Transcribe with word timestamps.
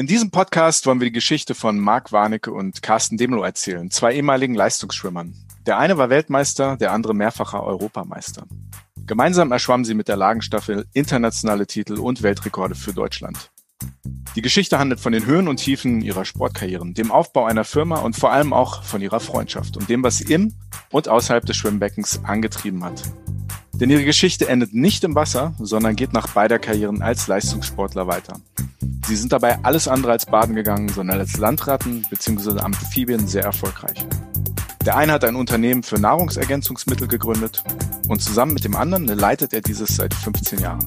In 0.00 0.06
diesem 0.06 0.30
Podcast 0.30 0.86
wollen 0.86 1.00
wir 1.00 1.08
die 1.08 1.12
Geschichte 1.12 1.56
von 1.56 1.80
Marc 1.80 2.12
Warnecke 2.12 2.52
und 2.52 2.82
Carsten 2.82 3.16
Demlo 3.16 3.42
erzählen, 3.42 3.90
zwei 3.90 4.14
ehemaligen 4.14 4.54
Leistungsschwimmern. 4.54 5.34
Der 5.66 5.76
eine 5.76 5.98
war 5.98 6.08
Weltmeister, 6.08 6.76
der 6.76 6.92
andere 6.92 7.14
mehrfacher 7.14 7.64
Europameister. 7.64 8.46
Gemeinsam 9.08 9.50
erschwammen 9.50 9.84
sie 9.84 9.94
mit 9.94 10.06
der 10.06 10.16
Lagenstaffel 10.16 10.86
internationale 10.92 11.66
Titel 11.66 11.94
und 11.94 12.22
Weltrekorde 12.22 12.76
für 12.76 12.92
Deutschland. 12.92 13.50
Die 14.36 14.40
Geschichte 14.40 14.78
handelt 14.78 15.00
von 15.00 15.10
den 15.10 15.26
Höhen 15.26 15.48
und 15.48 15.56
Tiefen 15.56 16.00
ihrer 16.00 16.24
Sportkarrieren, 16.24 16.94
dem 16.94 17.10
Aufbau 17.10 17.46
einer 17.46 17.64
Firma 17.64 17.98
und 17.98 18.14
vor 18.14 18.30
allem 18.30 18.52
auch 18.52 18.84
von 18.84 19.02
ihrer 19.02 19.18
Freundschaft 19.18 19.76
und 19.76 19.88
dem, 19.88 20.04
was 20.04 20.18
sie 20.18 20.32
im 20.32 20.54
und 20.92 21.08
außerhalb 21.08 21.44
des 21.44 21.56
Schwimmbeckens 21.56 22.20
angetrieben 22.22 22.84
hat. 22.84 23.02
Denn 23.80 23.90
ihre 23.90 24.04
Geschichte 24.04 24.48
endet 24.48 24.74
nicht 24.74 25.04
im 25.04 25.14
Wasser, 25.14 25.54
sondern 25.58 25.94
geht 25.94 26.12
nach 26.12 26.28
beider 26.28 26.58
Karrieren 26.58 27.00
als 27.00 27.28
Leistungssportler 27.28 28.08
weiter. 28.08 28.40
Sie 29.06 29.16
sind 29.16 29.32
dabei 29.32 29.58
alles 29.62 29.86
andere 29.86 30.12
als 30.12 30.26
baden 30.26 30.54
gegangen, 30.54 30.88
sondern 30.88 31.20
als 31.20 31.36
Landratten 31.36 32.04
bzw. 32.10 32.60
Amphibien 32.60 33.26
sehr 33.26 33.44
erfolgreich. 33.44 34.04
Der 34.84 34.96
eine 34.96 35.12
hat 35.12 35.24
ein 35.24 35.36
Unternehmen 35.36 35.82
für 35.82 35.98
Nahrungsergänzungsmittel 35.98 37.08
gegründet 37.08 37.62
und 38.08 38.20
zusammen 38.20 38.54
mit 38.54 38.64
dem 38.64 38.74
anderen 38.74 39.06
leitet 39.06 39.52
er 39.52 39.60
dieses 39.60 39.96
seit 39.96 40.12
15 40.12 40.58
Jahren. 40.58 40.86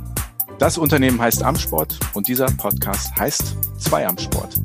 Das 0.60 0.78
Unternehmen 0.78 1.20
heißt 1.22 1.44
Amsport 1.44 1.98
und 2.14 2.28
dieser 2.28 2.46
Podcast 2.46 3.16
heißt 3.18 3.56
Zwei 3.80 4.06
am 4.06 4.18
Sport. 4.18 4.60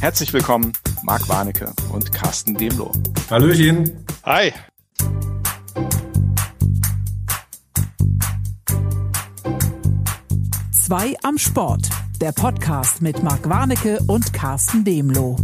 Herzlich 0.00 0.32
willkommen, 0.32 0.72
Marc 1.04 1.28
Warnecke 1.28 1.72
und 1.92 2.10
Carsten 2.10 2.54
Demlo. 2.54 2.90
Hallöchen. 3.30 4.04
Hi. 4.24 4.52
Zwei 10.90 11.14
am 11.22 11.38
Sport, 11.38 11.88
der 12.20 12.32
Podcast 12.32 13.00
mit 13.00 13.22
Marc 13.22 13.48
Warnecke 13.48 14.00
und 14.08 14.32
Carsten 14.32 14.82
Demlo. 14.82 15.36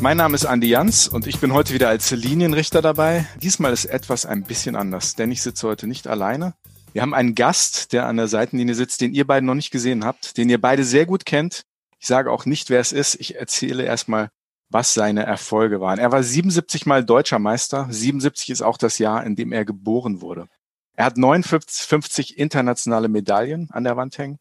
Mein 0.00 0.18
Name 0.18 0.34
ist 0.34 0.44
Andi 0.44 0.68
Jans 0.68 1.08
und 1.08 1.26
ich 1.26 1.40
bin 1.40 1.54
heute 1.54 1.72
wieder 1.72 1.88
als 1.88 2.10
Linienrichter 2.10 2.82
dabei. 2.82 3.26
Diesmal 3.40 3.72
ist 3.72 3.86
etwas 3.86 4.26
ein 4.26 4.42
bisschen 4.42 4.76
anders, 4.76 5.14
denn 5.14 5.32
ich 5.32 5.40
sitze 5.40 5.66
heute 5.66 5.86
nicht 5.86 6.08
alleine. 6.08 6.52
Wir 6.92 7.00
haben 7.00 7.14
einen 7.14 7.34
Gast, 7.34 7.94
der 7.94 8.04
an 8.04 8.18
der 8.18 8.28
Seitenlinie 8.28 8.74
sitzt, 8.74 9.00
den 9.00 9.14
ihr 9.14 9.26
beide 9.26 9.46
noch 9.46 9.54
nicht 9.54 9.70
gesehen 9.70 10.04
habt, 10.04 10.36
den 10.36 10.50
ihr 10.50 10.60
beide 10.60 10.84
sehr 10.84 11.06
gut 11.06 11.24
kennt. 11.24 11.62
Ich 11.98 12.06
sage 12.06 12.30
auch 12.30 12.44
nicht, 12.44 12.68
wer 12.68 12.80
es 12.80 12.92
ist. 12.92 13.14
Ich 13.14 13.36
erzähle 13.36 13.84
erstmal 13.84 14.28
was 14.70 14.94
seine 14.94 15.26
Erfolge 15.26 15.80
waren. 15.80 15.98
Er 15.98 16.12
war 16.12 16.22
77 16.22 16.86
Mal 16.86 17.04
deutscher 17.04 17.38
Meister. 17.38 17.86
77 17.90 18.50
ist 18.50 18.62
auch 18.62 18.78
das 18.78 18.98
Jahr, 18.98 19.24
in 19.26 19.34
dem 19.36 19.52
er 19.52 19.64
geboren 19.64 20.20
wurde. 20.20 20.46
Er 20.94 21.04
hat 21.04 21.16
59 21.16 22.38
internationale 22.38 23.08
Medaillen 23.08 23.68
an 23.72 23.84
der 23.84 23.96
Wand 23.96 24.16
hängen, 24.16 24.38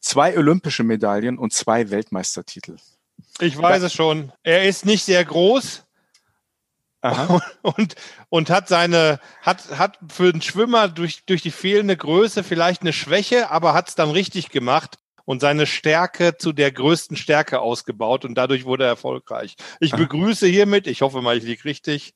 zwei 0.00 0.36
olympische 0.36 0.84
Medaillen 0.84 1.36
und 1.38 1.52
zwei 1.52 1.90
Weltmeistertitel. 1.90 2.76
Ich 3.40 3.58
weiß 3.58 3.82
es 3.82 3.92
schon. 3.92 4.32
Er 4.42 4.64
ist 4.68 4.86
nicht 4.86 5.04
sehr 5.04 5.24
groß. 5.24 5.82
Aha. 7.02 7.40
Und, 7.62 7.94
und 8.30 8.50
hat 8.50 8.68
seine, 8.68 9.20
hat, 9.42 9.78
hat 9.78 9.98
für 10.08 10.32
den 10.32 10.42
Schwimmer 10.42 10.88
durch, 10.88 11.24
durch 11.24 11.42
die 11.42 11.52
fehlende 11.52 11.96
Größe 11.96 12.42
vielleicht 12.42 12.80
eine 12.80 12.92
Schwäche, 12.92 13.50
aber 13.50 13.74
hat 13.74 13.88
es 13.88 13.94
dann 13.94 14.10
richtig 14.10 14.48
gemacht 14.48 14.98
und 15.26 15.40
seine 15.40 15.66
Stärke 15.66 16.38
zu 16.38 16.52
der 16.54 16.72
größten 16.72 17.18
Stärke 17.18 17.60
ausgebaut 17.60 18.24
und 18.24 18.34
dadurch 18.36 18.64
wurde 18.64 18.84
er 18.84 18.90
erfolgreich. 18.90 19.56
Ich 19.80 19.92
ah. 19.92 19.96
begrüße 19.98 20.46
hiermit, 20.46 20.86
ich 20.86 21.02
hoffe 21.02 21.20
mal, 21.20 21.36
ich 21.36 21.44
liege 21.44 21.66
richtig, 21.66 22.14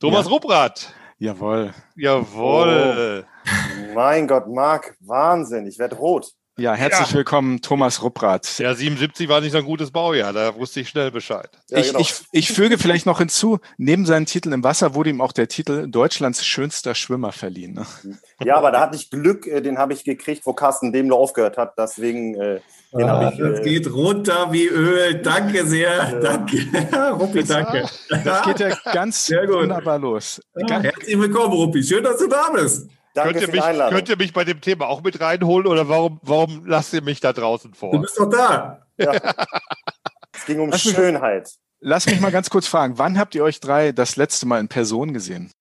Thomas 0.00 0.24
ja. 0.24 0.32
Rupprath. 0.32 0.94
Jawohl. 1.18 1.74
Jawohl. 1.96 3.26
Oh. 3.26 3.92
Mein 3.94 4.26
Gott, 4.26 4.48
Marc, 4.48 4.96
Wahnsinn, 5.00 5.66
ich 5.66 5.78
werde 5.78 5.96
rot. 5.96 6.32
Ja, 6.62 6.74
herzlich 6.74 7.10
ja. 7.10 7.16
willkommen, 7.16 7.60
Thomas 7.60 8.04
Rupprath. 8.04 8.60
Ja, 8.60 8.72
77 8.72 9.28
war 9.28 9.40
nicht 9.40 9.50
so 9.50 9.58
ein 9.58 9.64
gutes 9.64 9.90
Baujahr, 9.90 10.32
da 10.32 10.54
wusste 10.54 10.78
ich 10.78 10.88
schnell 10.88 11.10
Bescheid. 11.10 11.50
Ja, 11.68 11.78
ich, 11.78 11.88
genau. 11.88 11.98
ich, 11.98 12.14
ich 12.30 12.52
füge 12.52 12.78
vielleicht 12.78 13.04
noch 13.04 13.18
hinzu, 13.18 13.58
neben 13.78 14.06
seinen 14.06 14.26
Titeln 14.26 14.52
im 14.52 14.62
Wasser 14.62 14.94
wurde 14.94 15.10
ihm 15.10 15.20
auch 15.20 15.32
der 15.32 15.48
Titel 15.48 15.88
Deutschlands 15.90 16.46
schönster 16.46 16.94
Schwimmer 16.94 17.32
verliehen. 17.32 17.74
Ne? 17.74 17.86
Ja, 18.44 18.56
aber 18.56 18.72
da 18.72 18.80
hatte 18.80 18.96
ich 18.96 19.08
Glück, 19.08 19.46
äh, 19.46 19.60
den 19.60 19.78
habe 19.78 19.92
ich 19.92 20.02
gekriegt, 20.02 20.46
wo 20.46 20.52
Carsten 20.52 20.92
Demler 20.92 21.16
aufgehört 21.16 21.58
hat, 21.58 21.74
deswegen... 21.78 22.34
Äh, 22.40 22.60
den 22.92 23.08
ah, 23.08 23.30
ich, 23.32 23.38
das 23.38 23.60
äh, 23.60 23.62
geht 23.62 23.92
runter 23.92 24.52
wie 24.52 24.66
Öl. 24.66 25.14
Danke 25.22 25.64
sehr. 25.66 26.20
Danke. 26.20 26.58
Ruppi, 27.12 27.42
danke. 27.44 27.88
Das 28.08 28.44
geht 28.44 28.60
ja 28.60 28.76
ganz 28.92 29.30
wunderbar 29.30 29.98
los. 29.98 30.40
Ja, 30.56 30.80
herzlich 30.80 31.18
willkommen, 31.18 31.54
Ruppi. 31.54 31.82
Schön, 31.82 32.04
dass 32.04 32.18
du 32.18 32.26
da 32.26 32.50
bist. 32.52 32.88
Danke 33.14 33.34
könnt, 33.34 33.48
ihr 33.48 33.52
mich, 33.52 33.90
könnt 33.90 34.08
ihr 34.08 34.16
mich 34.16 34.32
bei 34.32 34.44
dem 34.44 34.60
Thema 34.60 34.88
auch 34.88 35.02
mit 35.02 35.20
reinholen 35.20 35.66
oder 35.66 35.88
warum, 35.88 36.18
warum 36.22 36.64
lasst 36.66 36.94
ihr 36.94 37.02
mich 37.02 37.20
da 37.20 37.32
draußen 37.32 37.74
vor? 37.74 37.92
Du 37.92 38.00
bist 38.00 38.18
doch 38.18 38.30
da. 38.30 38.86
Ja. 38.96 39.12
es 40.34 40.46
ging 40.46 40.60
um 40.60 40.70
lass 40.70 40.82
Schönheit. 40.82 41.42
Mich, 41.42 41.58
lass 41.80 42.06
mich 42.06 42.20
mal 42.20 42.30
ganz 42.30 42.48
kurz 42.48 42.66
fragen, 42.66 42.96
wann 42.96 43.18
habt 43.18 43.34
ihr 43.34 43.44
euch 43.44 43.60
drei 43.60 43.92
das 43.92 44.16
letzte 44.16 44.46
Mal 44.46 44.60
in 44.60 44.68
Person 44.68 45.12
gesehen? 45.12 45.52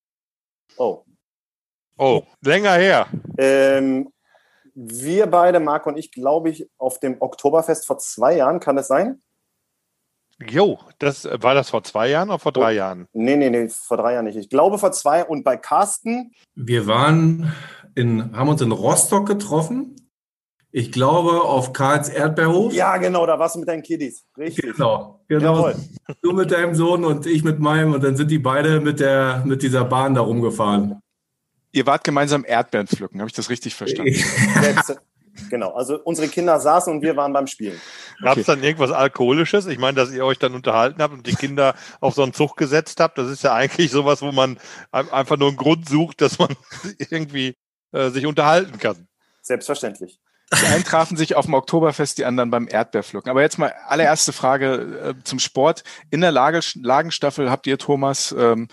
Oh. 0.78 1.04
Oh, 1.98 2.24
länger 2.42 2.74
her. 2.74 3.08
Ähm, 3.38 4.14
wir 4.74 5.28
beide, 5.28 5.60
Marc 5.60 5.86
und 5.86 5.98
ich, 5.98 6.12
glaube 6.12 6.50
ich, 6.50 6.70
auf 6.78 7.00
dem 7.00 7.18
Oktoberfest 7.20 7.86
vor 7.86 7.98
zwei 7.98 8.38
Jahren, 8.38 8.62
kann 8.62 8.78
es 8.78 8.88
sein? 8.88 9.22
Jo, 10.50 10.80
das 11.00 11.26
war 11.26 11.54
das 11.54 11.70
vor 11.70 11.84
zwei 11.84 12.10
Jahren 12.10 12.30
oder 12.30 12.40
vor 12.40 12.52
drei 12.52 12.74
oh, 12.74 12.78
Jahren? 12.78 13.08
Nee, 13.14 13.36
nee, 13.36 13.50
nee, 13.50 13.68
vor 13.70 13.98
drei 13.98 14.14
Jahren 14.14 14.26
nicht. 14.26 14.38
Ich 14.38 14.50
glaube 14.50 14.78
vor 14.78 14.92
zwei 14.92 15.24
und 15.24 15.44
bei 15.44 15.58
Carsten. 15.58 16.32
Wir 16.56 16.88
waren 16.88 17.54
in, 17.96 18.36
haben 18.36 18.50
uns 18.50 18.62
in 18.62 18.72
Rostock 18.72 19.28
getroffen. 19.28 19.96
Ich 20.74 20.92
glaube 20.92 21.42
auf 21.42 21.74
Karls 21.74 22.08
Erdbeerhof. 22.08 22.74
Ja, 22.74 22.96
genau, 22.98 23.26
da 23.26 23.38
warst 23.38 23.56
du 23.56 23.60
mit 23.60 23.68
deinen 23.68 23.84
Kiddies. 23.84 24.26
Richtig. 24.38 24.74
Genau, 24.78 25.22
genau. 25.28 25.56
Jawohl. 25.56 25.76
Du 26.22 26.32
mit 26.32 26.52
deinem 26.52 26.76
Sohn 26.76 27.04
und 27.04 27.26
ich 27.26 27.44
mit 27.44 27.60
meinem 27.60 27.94
und 27.94 28.04
dann 28.04 28.16
sind 28.16 28.32
die 28.32 28.40
beide 28.40 28.80
mit 28.80 29.02
der 29.02 29.44
mit 29.46 29.64
dieser 29.64 29.84
Bahn 29.84 30.16
da 30.16 30.22
rumgefahren. 30.22 31.02
Ihr 31.74 31.86
wart 31.86 32.04
gemeinsam 32.04 32.46
Erdbeeren 32.46 32.88
pflücken, 32.88 33.20
habe 33.20 33.30
ich 33.30 33.36
das 33.36 33.50
richtig 33.50 33.76
verstanden? 33.76 34.14
Genau, 35.52 35.74
also 35.74 36.00
unsere 36.06 36.30
Kinder 36.30 36.62
saßen 36.62 36.94
und 36.94 37.02
wir 37.02 37.18
waren 37.18 37.34
beim 37.34 37.46
Spielen. 37.46 37.76
Okay. 37.76 38.24
Gab 38.24 38.38
es 38.38 38.46
dann 38.46 38.64
irgendwas 38.64 38.90
Alkoholisches? 38.90 39.68
Ich 39.68 39.80
meine, 39.80 39.96
dass 39.96 40.10
ihr 40.10 40.26
euch 40.26 40.40
dann 40.40 40.56
unterhalten 40.56 41.02
habt 41.02 41.14
und 41.14 41.28
die 41.28 41.36
Kinder 41.36 41.76
auf 42.00 42.14
so 42.14 42.24
einen 42.24 42.34
Zug 42.34 42.56
gesetzt 42.56 43.02
habt, 43.02 43.18
das 43.18 43.30
ist 43.30 43.44
ja 43.44 43.54
eigentlich 43.54 43.92
sowas, 43.92 44.22
wo 44.22 44.32
man 44.32 44.58
einfach 44.92 45.36
nur 45.36 45.50
einen 45.50 45.58
Grund 45.58 45.90
sucht, 45.90 46.22
dass 46.22 46.40
man 46.40 46.56
irgendwie 47.10 47.58
äh, 47.92 48.12
sich 48.12 48.26
unterhalten 48.26 48.80
kann. 48.80 49.10
Selbstverständlich. 49.42 50.22
Die 50.54 50.66
einen 50.68 50.86
trafen 50.86 51.18
sich 51.18 51.36
auf 51.36 51.46
dem 51.46 51.54
Oktoberfest, 51.54 52.18
die 52.18 52.26
anderen 52.26 52.50
beim 52.50 52.70
Erdbeerpflücken. 52.70 53.30
Aber 53.30 53.42
jetzt 53.42 53.58
mal 53.58 53.74
allererste 53.88 54.32
Frage 54.32 55.16
äh, 55.20 55.24
zum 55.26 55.40
Sport. 55.40 55.84
In 56.12 56.22
der 56.22 56.32
Lage, 56.32 56.62
Lagenstaffel 56.76 57.52
habt 57.52 57.68
ihr, 57.68 57.78
Thomas, 57.78 58.34
ähm, 58.38 58.70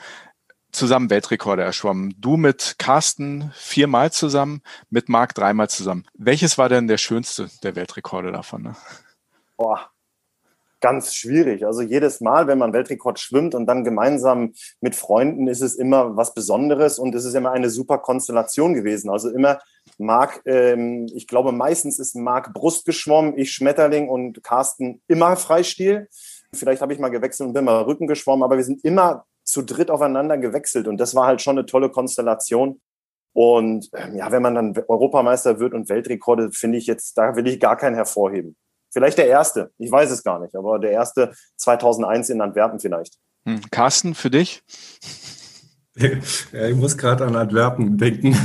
zusammen 0.72 1.10
Weltrekorde 1.10 1.62
erschwommen. 1.62 2.14
Du 2.18 2.36
mit 2.36 2.76
Carsten 2.78 3.50
viermal 3.54 4.12
zusammen, 4.12 4.62
mit 4.90 5.08
Marc 5.08 5.34
dreimal 5.34 5.68
zusammen. 5.68 6.04
Welches 6.14 6.58
war 6.58 6.68
denn 6.68 6.88
der 6.88 6.98
schönste 6.98 7.48
der 7.62 7.76
Weltrekorde 7.76 8.32
davon? 8.32 8.62
Ne? 8.62 8.76
Boah, 9.56 9.90
ganz 10.80 11.14
schwierig. 11.14 11.66
Also 11.66 11.82
jedes 11.82 12.20
Mal, 12.20 12.46
wenn 12.46 12.58
man 12.58 12.72
Weltrekord 12.72 13.18
schwimmt 13.18 13.54
und 13.54 13.66
dann 13.66 13.84
gemeinsam 13.84 14.52
mit 14.80 14.94
Freunden, 14.94 15.48
ist 15.48 15.60
es 15.60 15.74
immer 15.74 16.16
was 16.16 16.34
Besonderes 16.34 16.98
und 16.98 17.14
es 17.14 17.24
ist 17.24 17.34
immer 17.34 17.52
eine 17.52 17.70
super 17.70 17.98
Konstellation 17.98 18.74
gewesen. 18.74 19.10
Also 19.10 19.30
immer 19.30 19.60
Marc, 19.98 20.42
ähm, 20.44 21.06
ich 21.14 21.26
glaube 21.26 21.52
meistens 21.52 21.98
ist 21.98 22.14
Marc 22.14 22.52
Brust 22.52 22.84
geschwommen, 22.84 23.36
ich 23.36 23.52
Schmetterling 23.52 24.08
und 24.08 24.42
Carsten 24.44 25.00
immer 25.08 25.36
Freistil. 25.36 26.08
Vielleicht 26.54 26.80
habe 26.80 26.92
ich 26.92 26.98
mal 26.98 27.10
gewechselt 27.10 27.48
und 27.48 27.54
bin 27.54 27.64
mal 27.64 27.82
Rücken 27.82 28.06
geschwommen, 28.06 28.42
aber 28.42 28.56
wir 28.56 28.64
sind 28.64 28.84
immer 28.84 29.26
zu 29.48 29.62
dritt 29.62 29.90
aufeinander 29.90 30.36
gewechselt 30.36 30.88
und 30.88 30.98
das 30.98 31.14
war 31.14 31.26
halt 31.26 31.40
schon 31.40 31.58
eine 31.58 31.66
tolle 31.66 31.88
Konstellation. 31.90 32.80
Und 33.32 33.88
ähm, 33.94 34.16
ja, 34.16 34.30
wenn 34.30 34.42
man 34.42 34.54
dann 34.54 34.74
Europameister 34.88 35.58
wird 35.58 35.72
und 35.72 35.88
Weltrekorde, 35.88 36.50
finde 36.52 36.76
ich 36.76 36.86
jetzt, 36.86 37.16
da 37.16 37.34
will 37.34 37.46
ich 37.46 37.60
gar 37.60 37.76
keinen 37.76 37.94
hervorheben. 37.94 38.56
Vielleicht 38.92 39.18
der 39.18 39.26
erste, 39.26 39.70
ich 39.78 39.90
weiß 39.90 40.10
es 40.10 40.22
gar 40.22 40.38
nicht, 40.40 40.54
aber 40.54 40.78
der 40.78 40.90
erste 40.90 41.32
2001 41.56 42.30
in 42.30 42.40
Antwerpen 42.40 42.80
vielleicht. 42.80 43.14
Hm. 43.46 43.60
Carsten, 43.70 44.14
für 44.14 44.30
dich? 44.30 44.62
Ja, 45.96 46.66
ich 46.66 46.76
muss 46.76 46.96
gerade 46.96 47.24
an 47.24 47.36
Antwerpen 47.36 47.96
denken. 47.96 48.36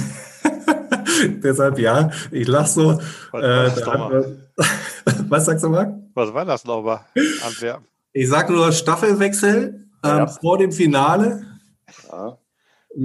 Deshalb 1.44 1.80
ja, 1.80 2.10
ich 2.32 2.48
lache 2.48 2.70
so. 2.70 3.00
Was, 3.32 3.78
äh, 3.78 4.24
was 5.30 5.46
sagst 5.46 5.64
du, 5.64 5.70
Marc? 5.70 5.94
Was 6.14 6.34
war 6.34 6.46
das 6.46 6.66
nochmal? 6.66 7.02
Antwerpen. 7.46 7.86
Ich 8.14 8.30
sage 8.30 8.54
nur 8.54 8.72
Staffelwechsel 8.72 9.83
ähm, 10.04 10.28
vor 10.28 10.58
dem 10.58 10.72
Finale. 10.72 11.46
Ja. 12.12 12.38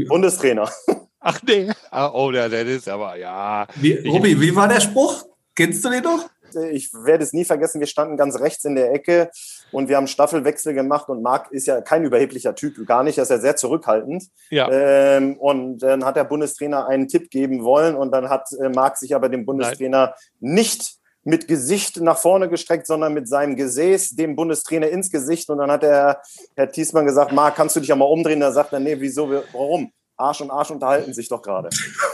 Bundestrainer. 0.08 0.70
Ach 1.20 1.40
nee. 1.46 1.70
Ah, 1.90 2.10
oh, 2.12 2.30
der, 2.30 2.48
der 2.48 2.66
ist 2.66 2.88
aber, 2.88 3.16
ja. 3.16 3.66
Wie, 3.76 3.94
Robi, 4.08 4.40
wie 4.40 4.54
war 4.54 4.68
der 4.68 4.80
Spruch? 4.80 5.24
Kennst 5.54 5.84
du 5.84 5.90
den 5.90 6.04
noch? 6.04 6.28
Ich 6.70 6.92
werde 6.94 7.24
es 7.24 7.32
nie 7.32 7.44
vergessen, 7.44 7.80
wir 7.80 7.86
standen 7.86 8.16
ganz 8.16 8.40
rechts 8.40 8.64
in 8.64 8.74
der 8.74 8.92
Ecke 8.92 9.30
und 9.70 9.88
wir 9.88 9.96
haben 9.96 10.06
Staffelwechsel 10.06 10.72
gemacht 10.72 11.08
und 11.08 11.22
Marc 11.22 11.50
ist 11.50 11.66
ja 11.66 11.82
kein 11.82 12.04
überheblicher 12.04 12.54
Typ, 12.54 12.86
gar 12.86 13.02
nicht, 13.02 13.18
er 13.18 13.24
ist 13.24 13.30
ja 13.30 13.38
sehr 13.38 13.56
zurückhaltend. 13.56 14.24
Ja. 14.48 14.70
Ähm, 14.70 15.36
und 15.36 15.80
dann 15.80 16.06
hat 16.06 16.16
der 16.16 16.24
Bundestrainer 16.24 16.86
einen 16.86 17.08
Tipp 17.08 17.30
geben 17.30 17.64
wollen 17.64 17.96
und 17.96 18.12
dann 18.12 18.30
hat 18.30 18.48
äh, 18.52 18.70
Marc 18.70 18.96
sich 18.96 19.14
aber 19.14 19.28
dem 19.28 19.44
Bundestrainer 19.44 20.14
Nein. 20.40 20.54
nicht 20.54 20.97
mit 21.28 21.46
Gesicht 21.46 22.00
nach 22.00 22.16
vorne 22.16 22.48
gestreckt, 22.48 22.86
sondern 22.86 23.12
mit 23.12 23.28
seinem 23.28 23.54
Gesäß 23.54 24.16
dem 24.16 24.34
Bundestrainer 24.34 24.88
ins 24.88 25.10
Gesicht. 25.10 25.50
Und 25.50 25.58
dann 25.58 25.70
hat 25.70 25.82
der 25.82 26.22
Herr 26.56 26.72
Thiesmann 26.72 27.04
gesagt, 27.04 27.32
Marc, 27.32 27.54
kannst 27.54 27.76
du 27.76 27.80
dich 27.80 27.90
ja 27.90 27.96
mal 27.96 28.06
umdrehen? 28.06 28.40
Da 28.40 28.50
sagt 28.50 28.72
er, 28.72 28.80
nee, 28.80 28.96
wieso, 28.98 29.30
warum? 29.52 29.92
Arsch 30.16 30.40
und 30.40 30.50
Arsch 30.50 30.70
unterhalten 30.70 31.12
sich 31.12 31.28
doch 31.28 31.42
gerade. 31.42 31.69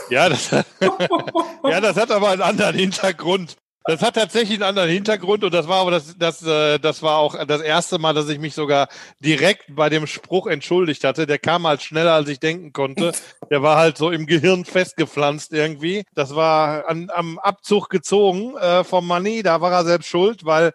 Ja, 0.09 0.27
ja, 1.63 1.81
das 1.81 1.95
hat 1.95 2.11
aber 2.11 2.29
einen 2.29 2.41
anderen 2.41 2.75
Hintergrund. 2.75 3.55
Das 3.87 4.01
hat 4.01 4.15
tatsächlich 4.15 4.55
einen 4.55 4.69
anderen 4.69 4.89
Hintergrund 4.89 5.43
und 5.43 5.53
das 5.53 5.67
war 5.67 5.81
aber 5.81 5.91
das, 5.91 6.17
das, 6.17 6.41
äh, 6.41 6.79
das 6.79 7.03
war 7.03 7.19
auch 7.19 7.45
das 7.45 7.61
erste 7.61 7.99
Mal, 7.99 8.15
dass 8.15 8.27
ich 8.29 8.39
mich 8.39 8.55
sogar 8.55 8.87
direkt 9.19 9.75
bei 9.75 9.89
dem 9.89 10.07
Spruch 10.07 10.47
entschuldigt 10.47 11.03
hatte. 11.03 11.27
Der 11.27 11.37
kam 11.37 11.67
halt 11.67 11.83
schneller, 11.83 12.13
als 12.13 12.27
ich 12.27 12.39
denken 12.39 12.73
konnte. 12.73 13.11
Der 13.51 13.61
war 13.61 13.77
halt 13.77 13.97
so 13.97 14.09
im 14.09 14.25
Gehirn 14.25 14.65
festgepflanzt 14.65 15.53
irgendwie. 15.53 16.03
Das 16.15 16.33
war 16.33 16.89
an, 16.89 17.11
am 17.13 17.37
Abzug 17.37 17.89
gezogen 17.89 18.57
äh, 18.57 18.83
vom 18.83 19.05
Money. 19.05 19.43
Da 19.43 19.61
war 19.61 19.71
er 19.71 19.85
selbst 19.85 20.09
schuld, 20.09 20.45
weil 20.45 20.73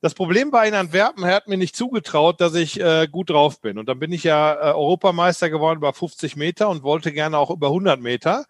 das 0.00 0.14
Problem 0.14 0.50
war 0.50 0.66
in 0.66 0.74
Antwerpen, 0.74 1.22
er 1.22 1.36
hat 1.36 1.46
mir 1.46 1.58
nicht 1.58 1.76
zugetraut, 1.76 2.40
dass 2.40 2.54
ich 2.56 2.80
äh, 2.80 3.06
gut 3.06 3.30
drauf 3.30 3.60
bin. 3.60 3.78
Und 3.78 3.88
dann 3.88 4.00
bin 4.00 4.10
ich 4.12 4.24
ja 4.24 4.54
äh, 4.54 4.72
Europameister 4.72 5.50
geworden 5.50 5.78
über 5.78 5.92
50 5.92 6.34
Meter 6.34 6.68
und 6.68 6.82
wollte 6.82 7.12
gerne 7.12 7.38
auch 7.38 7.50
über 7.50 7.68
100 7.68 8.00
Meter 8.00 8.44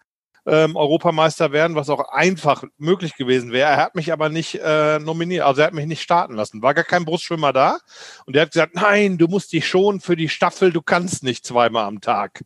ähm, 0.45 0.75
Europameister 0.75 1.51
werden, 1.51 1.75
was 1.75 1.89
auch 1.89 2.09
einfach 2.09 2.63
möglich 2.77 3.15
gewesen 3.15 3.51
wäre. 3.51 3.69
Er 3.69 3.77
hat 3.77 3.95
mich 3.95 4.11
aber 4.11 4.29
nicht 4.29 4.55
äh, 4.55 4.99
nominiert, 4.99 5.45
also 5.45 5.61
er 5.61 5.67
hat 5.67 5.73
mich 5.73 5.85
nicht 5.85 6.01
starten 6.01 6.33
lassen. 6.33 6.61
War 6.61 6.73
gar 6.73 6.83
kein 6.83 7.05
Brustschwimmer 7.05 7.53
da. 7.53 7.77
Und 8.25 8.35
er 8.35 8.43
hat 8.43 8.51
gesagt, 8.51 8.75
nein, 8.75 9.17
du 9.17 9.27
musst 9.27 9.53
dich 9.53 9.67
schon 9.67 9.99
für 9.99 10.15
die 10.15 10.29
Staffel, 10.29 10.71
du 10.71 10.81
kannst 10.81 11.23
nicht 11.23 11.45
zweimal 11.45 11.85
am 11.85 12.01
Tag. 12.01 12.43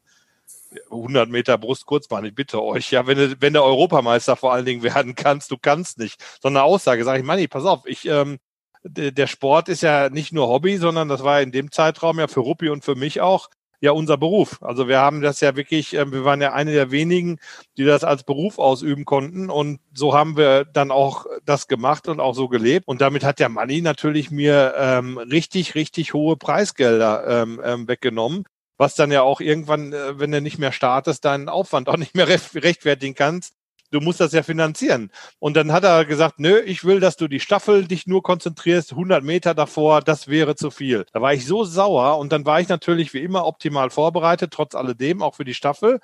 100 0.91 1.29
Meter 1.29 1.57
Brustkurzbahn, 1.57 2.25
ich 2.25 2.35
bitte 2.35 2.61
euch, 2.61 2.91
ja, 2.91 3.07
wenn 3.07 3.17
du, 3.17 3.41
wenn 3.41 3.53
der 3.53 3.63
Europameister 3.63 4.35
vor 4.35 4.51
allen 4.51 4.65
Dingen 4.65 4.83
werden 4.83 5.15
kannst, 5.15 5.51
du 5.51 5.57
kannst 5.57 5.97
nicht. 5.97 6.21
So 6.41 6.49
eine 6.49 6.63
Aussage, 6.63 7.05
sage 7.05 7.19
ich, 7.19 7.25
Manni, 7.25 7.47
pass 7.47 7.63
auf, 7.63 7.85
ich, 7.85 8.05
ähm, 8.05 8.39
der 8.83 9.27
Sport 9.27 9.69
ist 9.69 9.81
ja 9.81 10.09
nicht 10.09 10.31
nur 10.31 10.47
Hobby, 10.47 10.77
sondern 10.77 11.07
das 11.07 11.23
war 11.23 11.41
in 11.41 11.51
dem 11.51 11.71
Zeitraum 11.71 12.19
ja 12.19 12.27
für 12.27 12.41
Ruppi 12.41 12.69
und 12.69 12.85
für 12.85 12.95
mich 12.95 13.19
auch 13.19 13.49
ja 13.79 13.91
unser 13.91 14.17
Beruf. 14.17 14.61
Also 14.61 14.87
wir 14.87 14.99
haben 14.99 15.21
das 15.21 15.41
ja 15.41 15.55
wirklich, 15.55 15.95
äh, 15.95 16.11
wir 16.11 16.25
waren 16.25 16.41
ja 16.41 16.53
eine 16.53 16.71
der 16.71 16.91
wenigen, 16.91 17.39
die 17.77 17.85
das 17.85 18.03
als 18.03 18.23
Beruf 18.23 18.59
ausüben 18.59 19.05
konnten. 19.05 19.49
Und 19.49 19.79
so 19.93 20.13
haben 20.13 20.37
wir 20.37 20.65
dann 20.65 20.91
auch 20.91 21.25
das 21.45 21.67
gemacht 21.67 22.07
und 22.07 22.19
auch 22.19 22.35
so 22.35 22.47
gelebt. 22.47 22.87
Und 22.87 23.01
damit 23.01 23.23
hat 23.23 23.39
der 23.39 23.49
Money 23.49 23.81
natürlich 23.81 24.31
mir 24.31 24.73
ähm, 24.77 25.17
richtig, 25.17 25.75
richtig 25.75 26.13
hohe 26.13 26.37
Preisgelder 26.37 27.43
ähm, 27.43 27.61
ähm, 27.63 27.87
weggenommen. 27.87 28.45
Was 28.77 28.95
dann 28.95 29.11
ja 29.11 29.21
auch 29.21 29.39
irgendwann, 29.39 29.93
äh, 29.93 30.19
wenn 30.19 30.31
du 30.31 30.41
nicht 30.41 30.59
mehr 30.59 30.71
startest, 30.71 31.25
deinen 31.25 31.49
Aufwand 31.49 31.89
auch 31.89 31.97
nicht 31.97 32.15
mehr 32.15 32.27
rechtfertigen 32.55 33.15
kannst, 33.15 33.53
du 33.91 33.99
musst 33.99 34.19
das 34.19 34.31
ja 34.33 34.43
finanzieren. 34.43 35.11
Und 35.39 35.55
dann 35.55 35.71
hat 35.71 35.83
er 35.83 36.05
gesagt, 36.05 36.39
nö, 36.39 36.59
ich 36.59 36.83
will, 36.83 36.99
dass 36.99 37.15
du 37.17 37.27
die 37.27 37.39
Staffel 37.39 37.87
dich 37.87 38.07
nur 38.07 38.23
konzentrierst, 38.23 38.91
100 38.91 39.23
Meter 39.23 39.53
davor, 39.53 40.01
das 40.01 40.27
wäre 40.27 40.55
zu 40.55 40.71
viel. 40.71 41.05
Da 41.13 41.21
war 41.21 41.33
ich 41.33 41.45
so 41.45 41.63
sauer 41.63 42.17
und 42.17 42.31
dann 42.31 42.45
war 42.45 42.59
ich 42.61 42.67
natürlich 42.67 43.13
wie 43.13 43.21
immer 43.23 43.45
optimal 43.45 43.89
vorbereitet, 43.89 44.51
trotz 44.51 44.75
alledem, 44.75 45.21
auch 45.21 45.35
für 45.35 45.45
die 45.45 45.53
Staffel. 45.53 45.99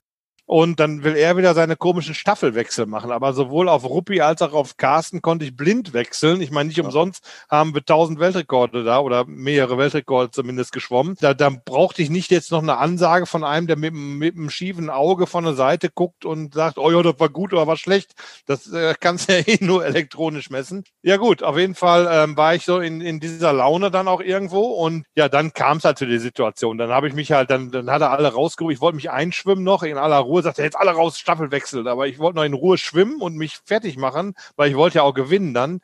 Und 0.51 0.81
dann 0.81 1.05
will 1.05 1.15
er 1.15 1.37
wieder 1.37 1.53
seine 1.53 1.77
komischen 1.77 2.13
Staffelwechsel 2.13 2.85
machen. 2.85 3.13
Aber 3.13 3.31
sowohl 3.31 3.69
auf 3.69 3.85
Ruppi 3.85 4.19
als 4.19 4.41
auch 4.41 4.51
auf 4.51 4.75
Carsten 4.75 5.21
konnte 5.21 5.45
ich 5.45 5.55
blind 5.55 5.93
wechseln. 5.93 6.41
Ich 6.41 6.51
meine, 6.51 6.67
nicht 6.67 6.81
umsonst 6.81 7.25
haben 7.49 7.73
wir 7.73 7.79
1000 7.79 8.19
Weltrekorde 8.19 8.83
da 8.83 8.99
oder 8.99 9.23
mehrere 9.23 9.77
Weltrekorde 9.77 10.29
zumindest 10.31 10.73
geschwommen. 10.73 11.15
Da, 11.21 11.33
da 11.33 11.49
brauchte 11.49 12.01
ich 12.01 12.09
nicht 12.09 12.31
jetzt 12.31 12.51
noch 12.51 12.61
eine 12.61 12.79
Ansage 12.79 13.27
von 13.27 13.45
einem, 13.45 13.67
der 13.67 13.77
mit, 13.77 13.93
mit 13.93 14.35
einem 14.35 14.49
schiefen 14.49 14.89
Auge 14.89 15.25
von 15.25 15.45
der 15.45 15.53
Seite 15.53 15.89
guckt 15.89 16.25
und 16.25 16.53
sagt, 16.53 16.77
oh 16.77 16.91
ja, 16.91 17.01
das 17.01 17.17
war 17.17 17.29
gut 17.29 17.53
oder 17.53 17.65
war 17.65 17.77
schlecht. 17.77 18.11
Das 18.45 18.69
äh, 18.73 18.93
kannst 18.99 19.29
du 19.29 19.39
ja 19.39 19.43
eh 19.47 19.63
nur 19.63 19.85
elektronisch 19.85 20.49
messen. 20.49 20.83
Ja 21.01 21.15
gut, 21.15 21.43
auf 21.43 21.57
jeden 21.57 21.75
Fall 21.75 22.09
ähm, 22.11 22.35
war 22.35 22.55
ich 22.55 22.65
so 22.65 22.81
in, 22.81 22.99
in 22.99 23.21
dieser 23.21 23.53
Laune 23.53 23.89
dann 23.89 24.09
auch 24.09 24.19
irgendwo. 24.19 24.63
Und 24.63 25.05
ja, 25.15 25.29
dann 25.29 25.53
kam 25.53 25.77
es 25.77 25.85
halt 25.85 25.97
zu 25.97 26.07
der 26.07 26.19
Situation. 26.19 26.77
Dann 26.77 26.89
habe 26.89 27.07
ich 27.07 27.13
mich 27.13 27.31
halt, 27.31 27.49
dann, 27.49 27.71
dann 27.71 27.89
hat 27.89 28.01
er 28.01 28.11
alle 28.11 28.33
rausgerufen. 28.33 28.73
Ich 28.73 28.81
wollte 28.81 28.97
mich 28.97 29.11
einschwimmen 29.11 29.63
noch 29.63 29.83
in 29.83 29.97
aller 29.97 30.17
Ruhe 30.17 30.40
Ruhe, 30.41 30.43
sagt 30.43 30.59
er 30.59 30.65
jetzt 30.65 30.77
alle 30.77 30.91
raus, 30.91 31.17
Staffel 31.17 31.51
wechselt. 31.51 31.87
Aber 31.87 32.07
ich 32.07 32.19
wollte 32.19 32.37
noch 32.37 32.43
in 32.43 32.53
Ruhe 32.53 32.77
schwimmen 32.77 33.21
und 33.21 33.35
mich 33.35 33.59
fertig 33.65 33.97
machen, 33.97 34.33
weil 34.55 34.69
ich 34.69 34.75
wollte 34.75 34.97
ja 34.97 35.03
auch 35.03 35.13
gewinnen 35.13 35.53
dann. 35.53 35.81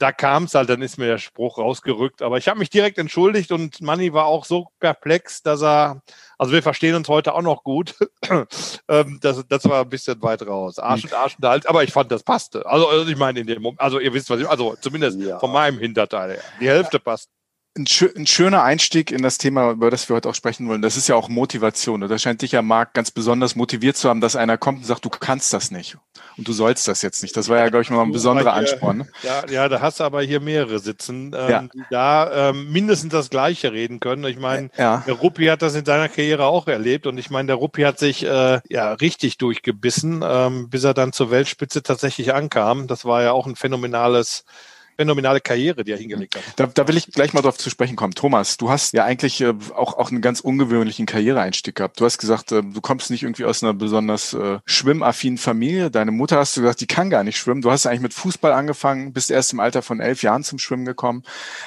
Da 0.00 0.12
kam 0.12 0.44
es 0.44 0.54
halt, 0.54 0.68
dann 0.68 0.80
ist 0.80 0.96
mir 0.96 1.08
der 1.08 1.18
Spruch 1.18 1.58
rausgerückt. 1.58 2.22
Aber 2.22 2.38
ich 2.38 2.46
habe 2.46 2.60
mich 2.60 2.70
direkt 2.70 2.98
entschuldigt 2.98 3.50
und 3.50 3.80
Manni 3.80 4.12
war 4.12 4.26
auch 4.26 4.44
so 4.44 4.68
perplex, 4.78 5.42
dass 5.42 5.60
er, 5.60 6.02
also 6.38 6.52
wir 6.52 6.62
verstehen 6.62 6.94
uns 6.94 7.08
heute 7.08 7.34
auch 7.34 7.42
noch 7.42 7.64
gut. 7.64 7.96
Ähm, 8.90 9.18
das, 9.20 9.44
das 9.48 9.68
war 9.68 9.82
ein 9.82 9.88
bisschen 9.90 10.22
weit 10.22 10.46
raus. 10.46 10.78
Arsch 10.78 11.04
und 11.04 11.12
Arsch 11.12 11.36
und 11.36 11.46
halt, 11.46 11.66
aber 11.68 11.84
ich 11.84 11.92
fand, 11.92 12.10
das 12.10 12.22
passte. 12.22 12.64
Also, 12.64 12.88
also 12.88 13.10
ich 13.10 13.18
meine, 13.18 13.40
in 13.40 13.46
dem 13.46 13.60
Moment, 13.60 13.80
also 13.80 13.98
ihr 13.98 14.14
wisst, 14.14 14.30
was 14.30 14.40
ich, 14.40 14.48
also 14.48 14.76
zumindest 14.80 15.18
ja. 15.20 15.38
von 15.38 15.52
meinem 15.52 15.78
Hinterteil 15.78 16.30
her. 16.30 16.42
Die 16.58 16.68
Hälfte 16.68 16.98
passt 16.98 17.28
ein, 17.78 17.86
ein, 18.16 18.26
schöner 18.26 18.62
Einstieg 18.62 19.10
in 19.10 19.22
das 19.22 19.38
Thema, 19.38 19.70
über 19.70 19.90
das 19.90 20.08
wir 20.08 20.16
heute 20.16 20.28
auch 20.28 20.34
sprechen 20.34 20.68
wollen. 20.68 20.82
Das 20.82 20.96
ist 20.96 21.08
ja 21.08 21.14
auch 21.14 21.28
Motivation. 21.28 22.02
Und 22.02 22.08
da 22.08 22.18
scheint 22.18 22.42
dich 22.42 22.52
ja, 22.52 22.62
Marc, 22.62 22.94
ganz 22.94 23.10
besonders 23.10 23.56
motiviert 23.56 23.96
zu 23.96 24.08
haben, 24.08 24.20
dass 24.20 24.36
einer 24.36 24.58
kommt 24.58 24.78
und 24.78 24.84
sagt, 24.84 25.04
du 25.04 25.08
kannst 25.08 25.52
das 25.52 25.70
nicht. 25.70 25.96
Und 26.36 26.48
du 26.48 26.52
sollst 26.52 26.88
das 26.88 27.02
jetzt 27.02 27.22
nicht. 27.22 27.36
Das 27.36 27.48
war 27.48 27.58
ja, 27.58 27.68
glaube 27.68 27.82
ich, 27.82 27.90
mal 27.90 28.02
ein 28.02 28.12
besonderer 28.12 28.52
hier, 28.52 28.60
Ansporn. 28.60 28.98
Ne? 28.98 29.08
Ja, 29.22 29.48
ja, 29.48 29.68
da 29.68 29.80
hast 29.80 30.00
du 30.00 30.04
aber 30.04 30.22
hier 30.22 30.40
mehrere 30.40 30.78
sitzen, 30.78 31.34
ähm, 31.36 31.50
ja. 31.50 31.62
die 31.62 31.82
da 31.90 32.50
ähm, 32.50 32.70
mindestens 32.70 33.12
das 33.12 33.30
Gleiche 33.30 33.72
reden 33.72 34.00
können. 34.00 34.24
Ich 34.24 34.38
meine, 34.38 34.70
ja. 34.76 35.02
der 35.06 35.14
Ruppi 35.14 35.46
hat 35.46 35.62
das 35.62 35.74
in 35.74 35.84
seiner 35.84 36.08
Karriere 36.08 36.46
auch 36.46 36.66
erlebt. 36.66 37.06
Und 37.06 37.18
ich 37.18 37.30
meine, 37.30 37.46
der 37.46 37.56
Ruppi 37.56 37.82
hat 37.82 37.98
sich 37.98 38.24
äh, 38.24 38.60
ja 38.68 38.92
richtig 38.94 39.38
durchgebissen, 39.38 40.24
ähm, 40.26 40.68
bis 40.68 40.84
er 40.84 40.94
dann 40.94 41.12
zur 41.12 41.30
Weltspitze 41.30 41.82
tatsächlich 41.82 42.34
ankam. 42.34 42.86
Das 42.86 43.04
war 43.04 43.22
ja 43.22 43.32
auch 43.32 43.46
ein 43.46 43.56
phänomenales 43.56 44.44
phänomenale 44.98 45.40
Karriere, 45.40 45.84
die 45.84 45.92
er 45.92 45.98
hingelegt 45.98 46.34
hat. 46.34 46.42
Da, 46.56 46.66
da 46.66 46.88
will 46.88 46.96
ich 46.96 47.06
gleich 47.06 47.32
mal 47.32 47.40
drauf 47.40 47.56
zu 47.56 47.70
sprechen 47.70 47.94
kommen. 47.94 48.14
Thomas, 48.14 48.56
du 48.56 48.68
hast 48.68 48.92
ja 48.94 49.04
eigentlich 49.04 49.40
äh, 49.40 49.54
auch, 49.76 49.96
auch 49.96 50.10
einen 50.10 50.20
ganz 50.20 50.40
ungewöhnlichen 50.40 51.06
Karriereeinstieg 51.06 51.76
gehabt. 51.76 52.00
Du 52.00 52.04
hast 52.04 52.18
gesagt, 52.18 52.50
äh, 52.50 52.62
du 52.62 52.80
kommst 52.80 53.10
nicht 53.10 53.22
irgendwie 53.22 53.44
aus 53.44 53.62
einer 53.62 53.74
besonders 53.74 54.34
äh, 54.34 54.58
schwimmaffinen 54.64 55.38
Familie. 55.38 55.92
Deine 55.92 56.10
Mutter 56.10 56.38
hast 56.38 56.56
du 56.56 56.62
gesagt, 56.62 56.80
die 56.80 56.88
kann 56.88 57.10
gar 57.10 57.22
nicht 57.22 57.38
schwimmen. 57.38 57.62
Du 57.62 57.70
hast 57.70 57.86
eigentlich 57.86 58.00
mit 58.00 58.14
Fußball 58.14 58.52
angefangen, 58.52 59.12
bist 59.12 59.30
erst 59.30 59.52
im 59.52 59.60
Alter 59.60 59.82
von 59.82 60.00
elf 60.00 60.22
Jahren 60.22 60.42
zum 60.42 60.58
Schwimmen 60.58 60.84
gekommen. 60.84 61.22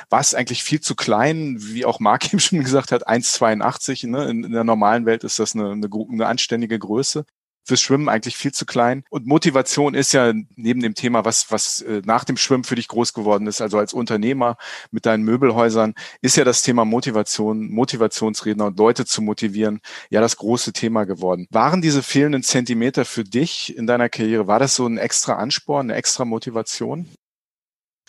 Warst 0.10 0.36
eigentlich 0.36 0.63
viel 0.63 0.81
zu 0.81 0.95
klein, 0.95 1.56
wie 1.60 1.86
auch 1.86 2.01
Marc 2.01 2.25
eben 2.33 2.39
schon 2.42 2.60
gesagt 2.60 2.92
hat, 2.92 3.07
1,82. 3.07 4.07
Ne? 4.07 4.25
In, 4.30 4.44
in 4.44 4.51
der 4.51 4.66
normalen 4.66 5.06
Welt 5.06 5.24
ist 5.24 5.39
das 5.39 5.56
eine, 5.56 5.72
eine, 5.72 5.88
eine 6.12 6.28
anständige 6.28 6.78
Größe 6.78 7.25
fürs 7.63 7.81
Schwimmen 7.81 8.09
eigentlich 8.09 8.35
viel 8.35 8.51
zu 8.51 8.65
klein. 8.65 9.03
Und 9.09 9.25
Motivation 9.25 9.94
ist 9.94 10.13
ja 10.13 10.33
neben 10.56 10.81
dem 10.81 10.95
Thema, 10.95 11.25
was, 11.25 11.51
was 11.51 11.81
äh, 11.81 12.01
nach 12.06 12.23
dem 12.23 12.37
Schwimmen 12.37 12.63
für 12.63 12.75
dich 12.75 12.87
groß 12.87 13.13
geworden 13.13 13.47
ist, 13.47 13.61
also 13.61 13.77
als 13.77 13.94
Unternehmer 13.94 14.57
mit 14.91 15.06
deinen 15.06 15.23
Möbelhäusern, 15.23 15.94
ist 16.21 16.37
ja 16.37 16.44
das 16.44 16.63
Thema 16.63 16.85
Motivation, 16.85 17.69
Motivationsredner 17.71 18.65
und 18.68 18.80
Leute 18.80 19.06
zu 19.06 19.21
motivieren, 19.21 19.80
ja 20.09 20.21
das 20.21 20.37
große 20.37 20.73
Thema 20.73 21.06
geworden. 21.06 21.47
Waren 21.51 21.81
diese 21.81 22.03
fehlenden 22.03 22.44
Zentimeter 22.44 23.06
für 23.06 23.23
dich 23.23 23.75
in 23.77 23.87
deiner 23.87 24.09
Karriere, 24.09 24.47
war 24.47 24.59
das 24.59 24.75
so 24.75 24.85
ein 24.85 24.97
extra 24.97 25.35
Ansporn, 25.35 25.89
eine 25.89 25.95
extra 25.95 26.25
Motivation? 26.25 27.07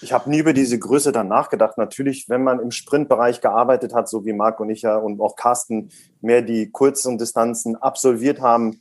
Ich 0.02 0.12
habe 0.12 0.28
nie 0.28 0.38
über 0.38 0.52
diese 0.52 0.78
Größe 0.78 1.12
dann 1.12 1.28
nachgedacht. 1.28 1.78
Natürlich, 1.78 2.28
wenn 2.28 2.42
man 2.42 2.59
im 2.59 2.73
Sprintbereich 2.73 3.40
gearbeitet 3.40 3.94
hat, 3.94 4.09
so 4.09 4.25
wie 4.25 4.32
Marc 4.32 4.59
und 4.59 4.68
ich 4.68 4.82
ja 4.82 4.97
und 4.97 5.21
auch 5.21 5.37
Carsten 5.37 5.90
mehr 6.21 6.42
die 6.42 6.71
kurzen 6.71 7.18
Distanzen 7.18 7.76
absolviert 7.76 8.40
haben, 8.40 8.80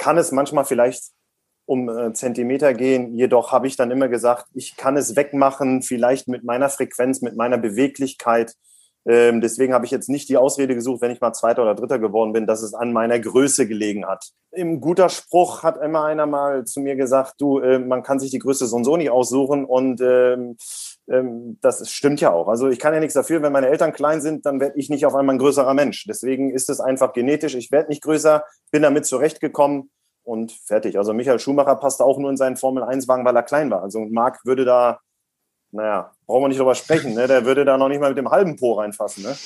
kann 0.00 0.16
es 0.16 0.32
manchmal 0.32 0.64
vielleicht 0.64 1.10
um 1.66 1.88
äh, 1.88 2.12
Zentimeter 2.14 2.72
gehen. 2.72 3.14
Jedoch 3.14 3.52
habe 3.52 3.66
ich 3.66 3.76
dann 3.76 3.90
immer 3.90 4.08
gesagt, 4.08 4.46
ich 4.54 4.76
kann 4.76 4.96
es 4.96 5.14
wegmachen, 5.14 5.82
vielleicht 5.82 6.26
mit 6.26 6.42
meiner 6.42 6.70
Frequenz, 6.70 7.20
mit 7.20 7.36
meiner 7.36 7.58
Beweglichkeit. 7.58 8.54
Ähm, 9.06 9.40
deswegen 9.40 9.74
habe 9.74 9.84
ich 9.84 9.90
jetzt 9.90 10.08
nicht 10.08 10.28
die 10.30 10.38
Ausrede 10.38 10.74
gesucht, 10.74 11.02
wenn 11.02 11.10
ich 11.10 11.20
mal 11.20 11.32
Zweiter 11.32 11.62
oder 11.62 11.74
Dritter 11.74 11.98
geworden 11.98 12.32
bin, 12.32 12.46
dass 12.46 12.62
es 12.62 12.74
an 12.74 12.92
meiner 12.92 13.18
Größe 13.18 13.68
gelegen 13.68 14.06
hat. 14.06 14.30
Im 14.52 14.80
guter 14.80 15.10
Spruch 15.10 15.62
hat 15.62 15.76
immer 15.82 16.04
einer 16.04 16.26
mal 16.26 16.64
zu 16.64 16.80
mir 16.80 16.96
gesagt, 16.96 17.34
du, 17.38 17.60
äh, 17.60 17.78
man 17.78 18.02
kann 18.02 18.18
sich 18.20 18.30
die 18.30 18.38
Größe 18.38 18.66
so 18.66 18.76
und 18.76 18.84
so 18.84 18.96
nicht 18.96 19.10
aussuchen 19.10 19.64
und 19.66 20.00
ähm, 20.00 20.56
ähm, 21.10 21.58
das 21.60 21.90
stimmt 21.90 22.20
ja 22.20 22.32
auch. 22.32 22.48
Also 22.48 22.68
ich 22.68 22.78
kann 22.78 22.94
ja 22.94 23.00
nichts 23.00 23.14
dafür, 23.14 23.42
wenn 23.42 23.52
meine 23.52 23.68
Eltern 23.68 23.92
klein 23.92 24.20
sind, 24.20 24.46
dann 24.46 24.60
werde 24.60 24.78
ich 24.78 24.88
nicht 24.88 25.04
auf 25.06 25.14
einmal 25.14 25.34
ein 25.34 25.38
größerer 25.38 25.74
Mensch. 25.74 26.04
Deswegen 26.08 26.50
ist 26.50 26.70
es 26.70 26.80
einfach 26.80 27.12
genetisch. 27.12 27.54
Ich 27.54 27.70
werde 27.70 27.88
nicht 27.88 28.02
größer, 28.02 28.44
bin 28.70 28.82
damit 28.82 29.06
zurechtgekommen 29.06 29.90
und 30.22 30.52
fertig. 30.52 30.96
Also 30.96 31.12
Michael 31.12 31.40
Schumacher 31.40 31.76
passte 31.76 32.04
auch 32.04 32.18
nur 32.18 32.30
in 32.30 32.36
seinen 32.36 32.56
Formel-1-Wagen, 32.56 33.24
weil 33.24 33.36
er 33.36 33.42
klein 33.42 33.70
war. 33.70 33.82
Also 33.82 34.00
Marc 34.00 34.44
würde 34.44 34.64
da 34.64 35.00
naja, 35.72 36.12
brauchen 36.26 36.44
wir 36.44 36.48
nicht 36.48 36.58
drüber 36.58 36.74
sprechen, 36.74 37.14
ne? 37.14 37.26
der 37.28 37.44
würde 37.44 37.64
da 37.64 37.78
noch 37.78 37.88
nicht 37.88 38.00
mal 38.00 38.10
mit 38.10 38.18
dem 38.18 38.30
halben 38.30 38.56
Po 38.56 38.74
reinfassen. 38.74 39.22
Ne? 39.22 39.36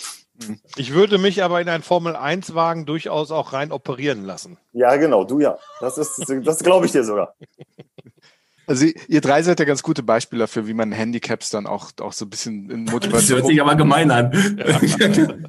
Ich 0.77 0.93
würde 0.93 1.19
mich 1.19 1.43
aber 1.43 1.61
in 1.61 1.69
einen 1.69 1.83
Formel-1-Wagen 1.83 2.87
durchaus 2.87 3.31
auch 3.31 3.53
rein 3.53 3.71
operieren 3.71 4.25
lassen. 4.25 4.59
Ja, 4.73 4.97
genau, 4.97 5.25
du 5.25 5.41
ja. 5.41 5.59
Das 5.81 5.99
ist, 5.99 6.25
das 6.45 6.59
glaube 6.61 6.87
ich 6.87 6.93
dir 6.93 7.05
sogar. 7.05 7.35
Also 8.67 8.87
ihr 9.09 9.21
drei 9.21 9.43
seid 9.43 9.61
ja 9.61 9.67
ganz 9.67 9.83
gute 9.83 10.03
Beispiele 10.03 10.41
dafür, 10.41 10.67
wie 10.67 10.75
man 10.75 10.93
Handicaps 10.93 11.51
dann 11.51 11.67
auch, 11.67 11.91
auch 12.01 12.13
so 12.13 12.25
ein 12.25 12.31
bisschen 12.31 12.71
in 12.71 12.85
Motivation. 12.85 13.21
Das 13.21 13.31
hört 13.31 13.47
sich 13.47 13.61
aber 13.61 13.77
gemein 13.77 14.11
an. 14.11 14.33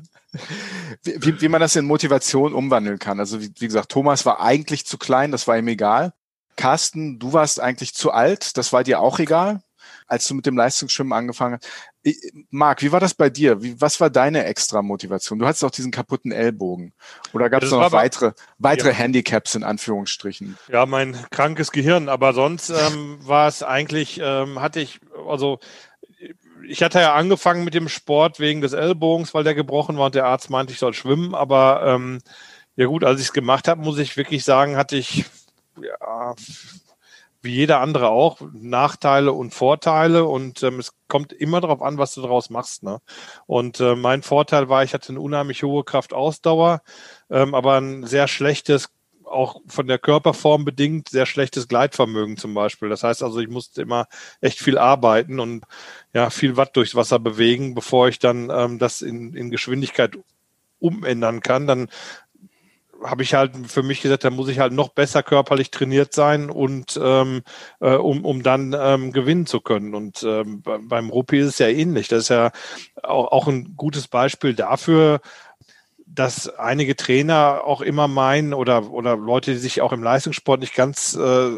wie, 1.03 1.41
wie 1.41 1.47
man 1.47 1.61
das 1.61 1.75
in 1.75 1.85
Motivation 1.85 2.53
umwandeln 2.53 2.99
kann. 2.99 3.19
Also 3.19 3.41
wie, 3.41 3.51
wie 3.57 3.67
gesagt, 3.67 3.91
Thomas 3.91 4.25
war 4.25 4.41
eigentlich 4.41 4.85
zu 4.85 4.97
klein, 4.97 5.31
das 5.31 5.47
war 5.47 5.57
ihm 5.57 5.67
egal. 5.67 6.13
Carsten, 6.55 7.19
du 7.19 7.33
warst 7.33 7.59
eigentlich 7.59 7.93
zu 7.93 8.11
alt, 8.11 8.57
das 8.57 8.71
war 8.71 8.83
dir 8.83 8.99
auch 8.99 9.19
egal, 9.19 9.61
als 10.07 10.27
du 10.27 10.35
mit 10.35 10.45
dem 10.45 10.57
Leistungsschwimmen 10.57 11.13
angefangen 11.13 11.55
hast. 11.55 11.69
Marc, 12.51 12.81
wie 12.83 12.91
war 12.91 12.99
das 12.99 13.13
bei 13.13 13.29
dir? 13.29 13.63
Wie, 13.63 13.79
was 13.81 13.99
war 13.99 14.09
deine 14.09 14.45
extra 14.45 14.81
Motivation? 14.81 15.39
Du 15.39 15.47
hattest 15.47 15.63
auch 15.63 15.71
diesen 15.71 15.91
kaputten 15.91 16.31
Ellbogen. 16.31 16.93
Oder 17.33 17.49
gab 17.49 17.63
es 17.63 17.71
noch 17.71 17.91
weitere, 17.91 18.33
weitere 18.59 18.89
ja. 18.89 18.95
Handicaps 18.95 19.55
in 19.55 19.63
Anführungsstrichen? 19.63 20.57
Ja, 20.67 20.85
mein 20.85 21.17
krankes 21.31 21.71
Gehirn. 21.71 22.09
Aber 22.09 22.33
sonst 22.33 22.69
ähm, 22.69 23.17
war 23.21 23.47
es 23.47 23.63
eigentlich, 23.63 24.19
ähm, 24.23 24.61
hatte 24.61 24.79
ich, 24.79 24.99
also 25.27 25.59
ich 26.67 26.83
hatte 26.83 26.99
ja 26.99 27.15
angefangen 27.15 27.63
mit 27.63 27.73
dem 27.73 27.89
Sport 27.89 28.39
wegen 28.39 28.61
des 28.61 28.73
Ellbogens, 28.73 29.33
weil 29.33 29.43
der 29.43 29.55
gebrochen 29.55 29.97
war 29.97 30.07
und 30.07 30.15
der 30.15 30.25
Arzt 30.25 30.49
meinte, 30.49 30.73
ich 30.73 30.79
soll 30.79 30.93
schwimmen. 30.93 31.33
Aber 31.33 31.83
ähm, 31.85 32.19
ja 32.75 32.85
gut, 32.85 33.03
als 33.03 33.19
ich 33.19 33.27
es 33.27 33.33
gemacht 33.33 33.67
habe, 33.67 33.81
muss 33.81 33.97
ich 33.97 34.17
wirklich 34.17 34.43
sagen, 34.43 34.77
hatte 34.77 34.95
ich 34.95 35.25
ja, 35.81 36.35
wie 37.45 37.53
jeder 37.53 37.79
andere 37.79 38.09
auch 38.09 38.41
Nachteile 38.53 39.31
und 39.31 39.53
Vorteile 39.53 40.25
und 40.25 40.61
ähm, 40.63 40.79
es 40.79 40.93
kommt 41.07 41.31
immer 41.31 41.61
darauf 41.61 41.81
an, 41.81 41.97
was 41.97 42.13
du 42.13 42.21
daraus 42.21 42.49
machst. 42.49 42.83
Ne? 42.83 42.99
Und 43.45 43.79
äh, 43.79 43.95
mein 43.95 44.23
Vorteil 44.23 44.67
war, 44.67 44.83
ich 44.83 44.93
hatte 44.93 45.09
eine 45.09 45.21
unheimlich 45.21 45.63
hohe 45.63 45.83
Kraftausdauer, 45.83 46.81
ähm, 47.29 47.55
aber 47.55 47.79
ein 47.79 48.05
sehr 48.05 48.27
schlechtes 48.27 48.89
auch 49.25 49.59
von 49.67 49.87
der 49.87 49.97
Körperform 49.97 50.65
bedingt 50.65 51.09
sehr 51.09 51.25
schlechtes 51.25 51.67
Gleitvermögen 51.67 52.37
zum 52.37 52.53
Beispiel. 52.53 52.89
Das 52.89 53.03
heißt 53.03 53.23
also, 53.23 53.39
ich 53.39 53.49
musste 53.49 53.81
immer 53.81 54.07
echt 54.39 54.59
viel 54.59 54.77
arbeiten 54.77 55.39
und 55.39 55.65
ja, 56.13 56.29
viel 56.29 56.57
Watt 56.57 56.75
durchs 56.75 56.95
Wasser 56.95 57.19
bewegen, 57.19 57.73
bevor 57.73 58.07
ich 58.07 58.19
dann 58.19 58.49
ähm, 58.51 58.79
das 58.79 59.01
in, 59.01 59.33
in 59.33 59.49
Geschwindigkeit 59.49 60.17
umändern 60.79 61.41
kann. 61.41 61.67
Dann 61.67 61.89
habe 63.05 63.23
ich 63.23 63.33
halt 63.33 63.53
für 63.67 63.83
mich 63.83 64.01
gesagt, 64.01 64.23
da 64.23 64.29
muss 64.29 64.49
ich 64.49 64.59
halt 64.59 64.73
noch 64.73 64.89
besser 64.89 65.23
körperlich 65.23 65.71
trainiert 65.71 66.13
sein 66.13 66.49
und 66.49 66.99
ähm, 67.01 67.43
äh, 67.79 67.93
um, 67.93 68.25
um 68.25 68.43
dann 68.43 68.75
ähm, 68.77 69.11
gewinnen 69.11 69.45
zu 69.45 69.61
können. 69.61 69.95
Und 69.95 70.23
ähm, 70.23 70.61
beim 70.63 71.09
Ruppi 71.09 71.39
ist 71.39 71.47
es 71.47 71.59
ja 71.59 71.67
ähnlich. 71.67 72.07
Das 72.07 72.23
ist 72.23 72.29
ja 72.29 72.51
auch, 73.03 73.31
auch 73.31 73.47
ein 73.47 73.75
gutes 73.75 74.07
Beispiel 74.07 74.53
dafür, 74.53 75.21
dass 76.15 76.49
einige 76.49 76.95
Trainer 76.95 77.61
auch 77.65 77.81
immer 77.81 78.07
meinen 78.07 78.53
oder, 78.53 78.91
oder 78.91 79.17
Leute, 79.17 79.51
die 79.51 79.57
sich 79.57 79.81
auch 79.81 79.91
im 79.91 80.01
Leistungssport 80.01 80.61
nicht 80.61 80.73
ganz 80.73 81.13
äh, 81.15 81.49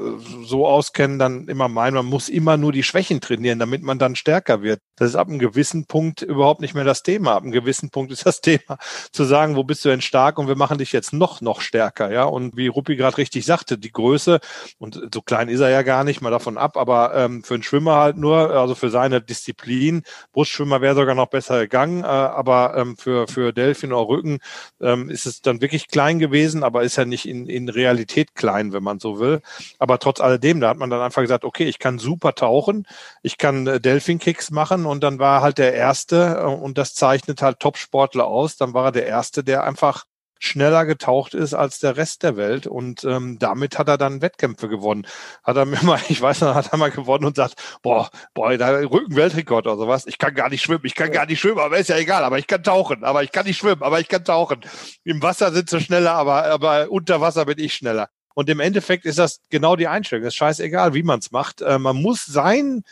so 0.43 0.67
auskennen, 0.67 1.19
dann 1.19 1.47
immer 1.47 1.67
meinen, 1.67 1.95
man 1.95 2.05
muss 2.07 2.27
immer 2.27 2.57
nur 2.57 2.71
die 2.71 2.83
Schwächen 2.83 3.21
trainieren, 3.21 3.59
damit 3.59 3.83
man 3.83 3.99
dann 3.99 4.15
stärker 4.15 4.61
wird. 4.61 4.81
Das 4.95 5.09
ist 5.09 5.15
ab 5.15 5.27
einem 5.27 5.39
gewissen 5.39 5.85
Punkt 5.85 6.23
überhaupt 6.23 6.61
nicht 6.61 6.73
mehr 6.73 6.83
das 6.83 7.03
Thema. 7.03 7.35
Ab 7.35 7.43
einem 7.43 7.51
gewissen 7.51 7.91
Punkt 7.91 8.11
ist 8.11 8.25
das 8.25 8.41
Thema 8.47 8.77
zu 9.11 9.23
sagen, 9.23 9.55
wo 9.55 9.63
bist 9.63 9.85
du 9.85 9.89
denn 9.89 10.01
stark 10.01 10.39
und 10.39 10.47
wir 10.47 10.55
machen 10.55 10.79
dich 10.79 10.91
jetzt 10.91 11.13
noch, 11.13 11.41
noch 11.41 11.61
stärker. 11.61 12.11
Ja, 12.11 12.23
und 12.23 12.57
wie 12.57 12.67
Ruppi 12.67 12.95
gerade 12.95 13.17
richtig 13.17 13.45
sagte, 13.45 13.77
die 13.77 13.91
Größe, 13.91 14.39
und 14.79 14.99
so 15.13 15.21
klein 15.21 15.49
ist 15.49 15.59
er 15.59 15.69
ja 15.69 15.83
gar 15.83 16.03
nicht 16.03 16.21
mal 16.21 16.31
davon 16.31 16.57
ab, 16.57 16.77
aber 16.77 17.13
ähm, 17.15 17.43
für 17.43 17.53
einen 17.53 17.63
Schwimmer 17.63 17.95
halt 17.95 18.17
nur, 18.17 18.51
also 18.51 18.75
für 18.75 18.89
seine 18.89 19.21
Disziplin, 19.21 20.03
Brustschwimmer 20.33 20.81
wäre 20.81 20.95
sogar 20.95 21.15
noch 21.15 21.27
besser 21.27 21.59
gegangen, 21.59 22.03
äh, 22.03 22.07
aber 22.07 22.75
ähm, 22.75 22.97
für, 22.97 23.27
für 23.27 23.53
Delfin 23.53 23.93
oder 23.93 24.07
Rücken 24.07 24.39
ähm, 24.81 25.09
ist 25.09 25.25
es 25.25 25.41
dann 25.41 25.61
wirklich 25.61 25.87
klein 25.87 26.19
gewesen, 26.19 26.63
aber 26.63 26.83
ist 26.83 26.97
ja 26.97 27.05
nicht 27.05 27.27
in, 27.27 27.47
in 27.47 27.69
Realität 27.69 28.35
klein, 28.35 28.73
wenn 28.73 28.83
man 28.83 28.99
so 28.99 29.19
will. 29.19 29.41
Aber 29.79 29.99
trotz 29.99 30.19
alledem, 30.19 30.59
da 30.61 30.69
hat 30.69 30.77
man 30.77 30.89
dann 30.89 31.01
einfach 31.01 31.21
gesagt, 31.21 31.45
okay, 31.45 31.65
ich 31.65 31.79
kann 31.79 31.99
super 31.99 32.35
tauchen, 32.35 32.85
ich 33.23 33.37
kann 33.37 33.67
äh, 33.67 33.79
Delfin-Kicks 33.79 34.51
machen 34.51 34.85
und 34.85 35.03
dann 35.03 35.19
war 35.19 35.41
halt 35.41 35.57
der 35.57 35.73
Erste, 35.73 36.39
äh, 36.41 36.45
und 36.45 36.77
das 36.77 36.93
zeichnet 36.93 37.41
halt 37.41 37.59
Top-Sportler 37.59 38.25
aus, 38.25 38.57
dann 38.57 38.73
war 38.73 38.85
er 38.85 38.91
der 38.91 39.07
Erste, 39.07 39.43
der 39.43 39.63
einfach 39.63 40.05
schneller 40.39 40.85
getaucht 40.85 41.33
ist 41.33 41.53
als 41.53 41.79
der 41.79 41.97
Rest 41.97 42.23
der 42.23 42.37
Welt 42.37 42.67
und 42.67 43.03
ähm, 43.03 43.37
damit 43.39 43.77
hat 43.77 43.87
er 43.87 43.97
dann 43.97 44.21
Wettkämpfe 44.21 44.67
gewonnen. 44.69 45.07
Hat 45.43 45.57
er 45.57 45.65
mir 45.65 45.81
mal, 45.83 45.99
ich 46.09 46.21
weiß 46.21 46.41
noch, 46.41 46.55
hat 46.55 46.71
er 46.71 46.77
mal 46.77 46.91
gewonnen 46.91 47.25
und 47.25 47.35
sagt, 47.35 47.55
boah, 47.81 48.09
boah, 48.33 48.57
da 48.57 48.69
Rückenweltrekord 48.79 49.67
oder 49.67 49.77
sowas. 49.77 50.05
Ich 50.07 50.17
kann 50.17 50.33
gar 50.35 50.49
nicht 50.49 50.61
schwimmen, 50.61 50.85
ich 50.85 50.95
kann 50.95 51.11
gar 51.11 51.25
nicht 51.25 51.39
schwimmen, 51.39 51.59
aber 51.59 51.77
ist 51.77 51.89
ja 51.89 51.97
egal, 51.97 52.23
aber 52.23 52.39
ich 52.39 52.47
kann 52.47 52.63
tauchen, 52.63 53.03
aber 53.03 53.23
ich 53.23 53.31
kann 53.31 53.45
nicht 53.45 53.57
schwimmen, 53.57 53.83
aber 53.83 53.99
ich 53.99 54.07
kann 54.07 54.23
tauchen. 54.23 54.61
Im 55.03 55.21
Wasser 55.21 55.51
sind 55.51 55.69
sie 55.69 55.81
schneller, 55.81 56.13
aber, 56.13 56.45
aber 56.45 56.91
unter 56.91 57.21
Wasser 57.21 57.45
bin 57.45 57.59
ich 57.59 57.73
schneller. 57.73 58.09
Und 58.37 58.49
im 58.49 58.59
Endeffekt 58.59 59.05
ist 59.05 59.17
das 59.17 59.41
genau 59.49 59.75
die 59.75 59.87
Einstellung. 59.87 60.23
Es 60.23 60.35
ist 60.35 60.37
scheißegal, 60.37 60.93
wie 60.93 61.01
man 61.01 61.17
es 61.17 61.31
macht. 61.31 61.61
Äh, 61.61 61.79
man 61.79 61.99
muss 61.99 62.23
sein 62.23 62.83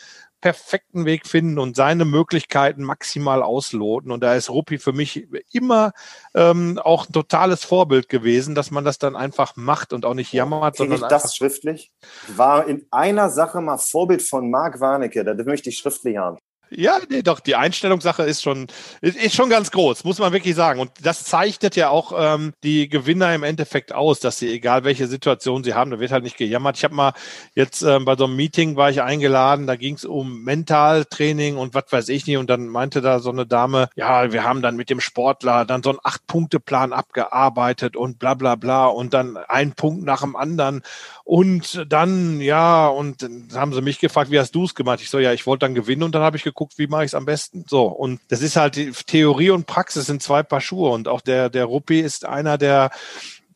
perfekten 0.46 1.06
Weg 1.06 1.26
finden 1.26 1.58
und 1.58 1.74
seine 1.74 2.04
Möglichkeiten 2.04 2.84
maximal 2.84 3.42
ausloten. 3.42 4.12
Und 4.12 4.20
da 4.20 4.36
ist 4.36 4.48
Ruppi 4.48 4.78
für 4.78 4.92
mich 4.92 5.26
immer 5.52 5.92
ähm, 6.34 6.78
auch 6.78 7.08
ein 7.08 7.12
totales 7.12 7.64
Vorbild 7.64 8.08
gewesen, 8.08 8.54
dass 8.54 8.70
man 8.70 8.84
das 8.84 8.98
dann 8.98 9.16
einfach 9.16 9.56
macht 9.56 9.92
und 9.92 10.04
auch 10.04 10.14
nicht 10.14 10.32
jammert. 10.32 10.76
Kriege 10.76 10.90
sondern 10.90 11.10
ich 11.10 11.22
das 11.22 11.34
schriftlich? 11.34 11.90
War 12.36 12.68
in 12.68 12.86
einer 12.92 13.28
Sache 13.28 13.60
mal 13.60 13.78
Vorbild 13.78 14.22
von 14.22 14.48
Marc 14.48 14.78
Warnecke, 14.78 15.24
das 15.24 15.46
möchte 15.46 15.68
ich 15.68 15.78
schriftlich 15.78 16.16
haben. 16.16 16.38
Ja, 16.68 16.98
nee, 17.08 17.22
doch, 17.22 17.38
die 17.38 17.54
Einstellungssache 17.54 18.24
ist 18.24 18.42
schon, 18.42 18.66
ist, 19.00 19.16
ist, 19.16 19.36
schon 19.36 19.48
ganz 19.48 19.70
groß, 19.70 20.02
muss 20.02 20.18
man 20.18 20.32
wirklich 20.32 20.56
sagen. 20.56 20.80
Und 20.80 20.90
das 21.00 21.22
zeichnet 21.22 21.76
ja 21.76 21.90
auch 21.90 22.12
ähm, 22.16 22.54
die 22.64 22.88
Gewinner 22.88 23.32
im 23.34 23.44
Endeffekt 23.44 23.94
aus, 23.94 24.18
dass 24.18 24.38
sie, 24.38 24.52
egal 24.52 24.82
welche 24.82 25.06
Situation 25.06 25.62
sie 25.62 25.74
haben, 25.74 25.92
da 25.92 26.00
wird 26.00 26.10
halt 26.10 26.24
nicht 26.24 26.36
gejammert. 26.36 26.76
Ich 26.76 26.82
habe 26.82 26.94
mal 26.94 27.12
jetzt 27.54 27.82
ähm, 27.82 28.04
bei 28.04 28.16
so 28.16 28.24
einem 28.24 28.34
Meeting 28.34 28.74
war 28.74 28.90
ich 28.90 29.00
eingeladen, 29.00 29.68
da 29.68 29.76
ging 29.76 29.94
es 29.94 30.04
um 30.04 30.42
Mentaltraining 30.42 31.56
und 31.56 31.74
was 31.74 31.84
weiß 31.90 32.08
ich 32.08 32.26
nicht. 32.26 32.36
Und 32.36 32.50
dann 32.50 32.66
meinte 32.66 33.00
da 33.00 33.20
so 33.20 33.30
eine 33.30 33.46
Dame, 33.46 33.88
ja, 33.94 34.32
wir 34.32 34.42
haben 34.42 34.60
dann 34.60 34.74
mit 34.74 34.90
dem 34.90 35.00
Sportler 35.00 35.64
dann 35.66 35.84
so 35.84 35.90
einen 35.90 36.00
Acht-Punkte-Plan 36.02 36.92
abgearbeitet 36.92 37.96
und 37.96 38.18
bla 38.18 38.34
bla 38.34 38.56
bla 38.56 38.86
und 38.86 39.14
dann 39.14 39.36
ein 39.36 39.72
Punkt 39.72 40.04
nach 40.04 40.22
dem 40.22 40.34
anderen. 40.34 40.82
Und 41.28 41.84
dann, 41.88 42.40
ja, 42.40 42.86
und 42.86 43.20
dann 43.20 43.48
haben 43.52 43.74
sie 43.74 43.82
mich 43.82 43.98
gefragt, 43.98 44.30
wie 44.30 44.38
hast 44.38 44.54
du 44.54 44.62
es 44.62 44.76
gemacht? 44.76 45.00
Ich 45.02 45.10
so, 45.10 45.18
ja, 45.18 45.32
ich 45.32 45.44
wollte 45.44 45.66
dann 45.66 45.74
gewinnen 45.74 46.04
und 46.04 46.14
dann 46.14 46.22
habe 46.22 46.36
ich 46.36 46.44
geguckt, 46.44 46.74
wie 46.78 46.86
mache 46.86 47.02
ich 47.02 47.08
es 47.08 47.14
am 47.16 47.24
besten. 47.24 47.64
So, 47.66 47.86
und 47.86 48.20
das 48.28 48.42
ist 48.42 48.54
halt 48.54 48.76
die 48.76 48.92
Theorie 48.92 49.50
und 49.50 49.66
Praxis 49.66 50.06
sind 50.06 50.22
zwei 50.22 50.44
Paar 50.44 50.60
Schuhe. 50.60 50.90
Und 50.90 51.08
auch 51.08 51.20
der, 51.20 51.50
der 51.50 51.64
Ruppi 51.64 51.98
ist 51.98 52.24
einer, 52.24 52.58
der 52.58 52.92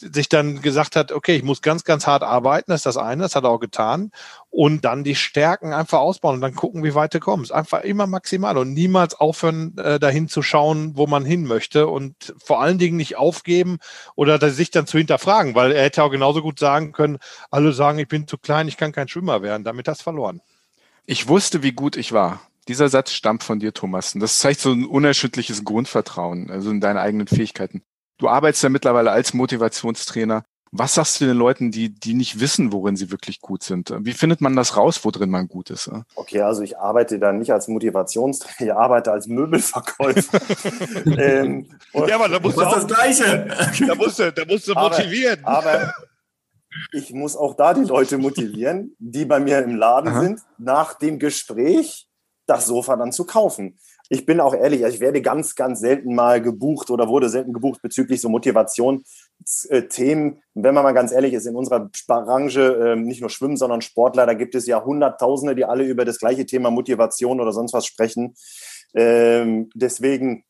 sich 0.01 0.29
dann 0.29 0.63
gesagt 0.63 0.97
hat, 0.97 1.13
okay, 1.13 1.37
ich 1.37 1.43
muss 1.43 1.63
ganz, 1.63 1.85
ganz 1.85 2.07
hart 2.07 2.23
arbeiten, 2.23 2.71
das 2.71 2.81
ist 2.81 2.87
das 2.87 2.97
eine, 2.97 3.23
das 3.23 3.37
hat 3.37 3.45
er 3.45 3.51
auch 3.51 3.61
getan. 3.61 4.11
Und 4.49 4.85
dann 4.85 5.05
die 5.05 5.15
Stärken 5.15 5.73
einfach 5.73 6.01
ausbauen 6.01 6.37
und 6.37 6.41
dann 6.41 6.55
gucken, 6.55 6.83
wie 6.83 6.95
weit 6.95 7.15
du 7.15 7.21
kommst. 7.21 7.53
Einfach 7.53 7.83
immer 7.83 8.07
maximal 8.07 8.57
und 8.57 8.73
niemals 8.73 9.15
aufhören, 9.15 9.77
äh, 9.79 10.01
dahin 10.01 10.29
zu 10.29 10.43
schauen, 10.43 10.97
wo 10.97 11.07
man 11.07 11.25
hin 11.25 11.45
möchte 11.45 11.87
und 11.87 12.35
vor 12.43 12.61
allen 12.61 12.79
Dingen 12.79 12.97
nicht 12.97 13.17
aufgeben 13.17 13.79
oder 14.17 14.51
sich 14.51 14.71
dann 14.71 14.87
zu 14.87 14.99
hinterfragen, 14.99 15.55
weil 15.55 15.73
er 15.73 15.85
hätte 15.85 16.03
auch 16.03 16.11
genauso 16.11 16.43
gut 16.43 16.59
sagen 16.59 16.93
können, 16.93 17.19
alle 17.51 17.73
sagen, 17.73 17.99
ich 17.99 18.09
bin 18.09 18.27
zu 18.27 18.39
klein, 18.39 18.69
ich 18.69 18.77
kann 18.77 18.93
kein 18.93 19.09
Schwimmer 19.09 19.43
werden. 19.43 19.65
Damit 19.65 19.87
das 19.87 20.03
verloren. 20.03 20.41
Ich 21.07 21.29
wusste, 21.29 21.63
wie 21.63 21.73
gut 21.73 21.97
ich 21.97 22.13
war. 22.13 22.41
Dieser 22.69 22.89
Satz 22.89 23.13
stammt 23.13 23.43
von 23.43 23.59
dir, 23.59 23.75
Thomas. 23.75 24.15
Und 24.15 24.21
das 24.21 24.39
zeigt 24.39 24.61
so 24.61 24.71
ein 24.71 24.87
unerschütterliches 24.87 25.65
Grundvertrauen, 25.65 26.51
also 26.51 26.71
in 26.71 26.81
deine 26.81 27.01
eigenen 27.01 27.27
Fähigkeiten. 27.27 27.83
Du 28.21 28.29
arbeitest 28.29 28.63
ja 28.63 28.69
mittlerweile 28.69 29.11
als 29.11 29.33
Motivationstrainer. 29.33 30.45
Was 30.73 30.95
sagst 30.95 31.21
du 31.21 31.25
den 31.25 31.39
Leuten, 31.39 31.73
die, 31.73 31.89
die 31.89 32.13
nicht 32.13 32.39
wissen, 32.39 32.71
worin 32.71 32.95
sie 32.95 33.11
wirklich 33.11 33.41
gut 33.41 33.63
sind? 33.65 33.93
Wie 34.01 34.13
findet 34.13 34.43
man 34.43 34.55
das 34.55 34.77
raus, 34.77 35.01
wo 35.05 35.11
drin 35.11 35.31
man 35.31 35.49
gut 35.49 35.71
ist? 35.71 35.91
Okay, 36.15 36.43
also 36.43 36.63
ich 36.63 36.79
arbeite 36.79 37.19
da 37.19 37.33
nicht 37.33 37.51
als 37.51 37.67
Motivationstrainer, 37.67 38.73
ich 38.73 38.77
arbeite 38.77 39.11
als 39.11 39.27
Möbelverkäufer. 39.27 40.39
ähm, 41.19 41.67
ja, 41.95 42.15
aber 42.15 42.29
da 42.29 42.39
musst 42.39 42.59
du 42.59 42.63
auch, 42.63 42.75
das 42.75 42.87
Gleiche. 42.87 43.49
Da 43.87 43.95
musst 43.95 44.19
du, 44.19 44.31
da 44.31 44.45
musst 44.45 44.69
du 44.69 44.75
motivieren. 44.75 45.43
Aber, 45.43 45.73
aber 45.73 45.95
ich 46.93 47.13
muss 47.15 47.37
auch 47.37 47.55
da 47.55 47.73
die 47.73 47.85
Leute 47.85 48.19
motivieren, 48.19 48.95
die 48.99 49.25
bei 49.25 49.41
mir 49.41 49.65
im 49.65 49.77
Laden 49.77 50.11
Aha. 50.11 50.21
sind, 50.21 50.41
nach 50.59 50.95
dem 50.95 51.19
Gespräch 51.19 52.07
das 52.47 52.67
Sofa 52.67 52.97
dann 52.97 53.13
zu 53.13 53.25
kaufen 53.25 53.79
ich 54.13 54.27
bin 54.27 54.41
auch 54.41 54.55
ehrlich, 54.55 54.85
also 54.85 54.97
ich 54.97 55.01
werde 55.01 55.23
ganz, 55.23 55.55
ganz 55.55 55.79
selten 55.79 56.17
mal 56.17 56.43
gebucht 56.43 56.91
oder 56.91 57.07
wurde 57.07 57.29
selten 57.29 57.53
gebucht 57.53 57.81
bezüglich 57.81 58.21
so 58.21 58.29
Motivationsthemen. 58.29 60.43
Wenn 60.55 60.75
man 60.75 60.83
mal 60.83 60.95
ganz 60.95 61.13
ehrlich 61.13 61.33
ist, 61.33 61.47
in 61.47 61.55
unserer 61.55 61.89
Branche, 62.09 62.77
ähm, 62.85 63.05
nicht 63.05 63.21
nur 63.21 63.31
Schwimmen, 63.31 63.57
sondern 63.57 63.83
Sportler, 63.83 64.27
da 64.27 64.35
gibt 64.35 64.57
es 64.57 64.67
ja 64.67 64.85
Hunderttausende, 64.85 65.55
die 65.55 65.65
alle 65.65 65.85
über 65.85 66.05
das 66.05 66.19
gleiche 66.19 66.45
Thema 66.45 66.73
Motivation 66.73 67.41
oder 67.41 67.53
sonst 67.53 67.73
was 67.73 67.87
sprechen. 67.87 68.35
Ähm, 68.95 69.71
deswegen 69.77 70.43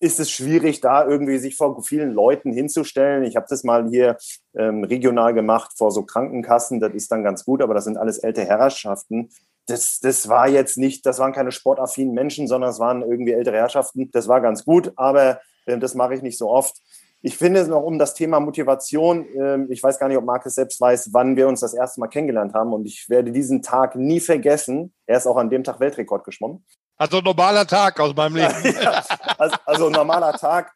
ist 0.00 0.18
es 0.18 0.32
schwierig, 0.32 0.80
da 0.80 1.06
irgendwie 1.06 1.38
sich 1.38 1.54
vor 1.54 1.80
vielen 1.84 2.12
Leuten 2.12 2.52
hinzustellen. 2.52 3.22
Ich 3.22 3.36
habe 3.36 3.46
das 3.48 3.62
mal 3.62 3.88
hier 3.88 4.16
ähm, 4.56 4.82
regional 4.82 5.34
gemacht 5.34 5.70
vor 5.76 5.92
so 5.92 6.02
Krankenkassen. 6.02 6.80
Das 6.80 6.94
ist 6.94 7.12
dann 7.12 7.22
ganz 7.22 7.44
gut, 7.44 7.62
aber 7.62 7.74
das 7.74 7.84
sind 7.84 7.96
alles 7.96 8.18
ältere 8.18 8.46
Herrschaften 8.46 9.30
das, 9.68 10.00
das 10.00 10.28
war 10.28 10.48
jetzt 10.48 10.78
nicht, 10.78 11.04
das 11.04 11.18
waren 11.18 11.32
keine 11.32 11.52
sportaffinen 11.52 12.14
Menschen, 12.14 12.48
sondern 12.48 12.70
es 12.70 12.78
waren 12.78 13.02
irgendwie 13.02 13.32
ältere 13.32 13.56
Herrschaften. 13.56 14.10
Das 14.12 14.26
war 14.26 14.40
ganz 14.40 14.64
gut, 14.64 14.92
aber 14.96 15.40
äh, 15.66 15.78
das 15.78 15.94
mache 15.94 16.14
ich 16.14 16.22
nicht 16.22 16.38
so 16.38 16.50
oft. 16.50 16.76
ich 17.20 17.36
finde 17.36 17.60
es 17.60 17.68
noch 17.68 17.82
um 17.82 17.98
das 17.98 18.14
Thema 18.14 18.40
Motivation. 18.40 19.26
Ähm, 19.36 19.66
ich 19.70 19.82
weiß 19.82 19.98
gar 19.98 20.08
nicht, 20.08 20.16
ob 20.16 20.24
Markus 20.24 20.54
selbst 20.54 20.80
weiß, 20.80 21.10
wann 21.12 21.36
wir 21.36 21.48
uns 21.48 21.60
das 21.60 21.74
erste 21.74 22.00
Mal 22.00 22.08
kennengelernt 22.08 22.54
haben. 22.54 22.72
Und 22.72 22.86
ich 22.86 23.08
werde 23.10 23.30
diesen 23.30 23.60
Tag 23.60 23.94
nie 23.94 24.20
vergessen. 24.20 24.94
Er 25.06 25.18
ist 25.18 25.26
auch 25.26 25.36
an 25.36 25.50
dem 25.50 25.62
Tag 25.64 25.80
Weltrekord 25.80 26.24
geschwommen. 26.24 26.64
Also 26.96 27.20
normaler 27.20 27.66
Tag 27.66 28.00
aus 28.00 28.14
meinem 28.16 28.36
Leben. 28.36 28.76
ja, 28.82 29.04
also, 29.36 29.56
also 29.66 29.90
normaler 29.90 30.32
Tag. 30.32 30.72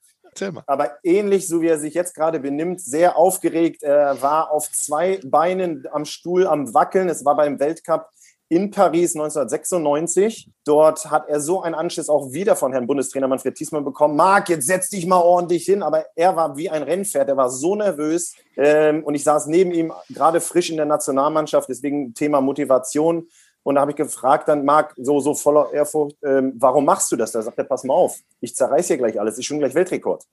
Aber 0.67 0.99
ähnlich, 1.03 1.47
so 1.47 1.61
wie 1.61 1.69
er 1.69 1.79
sich 1.79 1.95
jetzt 1.95 2.15
gerade 2.15 2.41
benimmt, 2.41 2.81
sehr 2.81 3.17
aufgeregt. 3.17 3.83
Er 3.83 4.21
war 4.23 4.51
auf 4.51 4.71
zwei 4.71 5.21
Beinen 5.25 5.87
am 5.93 6.05
Stuhl 6.05 6.47
am 6.47 6.73
Wackeln. 6.75 7.09
Es 7.09 7.25
war 7.25 7.37
beim 7.37 7.59
Weltcup 7.59 8.09
in 8.52 8.71
Paris 8.71 9.16
1996. 9.16 10.50
Dort 10.66 11.11
hat 11.11 11.26
er 11.26 11.40
so 11.40 11.62
einen 11.62 11.75
Anschluss 11.75 12.11
auch 12.11 12.32
wieder 12.32 12.54
von 12.54 12.73
Herrn 12.73 12.87
Bundestrainer 12.87 13.26
Manfred 13.26 13.54
Thiesmann 13.54 13.82
bekommen. 13.82 14.14
Marc, 14.14 14.50
jetzt 14.50 14.66
setz 14.66 14.90
dich 14.90 15.06
mal 15.06 15.23
ordentlich 15.23 15.64
hin. 15.64 15.82
Aber 15.82 16.04
er 16.16 16.37
war 16.37 16.54
wie 16.54 16.68
ein 16.68 16.82
Rennpferd. 16.82 17.30
Er 17.30 17.38
war 17.38 17.49
so 17.49 17.76
nervös. 17.76 18.35
Ähm, 18.59 19.04
und 19.04 19.14
ich 19.14 19.25
saß 19.25 19.47
neben 19.47 19.73
ihm, 19.73 19.90
gerade 20.11 20.42
frisch 20.42 20.68
in 20.68 20.76
der 20.76 20.85
Nationalmannschaft. 20.85 21.66
Deswegen 21.71 22.12
Thema 22.12 22.42
Motivation. 22.42 23.26
Und 23.62 23.76
da 23.76 23.80
habe 23.80 23.92
ich 23.92 23.97
gefragt 23.97 24.49
dann, 24.49 24.66
Marc, 24.66 24.92
so, 24.99 25.18
so 25.21 25.35
voller 25.35 25.73
Ehrfurcht, 25.73 26.16
ähm, 26.23 26.52
warum 26.59 26.85
machst 26.85 27.11
du 27.11 27.16
das? 27.16 27.32
Da 27.32 27.40
sagt 27.40 27.56
er, 27.56 27.64
pass 27.64 27.85
mal 27.85 27.94
auf, 27.94 28.18
ich 28.42 28.54
zerreiß 28.54 28.87
hier 28.88 28.99
gleich 28.99 29.18
alles, 29.18 29.38
ich 29.38 29.47
schon 29.47 29.61
gleich 29.61 29.75
Weltrekord. 29.75 30.25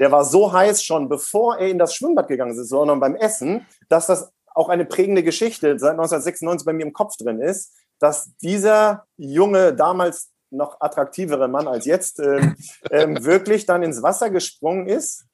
Der 0.00 0.10
war 0.10 0.24
so 0.24 0.52
heiß 0.52 0.82
schon, 0.82 1.08
bevor 1.08 1.58
er 1.58 1.68
in 1.68 1.78
das 1.78 1.94
Schwimmbad 1.94 2.26
gegangen 2.26 2.58
ist, 2.58 2.68
sondern 2.68 2.98
beim 2.98 3.14
Essen, 3.14 3.66
dass 3.88 4.06
das 4.06 4.32
auch 4.54 4.68
eine 4.68 4.84
prägende 4.84 5.22
Geschichte 5.22 5.78
seit 5.78 5.92
1996 5.92 6.64
bei 6.64 6.72
mir 6.72 6.86
im 6.86 6.92
Kopf 6.92 7.16
drin 7.16 7.40
ist, 7.40 7.72
dass 7.98 8.30
dieser 8.38 9.06
junge, 9.16 9.74
damals 9.74 10.30
noch 10.50 10.80
attraktivere 10.80 11.48
Mann 11.48 11.68
als 11.68 11.86
jetzt, 11.86 12.20
ähm, 12.20 12.56
ähm, 12.90 13.24
wirklich 13.24 13.66
dann 13.66 13.82
ins 13.82 14.02
Wasser 14.02 14.30
gesprungen 14.30 14.86
ist, 14.86 15.24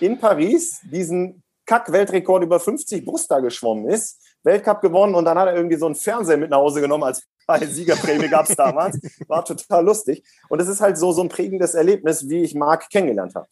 in 0.00 0.18
Paris, 0.18 0.80
diesen 0.84 1.42
Kack-Weltrekord 1.66 2.44
über 2.44 2.60
50 2.60 3.04
Brust 3.04 3.30
da 3.30 3.40
geschwommen 3.40 3.88
ist, 3.88 4.20
Weltcup 4.42 4.80
gewonnen 4.80 5.14
und 5.14 5.24
dann 5.24 5.38
hat 5.38 5.48
er 5.48 5.56
irgendwie 5.56 5.76
so 5.76 5.86
einen 5.86 5.94
Fernseher 5.94 6.36
mit 6.36 6.50
nach 6.50 6.58
Hause 6.58 6.80
genommen 6.80 7.04
als 7.04 7.26
Siegerprämie 7.74 8.28
gab 8.28 8.48
es 8.48 8.56
damals. 8.56 8.98
War 9.26 9.44
total 9.44 9.84
lustig. 9.84 10.22
Und 10.48 10.60
es 10.60 10.68
ist 10.68 10.80
halt 10.80 10.98
so, 10.98 11.12
so 11.12 11.22
ein 11.22 11.28
prägendes 11.28 11.74
Erlebnis, 11.74 12.28
wie 12.28 12.42
ich 12.42 12.54
Marc 12.54 12.90
kennengelernt 12.90 13.34
habe. 13.34 13.46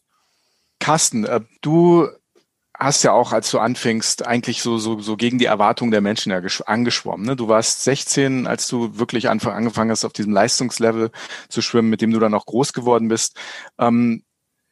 Carsten, 0.79 1.25
äh, 1.25 1.41
du 1.61 2.07
hast 2.77 3.03
ja 3.03 3.11
auch, 3.11 3.31
als 3.31 3.51
du 3.51 3.59
anfingst, 3.59 4.25
eigentlich 4.25 4.61
so, 4.61 4.77
so, 4.77 4.99
so 4.99 5.17
gegen 5.17 5.39
die 5.39 5.45
Erwartungen 5.45 5.91
der 5.91 6.01
Menschen 6.01 6.31
ja 6.31 6.41
angeschwommen. 6.65 7.25
Ne? 7.25 7.35
Du 7.35 7.47
warst 7.47 7.83
16, 7.83 8.47
als 8.47 8.67
du 8.67 8.97
wirklich 8.97 9.29
Anfang 9.29 9.53
angefangen 9.53 9.91
hast, 9.91 10.05
auf 10.05 10.13
diesem 10.13 10.33
Leistungslevel 10.33 11.11
zu 11.49 11.61
schwimmen, 11.61 11.89
mit 11.89 12.01
dem 12.01 12.11
du 12.11 12.19
dann 12.19 12.33
auch 12.33 12.45
groß 12.45 12.73
geworden 12.73 13.07
bist. 13.07 13.35
Ähm, 13.79 14.23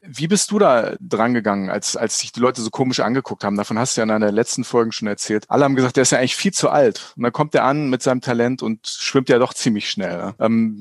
wie 0.08 0.28
bist 0.28 0.52
du 0.52 0.60
da 0.60 0.96
dran 1.00 1.34
gegangen, 1.34 1.70
als, 1.70 1.98
als 1.98 2.20
sich 2.20 2.32
die 2.32 2.40
Leute 2.40 2.62
so 2.62 2.70
komisch 2.70 3.00
angeguckt 3.00 3.44
haben? 3.44 3.58
Davon 3.58 3.80
hast 3.80 3.98
du 3.98 4.02
ja 4.02 4.04
in 4.04 4.12
einer 4.12 4.28
der 4.28 4.34
letzten 4.34 4.64
Folgen 4.64 4.92
schon 4.92 5.08
erzählt. 5.08 5.46
Alle 5.50 5.64
haben 5.64 5.76
gesagt, 5.76 5.96
der 5.96 6.04
ist 6.04 6.12
ja 6.12 6.20
eigentlich 6.20 6.36
viel 6.36 6.54
zu 6.54 6.70
alt. 6.70 7.14
Und 7.18 7.24
dann 7.24 7.34
kommt 7.34 7.56
er 7.56 7.64
an 7.64 7.90
mit 7.90 8.04
seinem 8.04 8.22
Talent 8.22 8.62
und 8.62 8.86
schwimmt 8.88 9.30
ja 9.30 9.40
doch 9.40 9.54
ziemlich 9.54 9.90
schnell. 9.90 10.34
Ähm, 10.40 10.78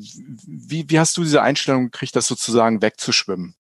wie, 0.46 0.84
wie 0.88 0.98
hast 0.98 1.16
du 1.16 1.22
diese 1.22 1.40
Einstellung 1.40 1.84
gekriegt, 1.84 2.14
das 2.16 2.26
sozusagen 2.26 2.82
wegzuschwimmen? 2.82 3.54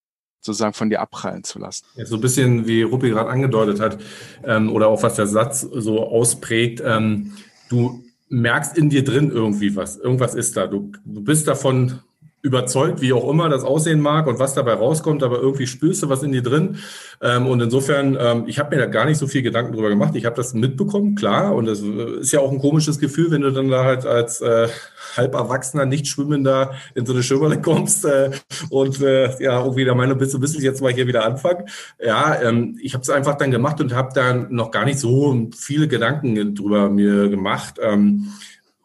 Sozusagen 0.44 0.74
von 0.74 0.90
dir 0.90 1.00
abprallen 1.00 1.42
zu 1.42 1.58
lassen. 1.58 1.86
Ja, 1.96 2.04
so 2.04 2.16
ein 2.16 2.20
bisschen 2.20 2.66
wie 2.66 2.82
Ruppi 2.82 3.10
gerade 3.10 3.30
angedeutet 3.30 3.80
hat, 3.80 3.98
ähm, 4.44 4.70
oder 4.70 4.88
auch 4.88 5.02
was 5.02 5.14
der 5.14 5.26
Satz 5.26 5.62
so 5.62 6.06
ausprägt, 6.06 6.82
ähm, 6.84 7.32
du 7.70 8.04
merkst 8.28 8.76
in 8.76 8.90
dir 8.90 9.04
drin 9.04 9.30
irgendwie 9.30 9.74
was, 9.74 9.96
irgendwas 9.96 10.34
ist 10.34 10.56
da. 10.56 10.66
Du, 10.66 10.92
du 11.04 11.22
bist 11.22 11.48
davon 11.48 12.00
überzeugt, 12.44 13.00
wie 13.00 13.14
auch 13.14 13.26
immer 13.30 13.48
das 13.48 13.64
aussehen 13.64 14.00
mag 14.00 14.26
und 14.26 14.38
was 14.38 14.52
dabei 14.52 14.74
rauskommt, 14.74 15.22
aber 15.22 15.40
irgendwie 15.40 15.66
spürst 15.66 16.02
du 16.02 16.10
was 16.10 16.22
in 16.22 16.30
dir 16.30 16.42
drin. 16.42 16.76
Ähm, 17.22 17.46
und 17.46 17.62
insofern, 17.62 18.18
ähm, 18.20 18.44
ich 18.46 18.58
habe 18.58 18.76
mir 18.76 18.82
da 18.82 18.86
gar 18.86 19.06
nicht 19.06 19.16
so 19.16 19.26
viel 19.26 19.40
Gedanken 19.40 19.72
drüber 19.72 19.88
gemacht. 19.88 20.14
Ich 20.14 20.26
habe 20.26 20.36
das 20.36 20.52
mitbekommen, 20.52 21.14
klar. 21.14 21.54
Und 21.54 21.64
das 21.64 21.80
ist 21.80 22.32
ja 22.32 22.40
auch 22.40 22.52
ein 22.52 22.58
komisches 22.58 22.98
Gefühl, 22.98 23.30
wenn 23.30 23.40
du 23.40 23.50
dann 23.50 23.70
da 23.70 23.84
halt 23.84 24.04
als 24.04 24.42
äh, 24.42 24.68
halb 25.16 25.32
Erwachsener, 25.32 25.86
nicht 25.86 26.06
schwimmender 26.06 26.74
in 26.94 27.06
so 27.06 27.14
eine 27.14 27.22
Schwimmhalle 27.22 27.62
kommst 27.62 28.04
äh, 28.04 28.30
und 28.68 29.00
äh, 29.00 29.42
ja, 29.42 29.60
irgendwie 29.60 29.86
der 29.86 29.94
Meinung 29.94 30.18
bist, 30.18 30.34
du 30.34 30.38
bist 30.38 30.60
jetzt 30.60 30.82
mal 30.82 30.92
hier 30.92 31.06
wieder 31.06 31.24
anfangen. 31.24 31.64
Ja, 31.98 32.42
ähm, 32.42 32.78
ich 32.82 32.92
habe 32.92 33.00
es 33.00 33.08
einfach 33.08 33.36
dann 33.36 33.52
gemacht 33.52 33.80
und 33.80 33.94
habe 33.94 34.10
dann 34.14 34.54
noch 34.54 34.70
gar 34.70 34.84
nicht 34.84 34.98
so 34.98 35.48
viele 35.56 35.88
Gedanken 35.88 36.54
drüber 36.54 36.90
mir 36.90 37.30
gemacht. 37.30 37.76
Ähm, 37.80 38.34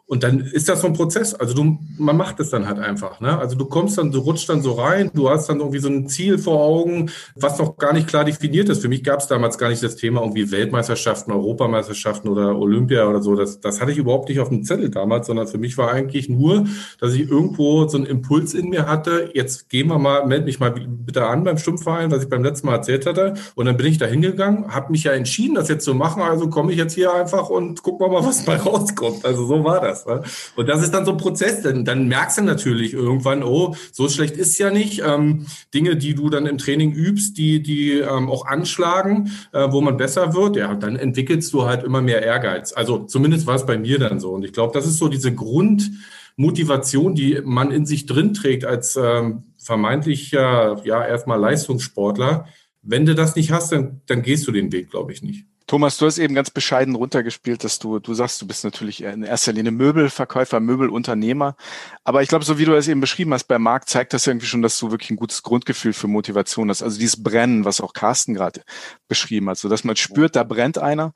und 0.10 0.24
dann 0.24 0.39
ist 0.39 0.67
das 0.67 0.82
so 0.82 0.88
ein 0.88 0.93
Prozess. 0.93 1.36
Also 1.36 1.54
du, 1.54 1.78
man 2.00 2.17
macht 2.17 2.39
es 2.39 2.50
dann 2.50 2.67
halt 2.67 2.80
einfach. 2.80 3.19
Ne? 3.19 3.38
Also 3.38 3.56
du 3.56 3.65
kommst 3.65 3.95
dann, 4.00 4.12
du 4.12 4.17
rutschst 4.17 4.50
dann 4.50 4.63
so 4.63 4.72
rein, 4.72 5.12
du 5.13 5.30
hast 5.30 5.48
dann 5.50 5.60
irgendwie 5.60 5.78
so 5.78 5.88
ein 5.88 6.08
Ziel 6.08 6.39
vor 6.39 6.60
Augen, 6.60 7.12
was 7.36 7.60
noch 7.60 7.78
gar 7.78 7.93
nicht 7.93 8.08
klar 8.08 8.26
definiert 8.26 8.69
ist. 8.69 8.82
Für 8.82 8.88
mich 8.88 9.04
gab 9.04 9.19
es 9.19 9.28
damals 9.28 9.60
gar 9.60 9.69
nicht 9.69 9.84
das 9.84 9.98
Thema 9.98 10.22
irgendwie 10.22 10.50
Weltmeisterschaften, 10.50 11.32
Europameisterschaften 11.32 12.28
oder 12.28 12.58
Olympia 12.58 13.08
oder 13.08 13.22
so. 13.22 13.36
Das, 13.36 13.60
das 13.60 13.82
hatte 13.82 13.91
ich 13.91 14.00
überhaupt 14.00 14.30
nicht 14.30 14.39
auf 14.39 14.50
dem 14.50 14.63
Zettel 14.63 14.89
damals, 14.89 15.28
sondern 15.28 15.45
für 15.45 15.60
mich 15.60 15.78
war 15.78 15.91
eigentlich 15.91 16.28
nur, 16.28 16.65
dass 17.00 17.13
ich 17.13 17.30
irgendwo 17.30 17.88
so 17.88 17.98
einen 17.98 18.08
Impuls 18.08 18.56
in 18.56 18.69
mir 18.69 18.88
hatte. 18.88 19.30
Jetzt 19.36 19.69
gehen 19.69 19.89
wir 19.89 20.00
mal, 20.00 20.26
meld 20.26 20.45
mich 20.45 20.60
mal 20.60 20.72
bitte 20.72 21.28
an 21.28 21.43
beim 21.43 21.60
Stummverein, 21.60 22.10
was 22.10 22.24
ich 22.24 22.30
beim 22.30 22.43
letzten 22.43 22.65
Mal 22.65 22.78
erzählt 22.78 23.06
hatte. 23.06 23.36
Und 23.54 23.67
dann 23.67 23.78
bin 23.78 23.86
ich 23.86 24.00
da 24.00 24.08
hingegangen, 24.08 24.74
habe 24.74 24.91
mich 24.91 25.04
ja 25.04 25.12
entschieden, 25.12 25.54
das 25.54 25.69
jetzt 25.69 25.86
zu 25.86 25.93
machen. 25.93 26.24
Also 26.24 26.50
komme 26.50 26.72
ich 26.72 26.80
jetzt 26.80 26.95
hier 26.95 27.13
einfach 27.13 27.52
und 27.52 27.86
wir 27.86 28.08
mal, 28.08 28.26
was 28.26 28.48
mal 28.48 28.58
rauskommt. 28.58 29.24
Also 29.24 29.45
so 29.45 29.63
war 29.63 29.82
das. 29.82 29.99
Ne? 30.06 30.24
Und 30.56 30.70
das 30.70 30.84
ist 30.84 30.94
dann 30.94 31.06
so 31.06 31.12
ein 31.12 31.18
Prozess, 31.18 31.62
denn 31.62 31.86
dann 31.86 32.08
merkst 32.08 32.40
du 32.40 32.44
natürlich 32.44 32.94
irgendwann, 32.94 33.44
oh, 33.44 33.76
so 33.92 34.10
schlecht 34.10 34.38
ist 34.38 34.58
ja 34.58 34.72
nicht. 34.72 35.02
Ähm, 35.06 35.46
Dinge, 35.74 35.96
die 35.96 36.16
du 36.16 36.30
dann 36.30 36.46
im 36.46 36.58
Training 36.58 36.92
übst, 36.92 37.38
die, 37.38 37.62
die 37.62 38.00
ähm, 38.00 38.30
auch 38.30 38.46
anschlagen, 38.46 39.32
äh, 39.52 39.68
wo 39.72 39.82
man 39.82 39.98
besser 39.98 40.34
wird, 40.34 40.56
ja, 40.56 40.76
dann 40.76 40.96
entwickelst 40.96 41.54
du 41.54 41.66
halt 41.66 41.84
immer 41.84 42.02
mehr 42.02 42.24
Ehrgeiz. 42.24 42.74
Also 42.74 43.00
zumindest 43.00 43.48
war 43.48 43.56
es 43.56 43.66
bei 43.66 43.78
mir 43.78 44.00
dann 44.00 44.20
so. 44.20 44.32
Und 44.32 44.44
ich 44.46 44.54
glaube, 44.54 44.74
das 44.74 44.86
ist 44.86 44.98
so 44.98 45.08
diese 45.08 45.34
Grundmotivation, 45.34 47.16
die 47.16 47.42
man 47.44 47.72
in 47.72 47.86
sich 47.86 48.06
drin 48.06 48.34
trägt 48.34 48.66
als 48.66 48.96
ähm, 48.96 49.44
vermeintlicher, 49.58 50.82
ja, 50.84 51.06
erstmal 51.06 51.40
Leistungssportler. 51.40 52.46
Wenn 52.82 53.06
du 53.06 53.15
das 53.15 53.36
nicht 53.36 53.52
hast, 53.52 53.72
dann, 53.72 54.02
dann 54.06 54.22
gehst 54.22 54.48
du 54.48 54.52
den 54.52 54.72
Weg, 54.72 54.89
glaube 54.89 55.12
ich, 55.12 55.22
nicht. 55.22 55.46
Thomas, 55.70 55.98
du 55.98 56.08
hast 56.08 56.18
eben 56.18 56.34
ganz 56.34 56.50
bescheiden 56.50 56.96
runtergespielt, 56.96 57.63
dass 57.63 57.78
du, 57.78 58.00
du 58.00 58.15
sagst, 58.15 58.42
du 58.42 58.48
bist 58.48 58.63
natürlich 58.63 59.04
in 59.04 59.22
erster 59.22 59.54
Linie 59.54 59.72
Möbelverkäufer, 59.72 60.60
Möbelunternehmer. 60.60 61.56
Aber 62.04 62.24
ich 62.24 62.30
glaube, 62.30 62.44
so 62.44 62.58
wie 62.58 62.65
du 62.65 62.74
es 62.74 62.88
eben 62.88 63.02
beschrieben 63.02 63.36
hast 63.36 63.44
beim 63.44 63.62
Markt, 63.62 63.88
zeigt 63.88 64.13
das 64.13 64.26
irgendwie 64.26 64.48
schon, 64.48 64.63
dass 64.63 64.80
du 64.80 64.89
wirklich 64.89 65.12
ein 65.12 65.18
gutes 65.18 65.44
Grundgefühl 65.44 65.94
für 65.94 66.08
Motivation 66.08 66.72
hast. 66.72 66.82
Also 66.82 66.98
dieses 66.98 67.22
Brennen, 67.22 67.65
was 67.65 67.82
auch 67.82 67.94
Carsten 67.94 68.34
gerade 68.34 68.63
beschrieben 69.08 69.48
hat, 69.48 69.60
so 69.60 69.70
dass 69.70 69.84
man 69.84 69.96
spürt, 69.96 70.36
da 70.36 70.44
brennt 70.44 70.80
einer 70.80 71.13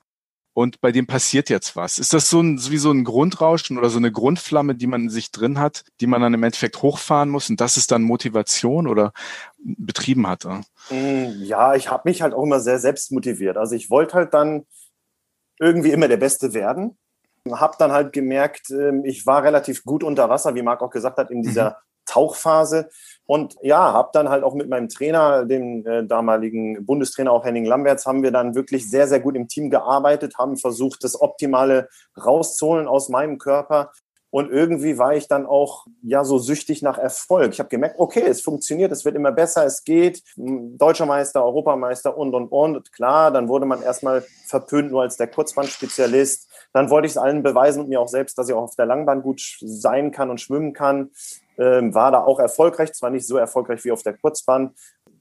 und 0.54 0.80
bei 0.80 0.92
dem 0.92 1.06
passiert 1.06 1.50
jetzt 1.50 1.74
was. 1.74 1.98
Ist 1.98 2.14
das 2.14 2.30
so 2.30 2.40
ein, 2.40 2.58
wie 2.70 2.78
so 2.78 2.90
ein 2.92 3.04
Grundrauschen 3.04 3.76
oder 3.76 3.90
so 3.90 3.98
eine 3.98 4.12
Grundflamme, 4.12 4.76
die 4.76 4.86
man 4.86 5.02
in 5.02 5.10
sich 5.10 5.32
drin 5.32 5.58
hat, 5.58 5.84
die 6.00 6.06
man 6.06 6.22
dann 6.22 6.32
im 6.32 6.42
Endeffekt 6.42 6.80
hochfahren 6.80 7.28
muss 7.28 7.50
und 7.50 7.60
das 7.60 7.76
ist 7.76 7.90
dann 7.90 8.02
Motivation 8.02 8.86
oder 8.86 9.12
betrieben 9.58 10.28
hat? 10.28 10.44
Mm, 10.90 11.42
ja, 11.42 11.74
ich 11.74 11.90
habe 11.90 12.08
mich 12.08 12.22
halt 12.22 12.34
auch 12.34 12.44
immer 12.44 12.60
sehr 12.60 12.78
selbst 12.78 13.10
motiviert. 13.10 13.56
Also 13.56 13.74
ich 13.74 13.90
wollte 13.90 14.14
halt 14.14 14.32
dann 14.32 14.64
irgendwie 15.58 15.90
immer 15.90 16.08
der 16.08 16.16
Beste 16.18 16.54
werden. 16.54 16.96
Hab 17.50 17.76
dann 17.78 17.92
halt 17.92 18.12
gemerkt, 18.12 18.70
ähm, 18.70 19.04
ich 19.04 19.26
war 19.26 19.42
relativ 19.42 19.84
gut 19.84 20.04
unter 20.04 20.30
Wasser, 20.30 20.54
wie 20.54 20.62
Marc 20.62 20.80
auch 20.82 20.90
gesagt 20.90 21.18
hat, 21.18 21.30
in 21.30 21.42
dieser 21.42 21.70
mhm. 21.70 21.74
Tauchphase. 22.06 22.88
Und 23.26 23.56
ja, 23.62 23.92
habe 23.92 24.10
dann 24.12 24.28
halt 24.28 24.44
auch 24.44 24.54
mit 24.54 24.68
meinem 24.68 24.88
Trainer, 24.88 25.44
dem 25.44 25.86
äh, 25.86 26.04
damaligen 26.04 26.84
Bundestrainer, 26.84 27.32
auch 27.32 27.44
Henning 27.44 27.64
Lamberts, 27.64 28.06
haben 28.06 28.22
wir 28.22 28.30
dann 28.30 28.54
wirklich 28.54 28.90
sehr, 28.90 29.08
sehr 29.08 29.20
gut 29.20 29.34
im 29.34 29.48
Team 29.48 29.70
gearbeitet, 29.70 30.36
haben 30.38 30.56
versucht, 30.56 31.02
das 31.04 31.20
Optimale 31.20 31.88
rauszuholen 32.22 32.86
aus 32.86 33.08
meinem 33.08 33.38
Körper. 33.38 33.90
Und 34.34 34.50
irgendwie 34.50 34.98
war 34.98 35.14
ich 35.14 35.28
dann 35.28 35.46
auch 35.46 35.86
ja 36.02 36.24
so 36.24 36.38
süchtig 36.38 36.82
nach 36.82 36.98
Erfolg. 36.98 37.52
Ich 37.52 37.60
habe 37.60 37.68
gemerkt, 37.68 38.00
okay, 38.00 38.24
es 38.26 38.40
funktioniert, 38.40 38.90
es 38.90 39.04
wird 39.04 39.14
immer 39.14 39.30
besser, 39.30 39.64
es 39.64 39.84
geht. 39.84 40.24
Deutscher 40.34 41.06
Meister, 41.06 41.44
Europameister 41.44 42.18
und 42.18 42.34
und 42.34 42.48
und. 42.48 42.92
Klar, 42.92 43.30
dann 43.30 43.46
wurde 43.46 43.64
man 43.64 43.80
erstmal 43.80 44.24
verpönt 44.48 44.90
nur 44.90 45.02
als 45.02 45.16
der 45.16 45.28
Kurzbandspezialist. 45.28 46.50
Dann 46.74 46.90
wollte 46.90 47.06
ich 47.06 47.12
es 47.12 47.18
allen 47.18 47.42
beweisen 47.42 47.84
und 47.84 47.88
mir 47.88 48.00
auch 48.00 48.08
selbst, 48.08 48.36
dass 48.36 48.48
ich 48.48 48.54
auch 48.54 48.64
auf 48.64 48.76
der 48.76 48.84
Langbahn 48.84 49.22
gut 49.22 49.40
sein 49.60 50.10
kann 50.10 50.28
und 50.28 50.40
schwimmen 50.40 50.74
kann 50.74 51.10
ähm, 51.56 51.94
war 51.94 52.10
da 52.10 52.22
auch 52.24 52.38
erfolgreich, 52.38 52.92
zwar 52.92 53.10
nicht 53.10 53.26
so 53.26 53.36
erfolgreich 53.36 53.84
wie 53.84 53.92
auf 53.92 54.02
der 54.02 54.14
Kurzbahn, 54.14 54.74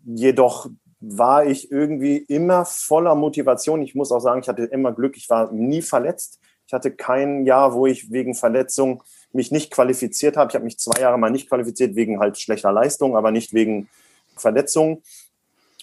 jedoch 0.03 0.67
war 0.99 1.45
ich 1.45 1.71
irgendwie 1.71 2.17
immer 2.17 2.65
voller 2.65 3.13
Motivation. 3.15 3.81
Ich 3.81 3.93
muss 3.93 4.11
auch 4.11 4.21
sagen, 4.21 4.41
ich 4.41 4.47
hatte 4.47 4.63
immer 4.63 4.93
Glück, 4.93 5.17
ich 5.17 5.29
war 5.29 5.51
nie 5.51 5.81
verletzt. 5.81 6.39
Ich 6.65 6.73
hatte 6.73 6.91
kein 6.91 7.45
Jahr, 7.45 7.73
wo 7.73 7.85
ich 7.85 8.09
wegen 8.09 8.35
Verletzung 8.35 9.03
mich 9.33 9.51
nicht 9.51 9.69
qualifiziert 9.69 10.37
habe. 10.37 10.49
Ich 10.49 10.55
habe 10.55 10.63
mich 10.63 10.79
zwei 10.79 11.01
Jahre 11.01 11.17
mal 11.17 11.29
nicht 11.29 11.49
qualifiziert 11.49 11.95
wegen 11.95 12.19
halt 12.19 12.39
schlechter 12.39 12.71
Leistung, 12.71 13.17
aber 13.17 13.31
nicht 13.31 13.53
wegen 13.53 13.89
Verletzung. 14.37 15.03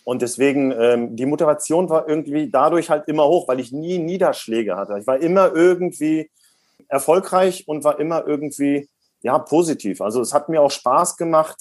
Und 0.04 0.22
deswegen, 0.22 0.72
ähm, 0.72 1.16
die 1.16 1.26
Motivation 1.26 1.88
war 1.88 2.08
irgendwie 2.08 2.50
dadurch 2.50 2.90
halt 2.90 3.06
immer 3.08 3.26
hoch, 3.26 3.48
weil 3.48 3.60
ich 3.60 3.72
nie 3.72 3.98
Niederschläge 3.98 4.76
hatte. 4.76 4.96
Ich 4.98 5.06
war 5.06 5.18
immer 5.20 5.54
irgendwie 5.54 6.30
erfolgreich 6.88 7.68
und 7.68 7.84
war 7.84 8.00
immer 8.00 8.26
irgendwie 8.26 8.88
ja, 9.22 9.38
positiv. 9.38 10.00
Also 10.00 10.20
es 10.20 10.32
hat 10.32 10.48
mir 10.48 10.62
auch 10.62 10.70
Spaß 10.70 11.16
gemacht, 11.16 11.56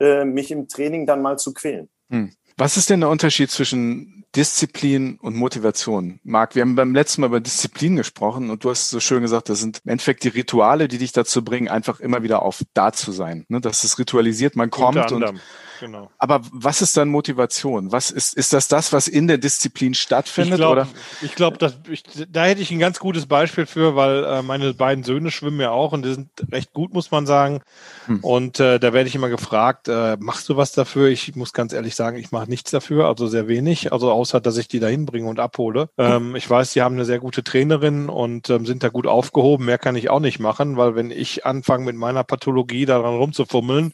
äh, 0.00 0.24
mich 0.24 0.50
im 0.50 0.68
Training 0.68 1.06
dann 1.06 1.22
mal 1.22 1.38
zu 1.38 1.52
quälen. 1.52 1.88
Hm. 2.10 2.32
Was 2.56 2.76
ist 2.76 2.90
denn 2.90 3.00
der 3.00 3.10
Unterschied 3.10 3.50
zwischen 3.50 4.23
Disziplin 4.36 5.18
und 5.20 5.36
Motivation. 5.36 6.20
Marc, 6.24 6.54
wir 6.54 6.62
haben 6.62 6.74
beim 6.74 6.94
letzten 6.94 7.20
Mal 7.20 7.28
über 7.28 7.40
Disziplin 7.40 7.96
gesprochen 7.96 8.50
und 8.50 8.64
du 8.64 8.70
hast 8.70 8.90
so 8.90 9.00
schön 9.00 9.22
gesagt, 9.22 9.48
das 9.48 9.60
sind 9.60 9.80
im 9.84 9.92
Endeffekt 9.92 10.24
die 10.24 10.28
Rituale, 10.28 10.88
die 10.88 10.98
dich 10.98 11.12
dazu 11.12 11.44
bringen, 11.44 11.68
einfach 11.68 12.00
immer 12.00 12.22
wieder 12.22 12.42
auf 12.42 12.62
da 12.74 12.92
zu 12.92 13.12
sein. 13.12 13.46
Ne? 13.48 13.60
Das 13.60 13.84
ist 13.84 13.98
ritualisiert, 13.98 14.56
man 14.56 14.70
kommt 14.70 15.12
und 15.12 15.40
Genau. 15.80 16.10
Aber 16.18 16.40
was 16.52 16.82
ist 16.82 16.96
dann 16.96 17.08
Motivation? 17.08 17.92
Was 17.92 18.10
ist, 18.10 18.34
ist 18.34 18.52
das 18.52 18.68
das, 18.68 18.92
was 18.92 19.08
in 19.08 19.26
der 19.26 19.38
Disziplin 19.38 19.94
stattfindet? 19.94 20.54
Ich 20.54 20.58
glaube, 20.58 20.86
ich 21.20 21.34
glaub, 21.34 21.58
da 21.58 22.44
hätte 22.44 22.62
ich 22.62 22.70
ein 22.70 22.78
ganz 22.78 22.98
gutes 22.98 23.26
Beispiel 23.26 23.66
für, 23.66 23.96
weil 23.96 24.24
äh, 24.24 24.42
meine 24.42 24.72
beiden 24.74 25.04
Söhne 25.04 25.30
schwimmen 25.30 25.60
ja 25.60 25.70
auch 25.70 25.92
und 25.92 26.04
die 26.04 26.14
sind 26.14 26.30
recht 26.50 26.72
gut, 26.72 26.94
muss 26.94 27.10
man 27.10 27.26
sagen. 27.26 27.60
Hm. 28.06 28.20
Und 28.20 28.60
äh, 28.60 28.78
da 28.78 28.92
werde 28.92 29.08
ich 29.08 29.14
immer 29.14 29.28
gefragt, 29.28 29.88
äh, 29.88 30.16
machst 30.18 30.48
du 30.48 30.56
was 30.56 30.72
dafür? 30.72 31.08
Ich 31.08 31.34
muss 31.36 31.52
ganz 31.52 31.72
ehrlich 31.72 31.94
sagen, 31.94 32.16
ich 32.18 32.30
mache 32.32 32.48
nichts 32.48 32.70
dafür, 32.70 33.06
also 33.06 33.26
sehr 33.26 33.48
wenig. 33.48 33.92
Also 33.92 34.10
außer, 34.24 34.40
dass 34.40 34.56
ich 34.56 34.68
die 34.68 34.80
da 34.80 34.86
hinbringe 34.86 35.28
und 35.28 35.38
abhole. 35.38 35.90
Ähm, 35.98 36.34
ich 36.34 36.48
weiß, 36.48 36.72
die 36.72 36.80
haben 36.80 36.94
eine 36.94 37.04
sehr 37.04 37.18
gute 37.18 37.44
Trainerin 37.44 38.08
und 38.08 38.48
ähm, 38.48 38.64
sind 38.64 38.82
da 38.82 38.88
gut 38.88 39.06
aufgehoben. 39.06 39.66
Mehr 39.66 39.76
kann 39.76 39.96
ich 39.96 40.08
auch 40.08 40.20
nicht 40.20 40.38
machen, 40.38 40.78
weil 40.78 40.94
wenn 40.94 41.10
ich 41.10 41.44
anfange 41.44 41.84
mit 41.84 41.96
meiner 41.96 42.24
Pathologie 42.24 42.86
daran 42.86 43.16
rumzufummeln, 43.16 43.92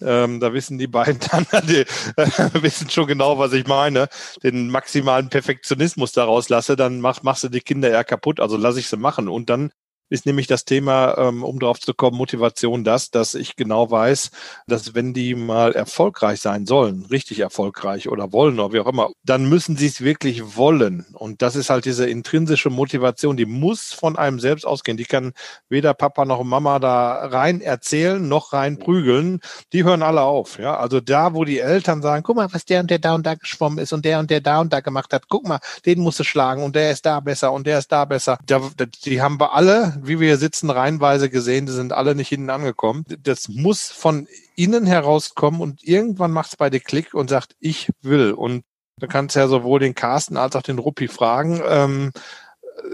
ähm, 0.00 0.38
da 0.38 0.52
wissen 0.52 0.78
die 0.78 0.86
beiden 0.86 1.18
dann, 1.32 1.46
die 1.66 1.80
äh, 2.16 2.62
wissen 2.62 2.90
schon 2.90 3.08
genau, 3.08 3.40
was 3.40 3.52
ich 3.54 3.66
meine, 3.66 4.08
den 4.44 4.68
maximalen 4.68 5.30
Perfektionismus 5.30 6.12
daraus 6.12 6.48
lasse, 6.48 6.76
dann 6.76 7.00
mach, 7.00 7.24
machst 7.24 7.42
du 7.42 7.48
die 7.48 7.60
Kinder 7.60 7.90
eher 7.90 8.04
kaputt. 8.04 8.38
Also 8.38 8.56
lasse 8.56 8.78
ich 8.78 8.86
sie 8.86 8.96
machen. 8.96 9.28
Und 9.28 9.50
dann 9.50 9.72
ist 10.12 10.26
nämlich 10.26 10.46
das 10.46 10.66
Thema, 10.66 11.16
ähm, 11.16 11.42
um 11.42 11.58
drauf 11.58 11.80
zu 11.80 11.94
kommen, 11.94 12.18
Motivation 12.18 12.84
das, 12.84 13.10
dass 13.10 13.34
ich 13.34 13.56
genau 13.56 13.90
weiß, 13.90 14.30
dass 14.66 14.94
wenn 14.94 15.14
die 15.14 15.34
mal 15.34 15.72
erfolgreich 15.72 16.38
sein 16.40 16.66
sollen, 16.66 17.06
richtig 17.10 17.40
erfolgreich 17.40 18.10
oder 18.10 18.30
wollen 18.30 18.60
oder 18.60 18.74
wie 18.74 18.80
auch 18.80 18.86
immer, 18.86 19.08
dann 19.24 19.48
müssen 19.48 19.78
sie 19.78 19.86
es 19.86 20.02
wirklich 20.02 20.56
wollen. 20.56 21.06
Und 21.14 21.40
das 21.40 21.56
ist 21.56 21.70
halt 21.70 21.86
diese 21.86 22.06
intrinsische 22.06 22.68
Motivation, 22.68 23.38
die 23.38 23.46
muss 23.46 23.94
von 23.94 24.18
einem 24.18 24.38
selbst 24.38 24.66
ausgehen. 24.66 24.98
Die 24.98 25.06
kann 25.06 25.32
weder 25.70 25.94
Papa 25.94 26.26
noch 26.26 26.42
Mama 26.44 26.78
da 26.78 27.26
rein 27.26 27.62
erzählen, 27.62 28.28
noch 28.28 28.52
rein 28.52 28.78
prügeln. 28.78 29.40
Die 29.72 29.84
hören 29.84 30.02
alle 30.02 30.20
auf. 30.20 30.58
Ja, 30.58 30.76
also 30.76 31.00
da, 31.00 31.32
wo 31.32 31.44
die 31.44 31.58
Eltern 31.58 32.02
sagen, 32.02 32.22
guck 32.22 32.36
mal, 32.36 32.52
was 32.52 32.66
der 32.66 32.80
und 32.80 32.90
der 32.90 32.98
da 32.98 33.14
und 33.14 33.24
da 33.24 33.34
geschwommen 33.34 33.78
ist 33.78 33.94
und 33.94 34.04
der 34.04 34.18
und 34.18 34.30
der 34.30 34.42
da 34.42 34.60
und 34.60 34.74
da 34.74 34.80
gemacht 34.80 35.14
hat, 35.14 35.30
guck 35.30 35.48
mal, 35.48 35.60
den 35.86 36.00
musst 36.00 36.20
du 36.20 36.24
schlagen 36.24 36.62
und 36.62 36.76
der 36.76 36.90
ist 36.90 37.06
da 37.06 37.20
besser 37.20 37.50
und 37.50 37.66
der 37.66 37.78
ist 37.78 37.90
da 37.90 38.04
besser. 38.04 38.36
Da, 38.44 38.60
die 39.06 39.22
haben 39.22 39.40
wir 39.40 39.54
alle 39.54 40.01
wie 40.02 40.20
wir 40.20 40.28
hier 40.28 40.36
sitzen, 40.36 40.70
reihenweise 40.70 41.30
gesehen, 41.30 41.66
die 41.66 41.72
sind 41.72 41.92
alle 41.92 42.14
nicht 42.14 42.28
hinten 42.28 42.50
angekommen. 42.50 43.04
Das 43.22 43.48
muss 43.48 43.90
von 43.90 44.26
innen 44.56 44.86
herauskommen 44.86 45.60
und 45.60 45.82
irgendwann 45.82 46.32
macht 46.32 46.50
es 46.50 46.56
bei 46.56 46.70
dir 46.70 46.80
Klick 46.80 47.14
und 47.14 47.30
sagt, 47.30 47.56
ich 47.60 47.90
will. 48.00 48.32
Und 48.32 48.64
du 48.98 49.06
kannst 49.08 49.36
ja 49.36 49.48
sowohl 49.48 49.80
den 49.80 49.94
Carsten 49.94 50.36
als 50.36 50.56
auch 50.56 50.62
den 50.62 50.78
Ruppi 50.78 51.08
fragen. 51.08 51.60
Ähm, 51.64 52.12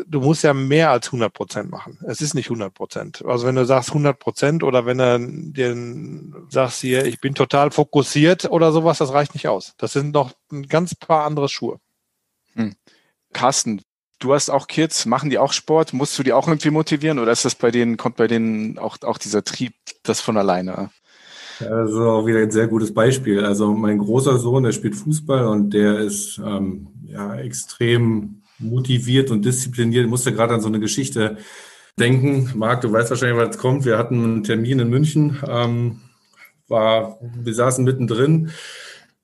du 0.07 0.21
musst 0.21 0.45
ja 0.45 0.55
mehr 0.55 0.91
als 0.91 1.07
100 1.07 1.33
Prozent 1.33 1.71
machen. 1.71 1.99
Es 2.07 2.21
ist 2.21 2.35
nicht 2.35 2.47
100 2.47 2.73
Prozent. 2.73 3.25
Also 3.25 3.47
wenn 3.47 3.55
du 3.55 3.65
sagst 3.65 3.91
100 3.91 4.19
Prozent 4.19 4.63
oder 4.63 4.87
wenn 4.87 4.99
du 4.99 5.53
den 5.53 6.35
sagst 6.51 6.81
hier, 6.81 7.07
ich 7.07 7.21
bin 7.21 7.35
total 7.35 7.71
fokussiert 7.71 8.45
oder 8.51 8.73
sowas, 8.73 8.99
das 8.99 9.13
reicht 9.13 9.35
nicht 9.35 9.49
aus. 9.49 9.75
Das 9.79 9.93
sind 9.93 10.13
noch 10.13 10.33
ein 10.53 10.69
ganz 10.69 10.95
paar 10.95 11.25
andere 11.25 11.49
Schuhe. 11.49 11.81
Hm. 12.55 12.75
Carsten, 13.33 13.83
Du 14.19 14.35
hast 14.35 14.51
auch 14.51 14.67
Kids, 14.67 15.07
machen 15.07 15.31
die 15.31 15.39
auch 15.39 15.53
Sport? 15.53 15.93
Musst 15.93 16.19
du 16.19 16.23
die 16.23 16.33
auch 16.33 16.49
irgendwie 16.49 16.71
motivieren 16.71 17.19
oder 17.19 17.33
ist 17.33 17.45
das 17.45 17.55
bei 17.55 17.71
denen, 17.71 17.97
kommt 17.97 18.17
bei 18.17 18.27
denen 18.27 18.79
auch, 18.79 18.97
auch 19.03 19.19
dieser 19.19 19.45
Trieb 19.45 19.75
das 20.03 20.21
von 20.21 20.37
alleine? 20.37 20.91
das 21.61 21.91
ist 21.91 21.97
auch 21.97 22.27
wieder 22.27 22.39
ein 22.39 22.51
sehr 22.51 22.69
gutes 22.69 22.95
Beispiel. 22.95 23.45
Also 23.45 23.73
mein 23.73 23.99
großer 23.99 24.39
Sohn, 24.39 24.63
der 24.63 24.73
spielt 24.73 24.95
Fußball 24.95 25.47
und 25.47 25.71
der 25.75 25.99
ist 25.99 26.41
ähm, 26.45 26.89
ja 27.05 27.35
extrem 27.37 28.43
motiviert 28.59 29.31
und 29.31 29.45
diszipliniert. 29.45 30.05
Ich 30.05 30.11
musste 30.11 30.33
gerade 30.33 30.55
an 30.55 30.61
so 30.61 30.69
eine 30.69 30.81
Geschichte 30.81 31.37
denken. 31.99 32.53
Marc, 32.55 32.83
du 32.83 32.93
weißt 32.93 33.11
wahrscheinlich, 33.11 33.39
was 33.39 33.59
kommt. 33.59 33.85
Wir 33.85 33.99
hatten 33.99 34.23
einen 34.23 34.45
Termin 34.45 34.79
in 34.79 34.89
München, 34.89 35.39
ähm, 35.49 36.01
war, 36.69 37.19
wir 37.21 37.55
saßen 37.55 37.85
mittendrin 37.85 38.51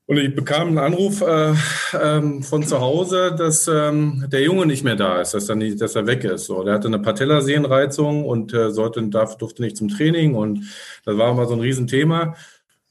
und 0.07 0.19
ich 0.19 0.35
bekam 0.35 0.69
einen 0.69 0.79
Anruf 0.79 1.23
äh, 1.23 1.55
ähm, 1.99 2.43
von 2.43 2.63
zu 2.63 2.81
Hause, 2.81 3.35
dass 3.37 3.67
ähm, 3.69 4.27
der 4.31 4.43
Junge 4.43 4.67
nicht 4.67 4.85
mehr 4.85 4.97
da 4.97 5.21
ist, 5.21 5.33
dass 5.33 5.49
er, 5.49 5.57
nicht, 5.57 5.81
dass 5.81 5.97
er 5.97 6.07
weg 6.07 6.25
ist. 6.25 6.45
So, 6.45 6.63
der 6.63 6.75
hatte 6.75 6.89
eine 6.89 6.99
Patellasehnenreizung 6.99 8.25
und 8.25 8.53
äh, 8.53 8.71
sollte, 8.71 9.03
darf, 9.09 9.39
durfte 9.39 9.63
nicht 9.63 9.79
zum 9.79 9.89
Training 9.89 10.35
und 10.35 10.61
das 11.07 11.17
war 11.17 11.31
immer 11.31 11.47
so 11.47 11.55
ein 11.55 11.61
Riesenthema. 11.61 12.35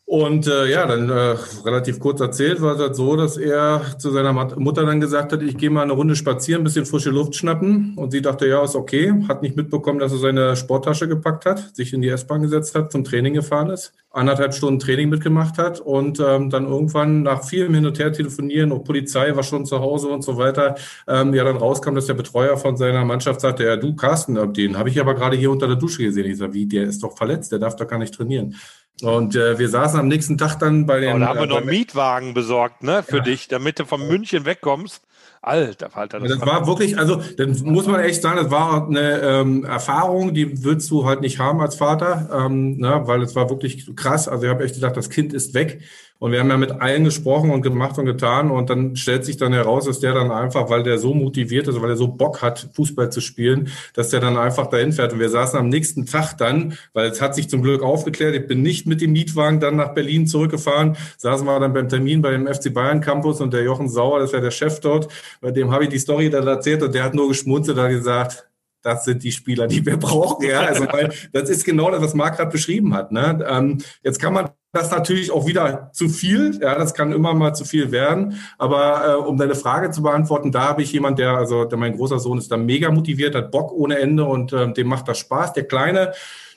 Und 0.06 0.48
äh, 0.48 0.68
ja, 0.70 0.86
dann 0.86 1.10
äh, 1.10 1.36
relativ 1.66 2.00
kurz 2.00 2.20
erzählt 2.20 2.62
war 2.62 2.76
es 2.76 2.82
halt 2.82 2.96
so, 2.96 3.16
dass 3.16 3.38
er 3.38 3.82
zu 3.98 4.12
seiner 4.12 4.34
Mutter 4.34 4.86
dann 4.86 5.00
gesagt 5.00 5.32
hat, 5.32 5.42
ich 5.42 5.58
gehe 5.58 5.70
mal 5.70 5.82
eine 5.82 5.94
Runde 5.94 6.18
spazieren, 6.18 6.62
ein 6.62 6.66
bisschen 6.66 6.86
frische 6.86 7.10
Luft 7.10 7.36
schnappen. 7.36 7.94
Und 7.96 8.12
sie 8.12 8.22
dachte, 8.22 8.46
ja, 8.48 8.62
ist 8.64 8.76
okay. 8.76 9.14
Hat 9.30 9.42
nicht 9.42 9.56
mitbekommen, 9.56 10.00
dass 10.00 10.12
er 10.12 10.18
seine 10.18 10.56
Sporttasche 10.58 11.08
gepackt 11.08 11.46
hat, 11.46 11.76
sich 11.76 11.94
in 11.94 12.02
die 12.02 12.10
S-Bahn 12.10 12.42
gesetzt 12.42 12.76
hat, 12.76 12.92
zum 12.92 13.06
Training 13.06 13.34
gefahren 13.34 13.70
ist, 13.70 13.94
anderthalb 14.12 14.54
Stunden 14.54 14.80
Training 14.80 15.08
mitgemacht 15.10 15.58
hat 15.58 15.80
und 15.80 16.20
ähm, 16.20 16.50
dann 16.50 16.68
irgendwann 16.68 17.24
nach 17.24 17.46
vielem 17.46 17.74
Hin 17.74 17.86
und 17.86 17.98
Her 17.98 18.12
telefonieren 18.12 18.74
und 18.74 18.84
Polizei 18.84 19.34
war 19.36 19.44
schon 19.44 19.66
zu 19.66 19.80
Hause 19.80 20.10
und 20.10 20.24
so 20.24 20.38
weiter, 20.38 20.76
ähm, 21.08 21.34
ja 21.34 21.44
dann 21.44 21.58
rauskam, 21.58 21.96
dass 21.96 22.08
der 22.08 22.14
Betreuer 22.14 22.58
von 22.58 22.78
seiner 22.78 23.06
Mannschaft 23.06 23.42
sagte, 23.42 23.64
ja 23.64 23.78
du 23.78 23.96
Carsten, 23.96 24.54
den 24.54 24.78
habe 24.78 24.90
ich 24.90 25.00
aber 25.00 25.16
gerade 25.16 25.38
hier 25.38 25.50
unter 25.50 25.68
der 25.68 25.78
Dusche 25.78 26.04
gesehen. 26.04 26.26
Ich 26.30 26.38
sage, 26.38 26.54
wie, 26.54 26.68
der 26.68 26.84
ist 26.84 27.02
doch 27.02 27.18
verletzt, 27.18 27.52
der 27.52 27.60
darf 27.60 27.76
doch 27.76 27.88
gar 27.88 27.98
nicht 27.98 28.14
trainieren. 28.14 28.56
Und 29.02 29.36
äh, 29.36 29.58
wir 29.58 29.70
saßen 29.70 30.00
am 30.00 30.08
nächsten 30.08 30.38
Tag 30.38 30.60
dann 30.60 30.86
bei 30.86 31.00
den. 31.00 31.16
Oh, 31.16 31.20
da 31.20 31.28
haben 31.28 31.40
wir 31.40 31.44
äh, 31.44 31.48
noch 31.48 31.58
einen 31.58 31.70
Mietwagen 31.70 32.34
besorgt, 32.34 32.84
ne, 32.84 33.04
für 33.04 33.18
ja. 33.18 33.24
dich, 33.24 33.48
damit 33.48 33.80
du 33.80 33.86
von 33.86 34.08
München 34.08 34.46
wegkommst. 34.46 35.04
Alter 35.42 35.90
Falter. 35.90 36.22
Das, 36.22 36.30
das 36.30 36.42
war 36.42 36.68
wirklich, 36.68 36.98
also, 36.98 37.22
dann 37.38 37.52
muss 37.64 37.86
man 37.86 38.00
echt 38.00 38.22
sagen, 38.22 38.38
das 38.38 38.50
war 38.50 38.88
eine 38.88 39.20
ähm, 39.20 39.66
Erfahrung, 39.66 40.34
die 40.34 40.64
würdest 40.64 40.90
du 40.90 41.06
halt 41.06 41.20
nicht 41.20 41.38
haben 41.38 41.60
als 41.60 41.76
Vater, 41.76 42.30
ähm, 42.46 42.78
ne, 42.78 43.02
weil 43.06 43.22
es 43.22 43.36
war 43.36 43.50
wirklich 43.50 43.94
krass. 43.96 44.30
Also, 44.30 44.46
ich 44.46 44.50
habe 44.50 44.64
echt 44.64 44.76
gedacht, 44.76 44.96
das 44.96 45.10
Kind 45.10 45.34
ist 45.34 45.54
weg. 45.54 45.82
Und 46.24 46.32
wir 46.32 46.40
haben 46.40 46.50
ja 46.50 46.56
mit 46.56 46.72
allen 46.80 47.04
gesprochen 47.04 47.52
und 47.52 47.64
gemacht 47.64 47.98
und 47.98 48.06
getan. 48.06 48.50
Und 48.50 48.70
dann 48.70 48.96
stellt 48.96 49.26
sich 49.26 49.36
dann 49.36 49.52
heraus, 49.52 49.88
dass 49.88 50.00
der 50.00 50.14
dann 50.14 50.32
einfach, 50.32 50.70
weil 50.70 50.82
der 50.82 50.98
so 50.98 51.14
motiviert 51.14 51.68
ist, 51.68 51.82
weil 51.82 51.90
er 51.90 51.98
so 51.98 52.08
Bock 52.08 52.42
hat, 52.42 52.70
Fußball 52.76 53.12
zu 53.12 53.20
spielen, 53.20 53.68
dass 53.94 54.08
der 54.08 54.22
dann 54.22 54.38
einfach 54.38 54.68
dahin 54.68 54.94
fährt. 54.94 55.12
Und 55.12 55.20
wir 55.20 55.28
saßen 55.28 55.60
am 55.60 55.68
nächsten 55.68 56.06
Tag 56.06 56.38
dann, 56.38 56.78
weil 56.94 57.10
es 57.10 57.22
hat 57.22 57.36
sich 57.36 57.50
zum 57.50 57.62
Glück 57.62 57.84
aufgeklärt, 57.84 58.36
ich 58.36 58.48
bin 58.48 58.62
nicht 58.62 58.88
mit 58.88 59.02
dem 59.02 59.12
Mietwagen 59.12 59.60
dann 59.60 59.76
nach 59.76 59.94
Berlin 59.94 60.26
zurückgefahren, 60.26 60.96
saßen 61.18 61.46
wir 61.46 61.60
dann 61.60 61.74
beim 61.74 61.90
Termin 61.90 62.22
bei 62.22 62.32
dem 62.32 62.48
FC 62.48 62.74
Bayern 62.74 63.02
Campus 63.02 63.42
und 63.42 63.52
der 63.52 63.64
Jochen 63.64 63.90
Sauer, 63.90 64.20
das 64.20 64.32
ja 64.32 64.40
der 64.40 64.52
Chef 64.52 64.80
dort, 64.80 65.10
bei 65.42 65.52
dem 65.52 65.74
habe 65.74 65.84
ich 65.84 65.90
die 65.90 66.00
Story 66.00 66.30
dann 66.30 66.48
erzählt 66.48 66.84
und 66.84 66.96
der 66.96 67.04
hat 67.04 67.16
nur 67.16 67.28
geschmunzelt 67.28 67.78
und 67.78 67.90
gesagt, 67.90 68.48
das 68.84 69.06
sind 69.06 69.24
die 69.24 69.32
Spieler, 69.32 69.68
die 69.68 69.86
wir 69.86 69.98
brauchen. 69.98 70.46
Ja, 70.46 70.62
also 70.62 70.86
weil 70.92 71.12
das 71.32 71.50
ist 71.50 71.66
genau 71.66 71.90
das, 71.90 72.02
was 72.02 72.14
Marc 72.14 72.38
gerade 72.38 72.52
beschrieben 72.52 72.94
hat. 72.94 73.12
Ne? 73.12 73.44
Ähm, 73.50 73.80
jetzt 74.04 74.20
kann 74.20 74.34
man 74.34 74.50
das 74.74 74.92
natürlich 74.92 75.32
auch 75.32 75.46
wieder 75.46 75.92
zu 75.94 76.10
viel. 76.10 76.60
Ja, 76.62 76.78
das 76.78 76.94
kann 76.94 77.12
immer 77.12 77.34
mal 77.34 77.54
zu 77.54 77.64
viel 77.64 77.92
werden. 77.92 78.40
Aber 78.58 79.08
äh, 79.08 79.16
um 79.16 79.38
deine 79.38 79.56
Frage 79.56 79.92
zu 79.92 80.02
beantworten, 80.02 80.52
da 80.52 80.68
habe 80.68 80.82
ich 80.82 80.92
jemand, 80.92 81.20
der, 81.20 81.38
also 81.38 81.66
der, 81.66 81.78
mein 81.78 81.96
großer 81.96 82.20
Sohn 82.20 82.40
ist 82.40 82.52
da 82.52 82.58
mega 82.58 82.92
motiviert, 82.92 83.36
hat 83.36 83.52
Bock 83.52 83.72
ohne 83.72 84.00
Ende 84.00 84.26
und 84.26 84.52
äh, 84.52 84.74
dem 84.74 84.88
macht 84.88 85.08
das 85.08 85.20
Spaß. 85.20 85.54
Der 85.54 85.66
Kleine, 85.66 86.14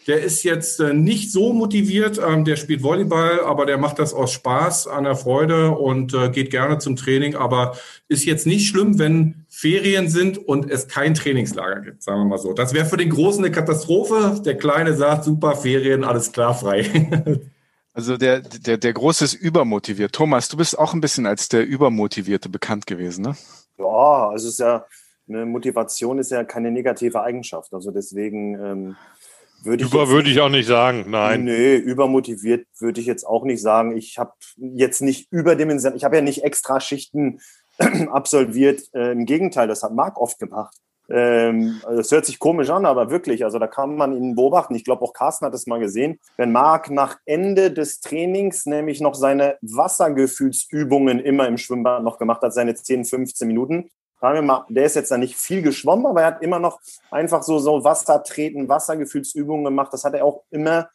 der 0.06 0.22
ist 0.22 0.44
jetzt 0.44 0.80
äh, 0.80 0.94
nicht 0.94 1.30
so 1.30 1.52
motiviert, 1.52 2.18
ähm, 2.18 2.44
der 2.44 2.56
spielt 2.56 2.82
Volleyball, 2.82 3.40
aber 3.44 3.66
der 3.66 3.76
macht 3.76 3.98
das 3.98 4.14
aus 4.14 4.32
Spaß, 4.32 4.86
an 4.86 5.04
der 5.04 5.16
Freude 5.16 5.72
und 5.72 6.14
äh, 6.14 6.30
geht 6.30 6.50
gerne 6.50 6.78
zum 6.78 6.96
Training. 6.96 7.34
Aber 7.34 7.76
ist 8.08 8.24
jetzt 8.24 8.46
nicht 8.46 8.66
schlimm, 8.68 8.98
wenn 8.98 9.45
Ferien 9.58 10.10
sind 10.10 10.36
und 10.36 10.70
es 10.70 10.86
kein 10.86 11.14
Trainingslager 11.14 11.80
gibt, 11.80 12.02
sagen 12.02 12.20
wir 12.20 12.24
mal 12.26 12.36
so. 12.36 12.52
Das 12.52 12.74
wäre 12.74 12.84
für 12.84 12.98
den 12.98 13.08
Großen 13.08 13.42
eine 13.42 13.50
Katastrophe. 13.50 14.38
Der 14.44 14.58
Kleine 14.58 14.92
sagt, 14.94 15.24
super, 15.24 15.56
Ferien, 15.56 16.04
alles 16.04 16.30
klar, 16.30 16.54
frei. 16.54 16.84
Also 17.94 18.18
der, 18.18 18.40
der, 18.40 18.76
der 18.76 18.92
Große 18.92 19.24
ist 19.24 19.32
übermotiviert. 19.32 20.12
Thomas, 20.12 20.50
du 20.50 20.58
bist 20.58 20.78
auch 20.78 20.92
ein 20.92 21.00
bisschen 21.00 21.24
als 21.24 21.48
der 21.48 21.66
Übermotivierte 21.66 22.50
bekannt 22.50 22.86
gewesen, 22.86 23.22
ne? 23.22 23.36
Ja, 23.78 24.28
also 24.28 24.48
es 24.48 24.52
ist 24.52 24.60
ja, 24.60 24.84
eine 25.26 25.46
Motivation 25.46 26.18
ist 26.18 26.30
ja 26.30 26.44
keine 26.44 26.70
negative 26.70 27.22
Eigenschaft. 27.22 27.72
Also 27.72 27.90
deswegen 27.92 28.54
ähm, 28.62 28.96
würde 29.62 29.82
ich. 29.82 29.90
Über 29.90 30.10
würde 30.10 30.28
ich 30.28 30.42
auch 30.42 30.50
nicht 30.50 30.66
sagen, 30.66 31.06
nein. 31.08 31.44
Nee, 31.44 31.76
übermotiviert 31.76 32.66
würde 32.78 33.00
ich 33.00 33.06
jetzt 33.06 33.26
auch 33.26 33.44
nicht 33.44 33.62
sagen. 33.62 33.96
Ich 33.96 34.18
habe 34.18 34.34
jetzt 34.58 35.00
nicht 35.00 35.32
überdimensioniert, 35.32 35.96
ich 35.96 36.04
habe 36.04 36.16
ja 36.16 36.22
nicht 36.22 36.44
extra 36.44 36.80
Schichten 36.80 37.40
absolviert. 38.10 38.82
Äh, 38.94 39.12
Im 39.12 39.26
Gegenteil, 39.26 39.68
das 39.68 39.82
hat 39.82 39.92
Marc 39.92 40.20
oft 40.20 40.38
gemacht. 40.38 40.76
Ähm, 41.08 41.80
das 41.82 41.86
also 41.86 42.16
hört 42.16 42.26
sich 42.26 42.38
komisch 42.38 42.68
an, 42.70 42.84
aber 42.84 43.10
wirklich, 43.10 43.44
also 43.44 43.58
da 43.58 43.66
kann 43.66 43.96
man 43.96 44.16
ihn 44.16 44.34
beobachten. 44.34 44.74
Ich 44.74 44.84
glaube, 44.84 45.02
auch 45.02 45.12
Carsten 45.12 45.46
hat 45.46 45.54
es 45.54 45.66
mal 45.66 45.78
gesehen. 45.78 46.18
Wenn 46.36 46.52
Marc 46.52 46.90
nach 46.90 47.18
Ende 47.24 47.70
des 47.70 48.00
Trainings 48.00 48.66
nämlich 48.66 49.00
noch 49.00 49.14
seine 49.14 49.56
Wassergefühlsübungen 49.62 51.20
immer 51.20 51.46
im 51.46 51.58
Schwimmbad 51.58 52.02
noch 52.02 52.18
gemacht 52.18 52.42
hat, 52.42 52.52
seine 52.52 52.74
10, 52.74 53.04
15 53.04 53.46
Minuten, 53.46 53.90
der 54.68 54.84
ist 54.84 54.96
jetzt 54.96 55.10
da 55.10 55.18
nicht 55.18 55.36
viel 55.36 55.62
geschwommen, 55.62 56.06
aber 56.06 56.22
er 56.22 56.26
hat 56.28 56.42
immer 56.42 56.58
noch 56.58 56.80
einfach 57.10 57.42
so, 57.42 57.58
so 57.58 57.84
Wassertreten, 57.84 58.68
Wassergefühlsübungen 58.68 59.64
gemacht. 59.64 59.92
Das 59.92 60.04
hat 60.04 60.14
er 60.14 60.24
auch 60.24 60.42
immer 60.50 60.88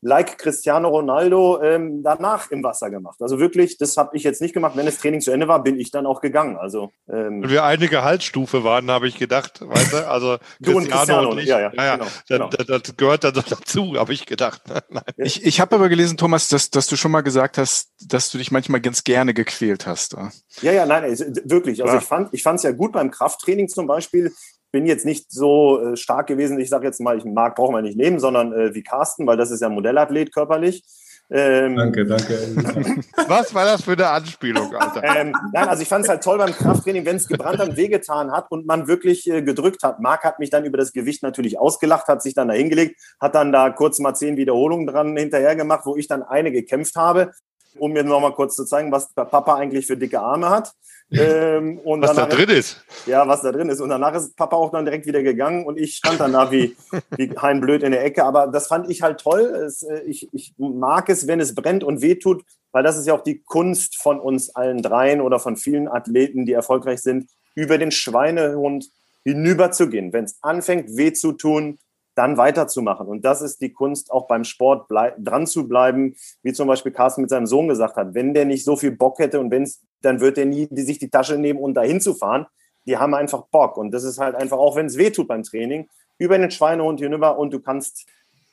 like 0.00 0.38
Cristiano 0.38 0.88
Ronaldo 0.88 1.60
ähm, 1.62 2.02
danach 2.02 2.50
im 2.50 2.62
Wasser 2.62 2.90
gemacht. 2.90 3.20
Also 3.20 3.38
wirklich, 3.38 3.78
das 3.78 3.96
habe 3.96 4.16
ich 4.16 4.22
jetzt 4.22 4.40
nicht 4.40 4.54
gemacht. 4.54 4.76
Wenn 4.76 4.86
das 4.86 4.98
Training 4.98 5.20
zu 5.20 5.32
Ende 5.32 5.48
war, 5.48 5.62
bin 5.62 5.78
ich 5.78 5.90
dann 5.90 6.06
auch 6.06 6.20
gegangen. 6.20 6.56
Also 6.56 6.90
ähm, 7.08 7.42
und 7.42 7.50
wir 7.50 7.64
eine 7.64 7.88
Gehaltsstufe 7.88 8.62
waren, 8.64 8.90
habe 8.90 9.08
ich 9.08 9.16
gedacht, 9.16 9.60
weißt 9.60 9.92
du? 9.92 10.08
Also 10.08 10.38
Cristiano, 10.62 10.78
und, 10.78 10.90
Cristiano 10.90 11.30
und 11.30 11.38
ich, 11.38 11.46
ja, 11.46 11.60
ja, 11.60 11.72
ja, 11.74 11.96
genau, 11.96 12.10
genau. 12.28 12.48
Das, 12.48 12.82
das, 12.82 12.96
gehört 12.96 13.24
dann 13.24 13.34
dazu, 13.34 13.96
habe 13.96 14.12
ich 14.12 14.26
gedacht. 14.26 14.62
ich 15.16 15.44
ich 15.44 15.60
habe 15.60 15.74
aber 15.74 15.88
gelesen, 15.88 16.16
Thomas, 16.16 16.48
dass, 16.48 16.70
dass 16.70 16.86
du 16.86 16.96
schon 16.96 17.10
mal 17.10 17.22
gesagt 17.22 17.58
hast, 17.58 17.90
dass 18.06 18.30
du 18.30 18.38
dich 18.38 18.50
manchmal 18.50 18.80
ganz 18.80 19.02
gerne 19.04 19.34
gequält 19.34 19.86
hast. 19.86 20.16
Ja, 20.62 20.72
ja, 20.72 20.86
nein, 20.86 21.04
wirklich. 21.44 21.82
Also 21.82 21.94
ja. 21.94 22.00
ich 22.00 22.06
fand 22.06 22.32
ich 22.32 22.42
fand 22.42 22.58
es 22.58 22.62
ja 22.62 22.72
gut 22.72 22.92
beim 22.92 23.10
Krafttraining 23.10 23.68
zum 23.68 23.86
Beispiel 23.86 24.32
bin 24.70 24.86
jetzt 24.86 25.04
nicht 25.04 25.30
so 25.30 25.80
äh, 25.80 25.96
stark 25.96 26.26
gewesen, 26.26 26.58
ich 26.60 26.68
sage 26.68 26.86
jetzt 26.86 27.00
mal, 27.00 27.16
ich 27.16 27.24
mag, 27.24 27.56
brauchen 27.56 27.74
wir 27.74 27.82
nicht 27.82 27.96
nehmen, 27.96 28.18
sondern 28.18 28.52
äh, 28.52 28.74
wie 28.74 28.82
Carsten, 28.82 29.26
weil 29.26 29.36
das 29.36 29.50
ist 29.50 29.60
ja 29.60 29.68
Modellathlet 29.68 30.32
körperlich. 30.32 30.82
Ähm, 31.30 31.76
danke, 31.76 32.06
danke. 32.06 32.38
Was 33.28 33.54
war 33.54 33.66
das 33.66 33.82
für 33.82 33.92
eine 33.92 34.08
Anspielung, 34.08 34.74
Alter? 34.74 35.04
Ähm, 35.04 35.34
nein, 35.52 35.68
also 35.68 35.82
ich 35.82 35.88
fand 35.88 36.04
es 36.04 36.08
halt 36.08 36.22
toll 36.22 36.38
beim 36.38 36.52
Krafttraining, 36.52 37.04
wenn 37.04 37.16
es 37.16 37.28
gebrannt 37.28 37.60
und 37.60 37.76
wehgetan 37.76 38.32
hat 38.32 38.50
und 38.50 38.66
man 38.66 38.88
wirklich 38.88 39.28
äh, 39.28 39.42
gedrückt 39.42 39.82
hat. 39.82 40.00
Marc 40.00 40.24
hat 40.24 40.38
mich 40.38 40.48
dann 40.48 40.64
über 40.64 40.78
das 40.78 40.94
Gewicht 40.94 41.22
natürlich 41.22 41.58
ausgelacht, 41.58 42.08
hat 42.08 42.22
sich 42.22 42.32
dann 42.32 42.48
da 42.48 42.54
hingelegt, 42.54 42.98
hat 43.20 43.34
dann 43.34 43.52
da 43.52 43.68
kurz 43.68 43.98
mal 43.98 44.14
zehn 44.14 44.38
Wiederholungen 44.38 44.86
dran 44.86 45.16
hinterher 45.18 45.54
gemacht, 45.54 45.84
wo 45.84 45.96
ich 45.96 46.08
dann 46.08 46.22
eine 46.22 46.50
gekämpft 46.50 46.96
habe 46.96 47.32
um 47.78 47.92
mir 47.92 48.04
nochmal 48.04 48.32
kurz 48.34 48.56
zu 48.56 48.64
zeigen, 48.64 48.92
was 48.92 49.12
der 49.14 49.24
Papa 49.24 49.56
eigentlich 49.56 49.86
für 49.86 49.96
dicke 49.96 50.20
Arme 50.20 50.50
hat. 50.50 50.72
Ähm, 51.10 51.78
und 51.78 52.02
was 52.02 52.14
da 52.14 52.26
drin 52.26 52.50
ist. 52.50 52.84
Ja, 53.06 53.26
was 53.26 53.42
da 53.42 53.50
drin 53.50 53.70
ist. 53.70 53.80
Und 53.80 53.88
danach 53.88 54.14
ist 54.14 54.36
Papa 54.36 54.56
auch 54.56 54.70
dann 54.70 54.84
direkt 54.84 55.06
wieder 55.06 55.22
gegangen 55.22 55.64
und 55.64 55.78
ich 55.78 55.96
stand 55.96 56.20
dann 56.20 56.32
da 56.32 56.50
wie, 56.50 56.76
wie 57.16 57.30
Hein 57.40 57.60
Blöd 57.60 57.82
in 57.82 57.92
der 57.92 58.04
Ecke. 58.04 58.24
Aber 58.24 58.46
das 58.46 58.66
fand 58.66 58.90
ich 58.90 59.02
halt 59.02 59.20
toll. 59.20 59.40
Es, 59.40 59.82
äh, 59.82 60.02
ich, 60.02 60.28
ich 60.32 60.54
mag 60.58 61.08
es, 61.08 61.26
wenn 61.26 61.40
es 61.40 61.54
brennt 61.54 61.82
und 61.82 62.02
wehtut, 62.02 62.44
weil 62.72 62.82
das 62.82 62.98
ist 62.98 63.06
ja 63.06 63.14
auch 63.14 63.22
die 63.22 63.40
Kunst 63.42 63.96
von 63.96 64.20
uns 64.20 64.54
allen 64.54 64.82
dreien 64.82 65.20
oder 65.20 65.38
von 65.38 65.56
vielen 65.56 65.88
Athleten, 65.88 66.44
die 66.44 66.52
erfolgreich 66.52 67.00
sind, 67.00 67.30
über 67.54 67.78
den 67.78 67.90
Schweinehund 67.90 68.90
hinüberzugehen. 69.24 70.12
Wenn 70.12 70.24
es 70.24 70.36
anfängt, 70.42 70.96
weh 70.96 71.12
zu 71.12 71.32
tun, 71.32 71.78
dann 72.18 72.36
weiterzumachen. 72.36 73.06
Und 73.06 73.24
das 73.24 73.42
ist 73.42 73.60
die 73.60 73.72
Kunst, 73.72 74.10
auch 74.10 74.26
beim 74.26 74.42
Sport 74.42 74.90
dran 74.90 75.46
zu 75.46 75.68
bleiben, 75.68 76.16
wie 76.42 76.52
zum 76.52 76.66
Beispiel 76.66 76.90
Carsten 76.90 77.20
mit 77.20 77.30
seinem 77.30 77.46
Sohn 77.46 77.68
gesagt 77.68 77.96
hat. 77.96 78.12
Wenn 78.12 78.34
der 78.34 78.44
nicht 78.44 78.64
so 78.64 78.76
viel 78.76 78.90
Bock 78.90 79.20
hätte 79.20 79.38
und 79.38 79.52
wenn's, 79.52 79.80
dann 80.02 80.20
wird 80.20 80.36
er 80.36 80.44
nie 80.44 80.66
die, 80.68 80.82
sich 80.82 80.98
die 80.98 81.10
Tasche 81.10 81.38
nehmen 81.38 81.60
und 81.60 81.74
dahin 81.74 82.00
zu 82.00 82.14
fahren. 82.14 82.46
Die 82.86 82.96
haben 82.96 83.14
einfach 83.14 83.44
Bock. 83.52 83.76
Und 83.76 83.92
das 83.92 84.02
ist 84.02 84.18
halt 84.18 84.34
einfach, 84.34 84.58
auch 84.58 84.74
wenn 84.74 84.86
es 84.86 84.98
weh 84.98 85.10
tut 85.10 85.28
beim 85.28 85.44
Training, 85.44 85.88
über 86.18 86.36
den 86.36 86.50
Schweinehund 86.50 86.98
hinüber 86.98 87.38
und 87.38 87.52
du 87.52 87.60
kannst 87.60 88.06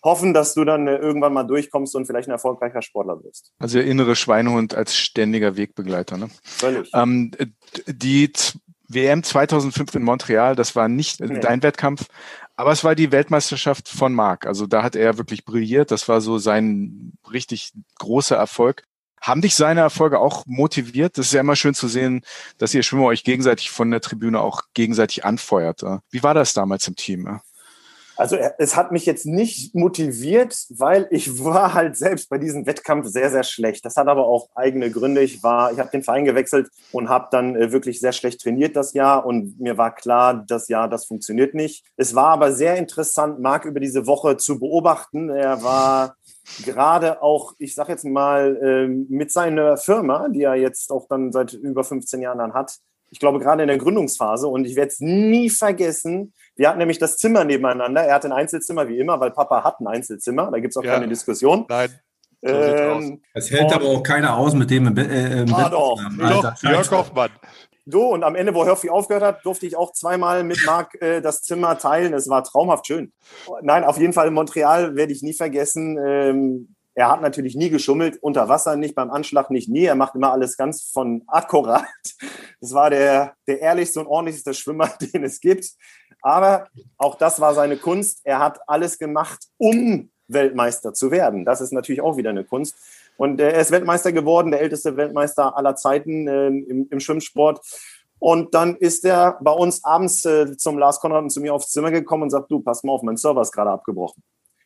hoffen, 0.04 0.36
dass 0.36 0.54
du 0.54 0.64
dann 0.64 0.88
äh, 0.88 0.98
irgendwann 0.98 1.34
mal 1.34 1.44
durchkommst 1.44 1.96
und 1.96 2.06
vielleicht 2.06 2.28
ein 2.28 2.32
erfolgreicher 2.32 2.84
Sportler 2.84 3.24
wirst. 3.24 3.52
Also 3.58 3.80
der 3.80 3.88
innere 3.88 4.16
Schweinehund 4.16 4.76
als 4.76 4.96
ständiger 4.96 5.58
Wegbegleiter. 5.58 6.18
Ne? 6.18 6.30
Völlig. 6.44 6.92
Ähm, 6.94 7.32
die 7.88 8.32
WM 8.88 9.24
2005 9.24 9.96
in 9.96 10.04
Montreal, 10.04 10.56
das 10.56 10.76
war 10.76 10.88
nicht 10.88 11.20
nee. 11.20 11.40
dein 11.40 11.64
Wettkampf, 11.64 12.06
aber 12.56 12.72
es 12.72 12.84
war 12.84 12.96
die 12.96 13.12
Weltmeisterschaft 13.12 13.90
von 13.90 14.14
Marc. 14.14 14.46
Also 14.46 14.68
da 14.68 14.84
hat 14.84 14.96
er 14.96 15.18
wirklich 15.18 15.46
brilliert. 15.46 15.92
Das 15.92 16.08
war 16.08 16.22
so 16.22 16.38
sein 16.38 17.14
richtig 17.32 17.74
großer 18.00 18.36
Erfolg. 18.36 18.84
Haben 19.22 19.42
dich 19.42 19.56
seine 19.56 19.82
Erfolge 19.82 20.20
auch 20.20 20.46
motiviert? 20.46 21.18
Das 21.18 21.28
ist 21.28 21.34
ja 21.34 21.42
immer 21.42 21.56
schön 21.56 21.74
zu 21.74 21.88
sehen, 21.88 22.24
dass 22.58 22.74
ihr 22.74 22.84
Schwimmer 22.84 23.06
euch 23.06 23.24
gegenseitig 23.24 23.72
von 23.72 23.90
der 23.92 24.02
Tribüne 24.02 24.40
auch 24.40 24.62
gegenseitig 24.74 25.26
anfeuert. 25.26 25.84
Wie 26.12 26.24
war 26.24 26.34
das 26.34 26.54
damals 26.54 26.88
im 26.88 26.96
Team? 26.96 27.40
Also 28.18 28.38
es 28.58 28.76
hat 28.76 28.92
mich 28.92 29.06
jetzt 29.06 29.26
nicht 29.26 29.76
motiviert, 29.76 30.56
weil 30.70 31.08
ich 31.12 31.44
war 31.44 31.74
halt 31.74 31.98
selbst 31.98 32.30
bei 32.30 32.38
diesem 32.38 32.66
Wettkampf 32.66 33.08
sehr, 33.08 33.30
sehr 33.30 33.44
schlecht. 33.44 33.84
Das 33.86 33.98
hat 33.98 34.08
aber 34.08 34.26
auch 34.26 34.50
eigene 34.56 34.90
Gründe. 34.90 35.22
Ich 35.22 35.44
war, 35.44 35.72
ich 35.72 35.80
habe 35.80 35.90
den 35.90 36.04
Verein 36.04 36.26
gewechselt 36.26 36.70
und 36.92 37.10
habe 37.10 37.28
dann 37.32 37.56
äh, 37.56 37.72
wirklich 37.72 38.00
sehr 38.00 38.14
schlecht 38.14 38.42
trainiert 38.42 38.76
das 38.76 38.94
Jahr 38.94 39.26
und 39.26 39.60
mir 39.60 39.78
war 39.78 39.94
klar, 39.94 40.46
das 40.48 40.68
Jahr, 40.68 40.88
das 40.88 41.06
funktioniert 41.06 41.54
nicht. 41.54 41.86
Es 41.98 42.16
war 42.16 42.30
aber 42.30 42.52
sehr 42.52 42.78
interessant, 42.78 43.40
Marc 43.40 43.66
über 43.66 43.80
diese 43.80 44.08
Woche 44.08 44.38
zu 44.38 44.60
beobachten. 44.60 45.30
Er 45.30 45.64
war 45.64 46.16
gerade 46.64 47.22
auch, 47.22 47.54
ich 47.58 47.76
sage 47.76 47.92
jetzt 47.92 48.06
mal, 48.06 48.58
ähm, 48.62 49.08
mit 49.10 49.32
seiner 49.32 49.78
Firma, 49.78 50.30
die 50.30 50.44
er 50.44 50.56
jetzt 50.56 50.92
auch 50.92 51.08
dann 51.08 51.32
seit 51.32 51.54
über 51.54 51.84
15 51.84 52.22
Jahren 52.22 52.38
dann 52.38 52.54
hat, 52.54 52.80
ich 53.16 53.20
glaube 53.20 53.40
gerade 53.40 53.64
in 53.64 53.70
der 53.70 53.78
Gründungsphase 53.78 54.46
und 54.50 54.66
ich 54.66 54.76
werde 54.76 54.90
es 54.90 55.00
nie 55.00 55.50
vergessen, 55.50 56.34
wir 56.58 56.68
hatten 56.68 56.80
nämlich 56.80 57.00
das 57.00 57.16
Zimmer 57.16 57.46
nebeneinander. 57.46 58.04
Er 58.04 58.14
hatte 58.14 58.28
ein 58.28 58.34
Einzelzimmer 58.34 58.90
wie 58.90 59.00
immer, 59.00 59.22
weil 59.22 59.32
Papa 59.32 59.64
hat 59.64 59.80
ein 59.80 59.88
Einzelzimmer. 59.88 60.52
Da 60.52 60.60
gibt 60.60 60.74
es 60.74 60.78
auch 60.78 60.84
ja. 60.84 60.96
keine 60.96 61.08
Diskussion. 61.08 61.66
Nein. 61.70 61.92
So 62.42 62.50
ähm, 62.50 63.22
das 63.34 63.50
hält 63.50 63.72
aber 63.72 63.86
auch 63.86 64.04
keiner 64.04 64.36
aus 64.36 64.54
mit 64.54 64.70
dem 64.70 64.88
im, 64.88 64.98
äh, 64.98 65.44
im 65.44 65.54
ah, 65.54 65.70
doch. 65.70 65.98
doch 66.20 66.62
Jörg 66.62 66.92
Hoffmann. 66.92 67.32
So, 67.86 68.10
und 68.10 68.24
am 68.26 68.36
Ende, 68.36 68.54
wo 68.54 68.66
Hörfi 68.66 68.90
aufgehört 68.90 69.24
hat, 69.24 69.46
durfte 69.46 69.66
ich 69.66 69.78
auch 69.78 69.94
zweimal 69.94 70.44
mit 70.44 70.60
Marc 70.66 71.02
äh, 71.02 71.22
das 71.22 71.42
Zimmer 71.42 71.78
teilen. 71.78 72.14
Es 72.14 72.28
war 72.28 72.44
traumhaft 72.44 72.86
schön. 72.86 73.14
Nein, 73.62 73.86
auf 73.86 73.98
jeden 73.98 74.12
Fall 74.12 74.28
in 74.28 74.34
Montreal 74.34 74.98
werde 74.98 75.14
ich 75.14 75.24
nie 75.24 75.34
vergessen. 75.34 75.98
Ähm, 76.06 76.75
er 76.96 77.10
hat 77.10 77.22
natürlich 77.22 77.56
nie 77.56 77.70
geschummelt, 77.70 78.18
unter 78.24 78.48
Wasser 78.48 78.78
nicht, 78.78 78.96
beim 78.96 79.12
Anschlag 79.12 79.52
nicht, 79.52 79.68
nie. 79.68 79.84
Er 79.84 79.96
macht 79.96 80.16
immer 80.16 80.32
alles 80.32 80.56
ganz 80.56 80.84
von 80.84 81.24
akkurat. 81.28 81.86
Das 82.62 82.74
war 82.74 82.90
der, 82.90 83.34
der 83.48 83.60
ehrlichste 83.60 84.00
und 84.00 84.08
ordentlichste 84.08 84.54
Schwimmer, 84.54 84.88
den 85.14 85.26
es 85.26 85.42
gibt. 85.42 85.72
Aber 86.22 86.70
auch 86.98 87.16
das 87.16 87.42
war 87.42 87.54
seine 87.54 87.76
Kunst. 87.76 88.22
Er 88.24 88.40
hat 88.40 88.60
alles 88.66 88.98
gemacht, 88.98 89.46
um 89.58 90.10
Weltmeister 90.30 90.94
zu 90.94 91.12
werden. 91.12 91.44
Das 91.44 91.60
ist 91.60 91.74
natürlich 91.74 92.02
auch 92.02 92.16
wieder 92.16 92.30
eine 92.30 92.46
Kunst. 92.46 92.76
Und 93.18 93.40
er 93.42 93.60
ist 93.60 93.72
Weltmeister 93.72 94.14
geworden, 94.14 94.52
der 94.52 94.62
älteste 94.62 94.96
Weltmeister 94.96 95.56
aller 95.58 95.76
Zeiten 95.76 96.28
äh, 96.28 96.48
im, 96.48 96.88
im, 96.90 97.00
Schwimmsport. 97.00 97.60
Und 98.20 98.56
dann 98.56 98.76
ist 98.78 99.06
er 99.06 99.38
bei 99.42 99.52
uns 99.52 99.84
abends 99.84 100.26
äh, 100.26 100.56
zum 100.58 100.78
Lars 100.78 101.00
Konrad 101.00 101.24
und 101.24 101.30
zu 101.30 101.42
mir 101.42 101.54
aufs 101.54 101.72
Zimmer 101.72 101.92
gekommen 101.92 102.24
und 102.24 102.30
sagt, 102.30 102.50
du, 102.50 102.62
pass 102.62 102.84
mal 102.84 102.94
auf, 102.94 103.04
mein 103.04 103.18
Server 103.18 103.42
ist 103.42 103.52
gerade 103.52 103.72
abgebrochen. 103.72 104.24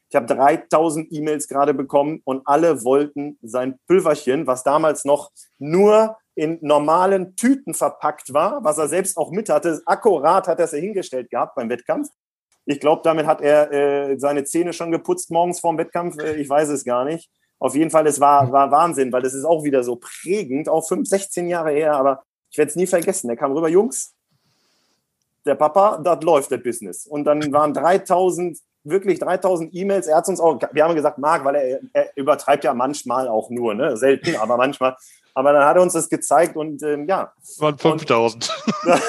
Ich 0.10 0.16
habe 0.16 0.26
3000 0.26 1.12
E-Mails 1.12 1.48
gerade 1.48 1.74
bekommen 1.74 2.22
und 2.26 2.42
alle 2.46 2.84
wollten 2.84 3.38
sein 3.44 3.78
Pülverchen, 3.88 4.48
was 4.48 4.64
damals 4.64 5.06
noch 5.06 5.32
nur 5.60 6.18
in 6.34 6.58
normalen 6.62 7.36
Tüten 7.36 7.74
verpackt 7.74 8.34
war, 8.34 8.64
was 8.64 8.78
er 8.78 8.88
selbst 8.88 9.18
auch 9.18 9.30
mit 9.32 9.50
hatte. 9.50 9.82
Akkurat 9.86 10.48
hat 10.48 10.60
er 10.60 10.66
es 10.66 10.72
hingestellt 10.72 11.30
gehabt 11.30 11.56
beim 11.56 11.70
Wettkampf. 11.70 12.10
Ich 12.66 12.80
glaube, 12.80 13.02
damit 13.04 13.26
hat 13.28 13.42
er 13.42 13.72
äh, 13.72 14.20
seine 14.20 14.44
Zähne 14.46 14.74
schon 14.74 14.92
geputzt 14.92 15.32
morgens 15.32 15.60
vorm 15.60 15.78
Wettkampf. 15.78 16.18
Äh, 16.18 16.36
ich 16.36 16.50
weiß 16.50 16.70
es 16.70 16.86
gar 16.86 17.06
nicht. 17.06 17.30
Auf 17.60 17.76
jeden 17.76 17.92
Fall, 17.92 18.08
es 18.08 18.20
war, 18.20 18.52
war 18.52 18.72
Wahnsinn, 18.72 19.12
weil 19.12 19.22
das 19.22 19.34
ist 19.34 19.44
auch 19.44 19.64
wieder 19.64 19.84
so 19.84 19.98
prägend, 19.98 20.70
auch 20.70 20.88
fünf, 20.88 21.08
16 21.08 21.48
Jahre 21.50 21.72
her, 21.72 21.94
aber 21.94 22.24
ich 22.50 22.58
werde 22.58 22.70
es 22.70 22.76
nie 22.76 22.88
vergessen. 22.88 23.30
Er 23.30 23.36
kam 23.36 23.52
rüber, 23.52 23.68
Jungs, 23.68 24.16
der 25.46 25.56
Papa, 25.56 25.98
das 25.98 26.24
läuft, 26.24 26.52
das 26.52 26.64
Business. 26.64 27.06
Und 27.06 27.26
dann 27.26 27.52
waren 27.52 27.74
3000, 27.74 28.58
wirklich 28.84 29.20
3000 29.20 29.74
E-Mails. 29.74 30.08
Er 30.08 30.18
hat 30.18 30.28
uns 30.28 30.40
auch, 30.40 30.60
wir 30.72 30.84
haben 30.84 30.96
gesagt, 30.96 31.18
Marc, 31.18 31.44
weil 31.46 31.56
er, 31.56 31.80
er 31.94 32.12
übertreibt 32.16 32.64
ja 32.64 32.74
manchmal 32.74 33.28
auch 33.28 33.50
nur, 33.50 33.74
ne? 33.74 33.98
selten, 33.98 34.36
aber 34.38 34.58
manchmal. 34.58 34.96
Aber 35.34 35.54
dann 35.54 35.64
hat 35.64 35.76
er 35.76 35.82
uns 35.82 35.94
das 35.94 36.10
gezeigt 36.10 36.56
und 36.56 36.82
ähm, 36.84 37.08
ja. 37.08 37.34
Das 37.40 37.60
waren 37.60 37.78
5000. 37.78 38.52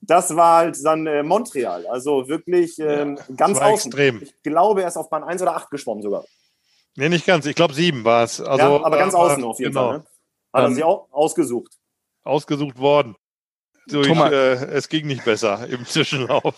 das 0.00 0.34
war 0.34 0.58
halt 0.58 0.78
dann 0.84 1.06
äh, 1.06 1.22
Montreal. 1.22 1.86
Also 1.86 2.28
wirklich 2.28 2.78
ähm, 2.78 3.16
ja, 3.16 3.34
ganz 3.36 3.58
außen. 3.58 3.90
Extrem. 3.92 4.22
Ich 4.22 4.42
glaube, 4.42 4.82
er 4.82 4.88
ist 4.88 4.96
auf 4.96 5.10
Bahn 5.10 5.24
1 5.24 5.42
oder 5.42 5.56
8 5.56 5.70
geschwommen 5.70 6.02
sogar. 6.02 6.24
Nee, 6.96 7.08
nicht 7.08 7.26
ganz. 7.26 7.46
Ich 7.46 7.54
glaube, 7.54 7.74
7 7.74 8.04
war 8.04 8.24
es. 8.24 8.40
Also, 8.40 8.78
ja, 8.78 8.84
aber 8.84 8.96
ganz 8.96 9.14
äh, 9.14 9.16
außen 9.16 9.44
auf 9.44 9.58
jeden 9.58 9.72
genau. 9.72 9.88
Fall. 9.88 9.98
Ne? 9.98 10.04
Hat 10.52 10.62
er 10.62 10.68
ähm, 10.68 10.74
sie 10.74 10.84
auch 10.84 11.08
ausgesucht. 11.12 11.72
Ausgesucht 12.24 12.78
worden. 12.78 13.14
Durch, 13.88 14.06
Thomas, 14.06 14.32
äh, 14.32 14.66
es 14.72 14.88
ging 14.88 15.06
nicht 15.06 15.24
besser 15.24 15.66
im 15.68 15.84
Zwischenlauf. 15.86 16.54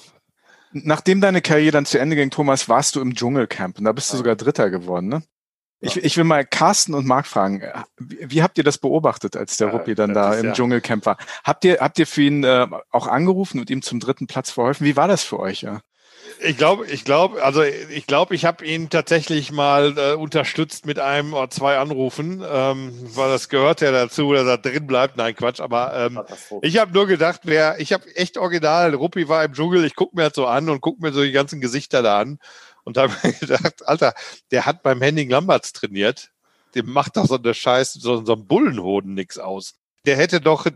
Nachdem 0.73 1.21
deine 1.21 1.43
Karriere 1.43 1.73
dann 1.73 1.87
zu 1.87 1.99
Ende 1.99 2.17
ging, 2.17 2.31
Thomas, 2.31 2.69
warst 2.69 2.95
du 2.97 3.01
im 3.01 3.15
Dschungelcamp 3.15 3.79
und 3.79 3.85
da 3.85 3.93
bist 3.93 4.13
du 4.13 4.17
sogar 4.17 4.37
Dritter 4.37 4.71
geworden, 4.71 5.09
ne? 5.09 5.23
Ich, 5.83 5.97
ich 5.97 6.17
will 6.19 6.25
mal 6.25 6.45
Carsten 6.45 6.93
und 6.93 7.07
Marc 7.07 7.27
fragen, 7.27 7.63
wie, 7.99 8.19
wie 8.31 8.43
habt 8.43 8.59
ihr 8.59 8.65
das 8.65 8.77
beobachtet, 8.77 9.35
als 9.35 9.57
der 9.57 9.69
ja, 9.69 9.73
Ruppi 9.73 9.95
dann 9.95 10.13
da 10.13 10.35
im 10.35 10.47
ja. 10.47 10.53
Dschungelcamp 10.53 11.07
war? 11.07 11.17
Habt 11.43 11.65
ihr, 11.65 11.79
habt 11.81 11.99
ihr 11.99 12.07
für 12.07 12.21
ihn 12.21 12.45
äh, 12.45 12.67
auch 12.91 13.07
angerufen 13.07 13.59
und 13.59 13.71
ihm 13.71 13.81
zum 13.81 13.99
dritten 13.99 14.27
Platz 14.27 14.51
verholfen? 14.51 14.87
Wie 14.87 14.97
war 14.97 15.09
das 15.09 15.25
für 15.25 15.41
euch? 15.41 15.63
Ja? 15.63 15.81
Ich 16.43 16.57
glaube, 16.57 16.87
ich 16.87 17.05
glaube, 17.05 17.43
also 17.43 17.63
ich 17.63 18.07
glaube, 18.07 18.35
ich 18.35 18.45
habe 18.45 18.65
ihn 18.65 18.89
tatsächlich 18.89 19.53
mal 19.53 19.97
äh, 19.99 20.15
unterstützt 20.15 20.87
mit 20.87 20.99
einem 20.99 21.35
oder 21.35 21.51
zwei 21.51 21.79
Anrufen, 21.79 22.43
ähm, 22.51 22.93
weil 23.15 23.31
das 23.31 23.49
gehört 23.49 23.81
ja 23.81 23.93
dazu, 23.93 24.33
dass 24.33 24.47
er 24.47 24.59
drin 24.59 24.87
bleibt. 24.87 25.17
Nein, 25.17 25.35
Quatsch, 25.35 25.61
aber 25.61 25.95
ähm, 25.95 26.21
ich 26.63 26.79
habe 26.79 26.93
nur 26.93 27.07
gedacht, 27.07 27.43
wer, 27.45 27.79
ich 27.79 27.93
habe 27.93 28.05
echt 28.17 28.39
original, 28.39 28.95
Ruppi 28.95 29.29
war 29.29 29.45
im 29.45 29.53
Dschungel, 29.53 29.85
ich 29.85 29.95
gucke 29.95 30.17
mir 30.17 30.25
das 30.25 30.35
so 30.35 30.47
an 30.47 30.71
und 30.71 30.81
gucke 30.81 31.03
mir 31.03 31.13
so 31.13 31.23
die 31.23 31.33
ganzen 31.33 31.61
Gesichter 31.61 32.03
da 32.03 32.21
an 32.21 32.39
und 32.85 32.97
habe 32.97 33.13
mir 33.23 33.33
gedacht, 33.33 33.87
Alter, 33.87 34.15
der 34.51 34.67
hat 34.67 34.83
beim 34.83 35.03
Henning 35.03 35.31
Lamberts 35.31 35.73
trainiert. 35.73 36.31
Dem 36.75 36.91
macht 36.91 37.17
doch 37.17 37.27
so 37.27 37.37
eine 37.37 37.55
Scheiß, 37.55 37.95
so, 37.95 38.25
so 38.25 38.35
ein 38.35 38.47
Bullenhoden 38.47 39.15
nix 39.15 39.39
aus. 39.39 39.75
Der 40.07 40.17
hätte 40.17 40.41
doch 40.41 40.67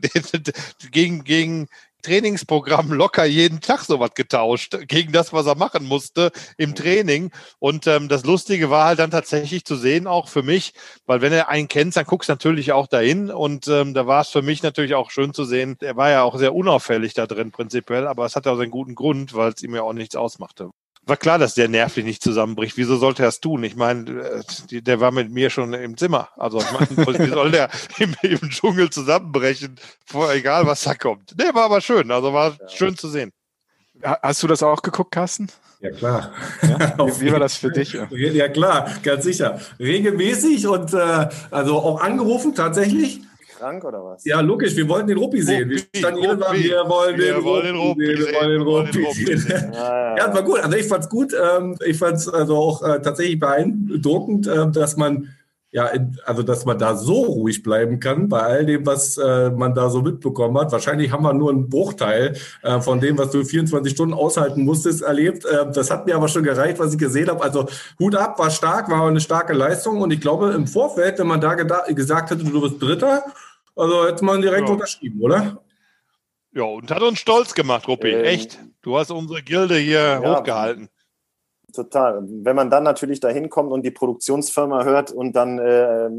gegen, 0.91 1.25
gegen, 1.25 1.69
Trainingsprogramm 2.05 2.93
locker 2.93 3.25
jeden 3.25 3.61
Tag 3.61 3.81
sowas 3.81 4.11
getauscht 4.15 4.77
gegen 4.87 5.13
das, 5.13 5.33
was 5.33 5.47
er 5.47 5.57
machen 5.57 5.87
musste 5.87 6.31
im 6.57 6.75
Training. 6.75 7.31
Und 7.59 7.87
ähm, 7.87 8.09
das 8.09 8.25
Lustige 8.25 8.71
war 8.71 8.87
halt 8.87 8.99
dann 8.99 9.11
tatsächlich 9.11 9.65
zu 9.65 9.77
sehen, 9.77 10.07
auch 10.07 10.29
für 10.29 10.43
mich, 10.43 10.75
weil 11.07 11.21
wenn 11.21 11.33
er 11.33 11.49
einen 11.49 11.69
kennt, 11.69 11.97
dann 11.97 12.05
guckst 12.05 12.29
du 12.29 12.33
natürlich 12.33 12.73
auch 12.73 12.87
dahin. 12.87 13.31
Und 13.31 13.67
ähm, 13.69 13.95
da 13.95 14.07
war 14.07 14.21
es 14.21 14.29
für 14.29 14.43
mich 14.43 14.63
natürlich 14.63 14.95
auch 14.95 15.11
schön 15.11 15.35
zu 15.35 15.45
sehen. 15.45 15.77
Er 15.81 15.97
war 15.97 16.11
ja 16.11 16.23
auch 16.23 16.39
sehr 16.39 16.55
unauffällig 16.55 17.15
da 17.15 17.27
drin 17.27 17.51
prinzipiell, 17.51 18.07
aber 18.07 18.27
es 18.27 18.37
hat 18.37 18.47
auch 18.47 18.57
seinen 18.57 18.71
guten 18.71 18.95
Grund, 18.95 19.35
weil 19.35 19.53
es 19.53 19.63
ihm 19.63 19.75
ja 19.75 19.83
auch 19.83 19.93
nichts 19.93 20.17
ausmachte 20.17 20.71
war 21.07 21.17
klar, 21.17 21.39
dass 21.39 21.55
der 21.55 21.69
nervlich 21.69 22.05
nicht 22.05 22.23
zusammenbricht. 22.23 22.77
Wieso 22.77 22.97
sollte 22.97 23.23
er 23.23 23.29
es 23.29 23.41
tun? 23.41 23.63
Ich 23.65 23.77
meine, 23.77 24.43
äh, 24.71 24.83
der 24.83 25.01
war 25.01 25.11
mit 25.11 25.31
mir 25.31 25.51
schon 25.51 25.73
im 25.75 25.97
Zimmer. 25.97 26.29
Also 26.37 26.61
ich 26.61 26.73
meine, 26.73 27.19
wie 27.19 27.31
soll 27.31 27.51
der 27.51 27.69
im, 27.99 28.15
im, 28.23 28.51
Dschungel 28.51 28.91
zusammenbrechen, 28.91 29.77
vor, 30.07 30.33
egal 30.33 30.67
was 30.67 30.85
da 30.85 30.95
kommt. 30.95 31.35
Nee, 31.37 31.55
war 31.55 31.65
aber 31.65 31.81
schön. 31.81 32.11
Also 32.11 32.33
war 32.33 32.57
ja. 32.59 32.69
schön 32.69 32.97
zu 32.97 33.09
sehen. 33.09 33.33
Hast 34.03 34.43
du 34.43 34.47
das 34.47 34.63
auch 34.63 34.83
geguckt, 34.83 35.13
Carsten? 35.13 35.49
Ja, 35.81 35.91
klar. 35.91 36.33
Ja? 36.63 36.99
Wie, 36.99 37.21
wie, 37.27 37.33
war 37.33 37.41
das 37.41 37.57
für 37.57 37.71
dich? 37.71 37.97
Ja, 38.11 38.49
klar, 38.49 38.91
ganz 39.03 39.25
sicher. 39.25 39.61
Regelmäßig 39.79 40.67
und 40.67 40.95
äh, 40.95 41.29
also 41.51 41.79
auch 41.79 42.01
angerufen 42.01 42.55
tatsächlich 42.55 43.21
krank 43.65 43.85
oder 43.85 44.05
was? 44.05 44.25
Ja, 44.25 44.41
logisch, 44.41 44.77
wir 44.77 44.89
wollten 44.89 45.09
den 45.09 45.19
Ruppi 45.19 45.43
sehen. 45.43 45.71
Wir 45.71 45.79
standen 45.97 46.21
jedes 46.21 46.39
Mal, 46.39 46.55
wir 46.55 46.89
wollen 46.89 47.17
den 47.17 47.37
Ruppi 47.77 48.17
sehen. 48.17 48.27
Wir 48.27 48.65
wollen 48.65 48.93
den 48.93 49.05
Ruppi 49.05 49.37
sehen. 49.37 49.73
Ja, 49.73 50.33
war 50.33 50.43
gut. 50.43 50.61
Also 50.61 50.77
ich 50.77 50.87
fand 50.87 51.05
es 51.05 51.09
gut. 51.09 51.33
Ähm, 51.35 51.77
ich 51.85 51.99
fand 51.99 52.17
es 52.17 52.29
also 52.29 52.57
auch 52.57 52.83
äh, 52.83 53.01
tatsächlich 53.01 53.39
beeindruckend, 53.39 54.47
ähm, 54.47 54.73
dass 54.73 54.97
man 54.97 55.29
ja, 55.75 55.91
also 56.25 56.45
dass 56.45 56.65
man 56.65 56.79
da 56.79 56.95
so 56.95 57.23
ruhig 57.23 57.65
bleiben 57.65 57.99
kann 57.99 58.29
bei 58.29 58.39
all 58.39 58.65
dem, 58.65 58.87
was 58.87 59.19
äh, 59.19 59.51
man 59.51 59.75
da 59.75 59.91
so 59.91 60.03
mitbekommen 60.03 60.57
hat. 60.57 60.71
Wahrscheinlich 60.71 61.11
haben 61.11 61.25
wir 61.25 61.33
nur 61.33 61.51
einen 61.51 61.69
Bruchteil 61.69 62.37
äh, 62.63 62.81
von 62.81 63.01
dem, 63.01 63.19
was 63.19 63.33
du 63.33 63.45
24 63.45 63.93
Stunden 63.93 64.15
aushalten 64.15 64.65
musstest, 64.65 65.03
erlebt. 65.03 65.45
Äh, 65.45 65.73
das 65.73 65.91
hat 65.91 66.07
mir 66.07 66.15
aber 66.15 66.29
schon 66.29 66.45
gereicht, 66.45 66.79
was 66.79 66.93
ich 66.93 66.99
gesehen 66.99 67.29
habe. 67.29 67.43
Also 67.43 67.67
Hut 67.99 68.15
ab, 68.15 68.39
war 68.39 68.51
stark, 68.51 68.89
war 68.89 69.09
eine 69.09 69.21
starke 69.21 69.53
Leistung. 69.53 70.01
Und 70.01 70.13
ich 70.13 70.21
glaube, 70.21 70.53
im 70.53 70.69
Vorfeld, 70.69 71.19
wenn 71.19 71.27
man 71.27 71.41
da 71.41 71.55
gesagt 71.55 72.31
hätte, 72.31 72.45
du 72.45 72.61
bist 72.61 72.81
Dritter, 72.81 73.25
also 73.77 74.07
hätte 74.07 74.25
man 74.25 74.41
direkt 74.41 74.69
ja. 74.69 74.75
unterschrieben, 74.75 75.21
oder? 75.21 75.65
Ja, 76.53 76.65
und 76.65 76.91
hat 76.91 77.03
uns 77.03 77.19
stolz 77.19 77.55
gemacht, 77.55 77.89
Ruppi. 77.89 78.11
Ähm, 78.11 78.25
Echt. 78.25 78.61
Du 78.83 78.97
hast 78.97 79.11
unsere 79.11 79.43
Gilde 79.43 79.77
hier 79.77 80.21
ja, 80.23 80.39
hochgehalten. 80.39 80.89
Total. 81.75 82.23
Wenn 82.23 82.55
man 82.55 82.71
dann 82.71 82.85
natürlich 82.85 83.19
da 83.19 83.29
hinkommt 83.29 83.73
und 83.73 83.83
die 83.85 83.91
Produktionsfirma 83.91 84.85
hört 84.85 85.11
und 85.11 85.35
dann 85.35 85.59
äh, 85.59 86.11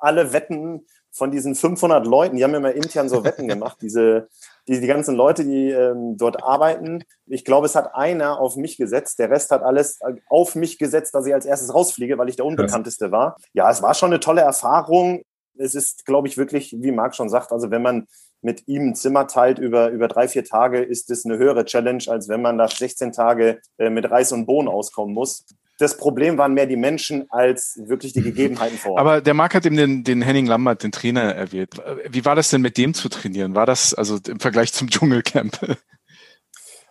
alle 0.00 0.32
Wetten 0.32 0.86
von 1.10 1.30
diesen 1.30 1.54
500 1.54 2.06
Leuten, 2.06 2.36
die 2.36 2.44
haben 2.44 2.54
immer 2.54 2.72
intern 2.72 3.08
so 3.08 3.24
Wetten 3.24 3.46
gemacht, 3.48 3.78
diese, 3.82 4.28
die, 4.66 4.80
die 4.80 4.86
ganzen 4.86 5.14
Leute, 5.14 5.44
die 5.44 5.70
ähm, 5.70 6.16
dort 6.16 6.42
arbeiten. 6.42 7.04
Ich 7.26 7.44
glaube, 7.44 7.66
es 7.66 7.74
hat 7.74 7.94
einer 7.94 8.40
auf 8.40 8.56
mich 8.56 8.78
gesetzt, 8.78 9.18
der 9.18 9.30
Rest 9.30 9.50
hat 9.50 9.62
alles 9.62 10.00
auf 10.28 10.54
mich 10.54 10.78
gesetzt, 10.78 11.14
dass 11.14 11.26
ich 11.26 11.34
als 11.34 11.44
erstes 11.44 11.74
rausfliege, 11.74 12.16
weil 12.16 12.30
ich 12.30 12.36
der 12.36 12.46
Unbekannteste 12.46 13.12
war. 13.12 13.36
Ja, 13.52 13.70
es 13.70 13.82
war 13.82 13.94
schon 13.94 14.10
eine 14.10 14.20
tolle 14.20 14.40
Erfahrung 14.40 15.22
es 15.58 15.74
ist, 15.74 16.06
glaube 16.06 16.28
ich, 16.28 16.36
wirklich, 16.36 16.74
wie 16.78 16.92
Marc 16.92 17.14
schon 17.14 17.28
sagt, 17.28 17.52
also 17.52 17.70
wenn 17.70 17.82
man 17.82 18.06
mit 18.42 18.68
ihm 18.68 18.88
ein 18.88 18.94
Zimmer 18.94 19.26
teilt 19.26 19.58
über, 19.58 19.88
über 19.88 20.06
drei, 20.06 20.28
vier 20.28 20.44
Tage, 20.44 20.82
ist 20.82 21.10
es 21.10 21.24
eine 21.24 21.38
höhere 21.38 21.64
Challenge, 21.64 22.04
als 22.08 22.28
wenn 22.28 22.42
man 22.42 22.58
da 22.58 22.68
16 22.68 23.12
Tage 23.12 23.60
äh, 23.78 23.90
mit 23.90 24.10
Reis 24.10 24.32
und 24.32 24.46
Bohnen 24.46 24.68
auskommen 24.68 25.14
muss. 25.14 25.46
Das 25.78 25.96
Problem 25.96 26.38
waren 26.38 26.54
mehr 26.54 26.66
die 26.66 26.76
Menschen 26.76 27.26
als 27.30 27.80
wirklich 27.86 28.12
die 28.12 28.22
Gegebenheiten 28.22 28.78
vor 28.78 28.92
Ort. 28.92 29.00
Aber 29.00 29.20
der 29.20 29.34
Marc 29.34 29.54
hat 29.54 29.66
eben 29.66 29.76
den, 29.76 30.04
den 30.04 30.22
Henning 30.22 30.46
Lambert, 30.46 30.84
den 30.84 30.92
Trainer, 30.92 31.34
erwähnt. 31.34 31.74
Wie 32.08 32.24
war 32.24 32.36
das 32.36 32.50
denn 32.50 32.60
mit 32.60 32.76
dem 32.76 32.94
zu 32.94 33.08
trainieren? 33.08 33.56
War 33.56 33.66
das 33.66 33.92
also 33.92 34.18
im 34.28 34.38
Vergleich 34.38 34.72
zum 34.72 34.88
Dschungelcamp? 34.88 35.76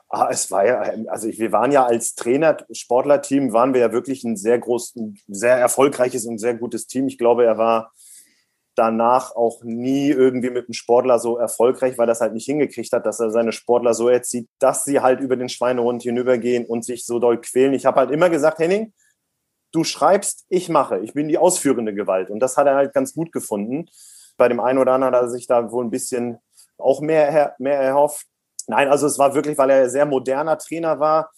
Ah, 0.09 0.27
es 0.29 0.51
war 0.51 0.63
ja, 0.63 0.79
also 1.07 1.27
wir 1.27 1.51
waren 1.51 1.71
ja 1.71 1.85
als 1.85 2.13
Trainer, 2.13 2.57
Sportlerteam, 2.71 3.51
waren 3.51 3.73
wir 3.73 3.81
ja 3.81 3.91
wirklich 3.91 4.23
ein 4.23 4.35
sehr 4.37 4.59
großes, 4.59 4.93
sehr 5.27 5.57
erfolgreiches 5.57 6.27
und 6.27 6.37
sehr 6.37 6.53
gutes 6.53 6.85
Team. 6.85 7.07
Ich 7.07 7.17
glaube, 7.17 7.45
er 7.45 7.57
war 7.57 7.91
danach 8.75 9.35
auch 9.35 9.63
nie 9.63 10.09
irgendwie 10.09 10.49
mit 10.49 10.65
einem 10.65 10.73
Sportler 10.73 11.19
so 11.19 11.37
erfolgreich, 11.37 11.97
weil 11.97 12.07
das 12.07 12.21
halt 12.21 12.33
nicht 12.33 12.45
hingekriegt 12.45 12.91
hat, 12.91 13.05
dass 13.05 13.19
er 13.19 13.31
seine 13.31 13.51
Sportler 13.51 13.93
so 13.93 14.09
erzieht, 14.09 14.49
dass 14.59 14.85
sie 14.85 14.99
halt 14.99 15.19
über 15.19 15.35
den 15.35 15.49
Schweinehund 15.49 16.03
hinübergehen 16.03 16.65
und 16.65 16.83
sich 16.83 17.05
so 17.05 17.19
doll 17.19 17.39
quälen. 17.39 17.73
Ich 17.73 17.85
habe 17.85 17.99
halt 17.99 18.11
immer 18.11 18.29
gesagt, 18.29 18.59
Henning, 18.59 18.93
du 19.71 19.83
schreibst, 19.83 20.45
ich 20.49 20.69
mache. 20.69 20.99
Ich 20.99 21.13
bin 21.13 21.27
die 21.27 21.37
ausführende 21.37 21.93
Gewalt. 21.93 22.29
Und 22.29 22.39
das 22.39 22.57
hat 22.57 22.67
er 22.67 22.75
halt 22.75 22.93
ganz 22.93 23.13
gut 23.13 23.31
gefunden. 23.31 23.87
Bei 24.37 24.47
dem 24.47 24.59
einen 24.59 24.79
oder 24.79 24.93
anderen 24.93 25.13
hat 25.15 25.23
er 25.23 25.29
sich 25.29 25.47
da 25.47 25.71
wohl 25.71 25.83
ein 25.83 25.91
bisschen 25.91 26.39
auch 26.77 27.01
mehr, 27.01 27.55
mehr 27.59 27.79
erhofft. 27.79 28.25
Nein, 28.67 28.87
also 28.87 29.07
es 29.07 29.19
war 29.19 29.35
wirklich, 29.35 29.57
weil 29.57 29.69
er 29.69 29.89
sehr 29.89 30.05
moderner 30.05 30.57
Trainer 30.57 30.99
war, 30.99 31.31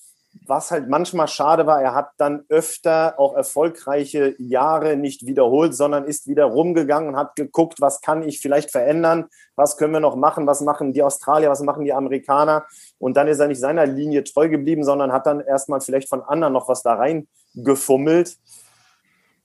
was 0.45 0.71
halt 0.71 0.89
manchmal 0.89 1.27
schade 1.27 1.65
war, 1.65 1.81
er 1.81 1.95
hat 1.95 2.09
dann 2.17 2.43
öfter 2.49 3.19
auch 3.19 3.35
erfolgreiche 3.35 4.35
Jahre 4.37 4.97
nicht 4.97 5.25
wiederholt, 5.25 5.73
sondern 5.73 6.05
ist 6.05 6.27
wieder 6.27 6.45
rumgegangen 6.45 7.09
und 7.09 7.15
hat 7.15 7.35
geguckt, 7.35 7.79
was 7.79 8.01
kann 8.01 8.23
ich 8.23 8.39
vielleicht 8.39 8.71
verändern, 8.71 9.25
was 9.55 9.77
können 9.77 9.93
wir 9.93 9.99
noch 9.99 10.15
machen, 10.15 10.45
was 10.47 10.61
machen 10.61 10.93
die 10.93 11.03
Australier, 11.03 11.49
was 11.49 11.61
machen 11.61 11.85
die 11.85 11.93
Amerikaner. 11.93 12.65
Und 12.99 13.17
dann 13.17 13.27
ist 13.27 13.39
er 13.39 13.47
nicht 13.47 13.59
seiner 13.59 13.85
Linie 13.85 14.23
treu 14.23 14.49
geblieben, 14.49 14.83
sondern 14.83 15.11
hat 15.11 15.25
dann 15.25 15.39
erstmal 15.39 15.81
vielleicht 15.81 16.09
von 16.09 16.21
anderen 16.21 16.53
noch 16.53 16.67
was 16.67 16.83
da 16.83 16.93
reingefummelt. 16.95 18.37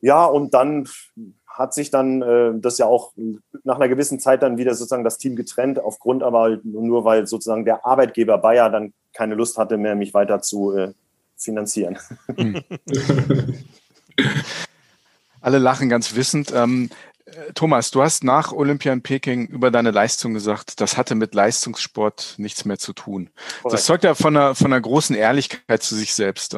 Ja, 0.00 0.24
und 0.24 0.54
dann 0.54 0.88
hat 1.50 1.74
sich 1.74 1.90
dann 1.90 2.22
äh, 2.22 2.52
das 2.54 2.78
ja 2.78 2.86
auch 2.86 3.12
nach 3.64 3.76
einer 3.76 3.88
gewissen 3.88 4.20
Zeit 4.20 4.42
dann 4.42 4.56
wieder 4.56 4.74
sozusagen 4.74 5.04
das 5.04 5.18
Team 5.18 5.36
getrennt, 5.36 5.78
aufgrund 5.78 6.22
aber 6.22 6.40
halt 6.40 6.64
nur 6.64 7.04
weil 7.04 7.26
sozusagen 7.26 7.64
der 7.64 7.84
Arbeitgeber 7.84 8.38
Bayer 8.38 8.70
dann 8.70 8.92
keine 9.12 9.34
Lust 9.34 9.58
hatte 9.58 9.76
mehr, 9.76 9.94
mich 9.96 10.14
weiter 10.14 10.40
zu 10.40 10.72
äh, 10.74 10.92
finanzieren. 11.36 11.98
Alle 15.40 15.58
lachen 15.58 15.88
ganz 15.88 16.14
wissend. 16.14 16.52
Ähm, 16.54 16.90
äh, 17.24 17.52
Thomas, 17.54 17.90
du 17.90 18.02
hast 18.02 18.22
nach 18.24 18.52
Olympia 18.52 18.92
in 18.92 19.02
Peking 19.02 19.46
über 19.46 19.70
deine 19.70 19.90
Leistung 19.90 20.34
gesagt, 20.34 20.80
das 20.80 20.96
hatte 20.96 21.14
mit 21.14 21.34
Leistungssport 21.34 22.34
nichts 22.38 22.64
mehr 22.64 22.78
zu 22.78 22.92
tun. 22.92 23.30
Correct. 23.62 23.74
Das 23.74 23.84
zeugt 23.86 24.04
ja 24.04 24.14
von 24.14 24.36
einer, 24.36 24.54
von 24.54 24.72
einer 24.72 24.80
großen 24.80 25.16
Ehrlichkeit 25.16 25.82
zu 25.82 25.96
sich 25.96 26.14
selbst. 26.14 26.56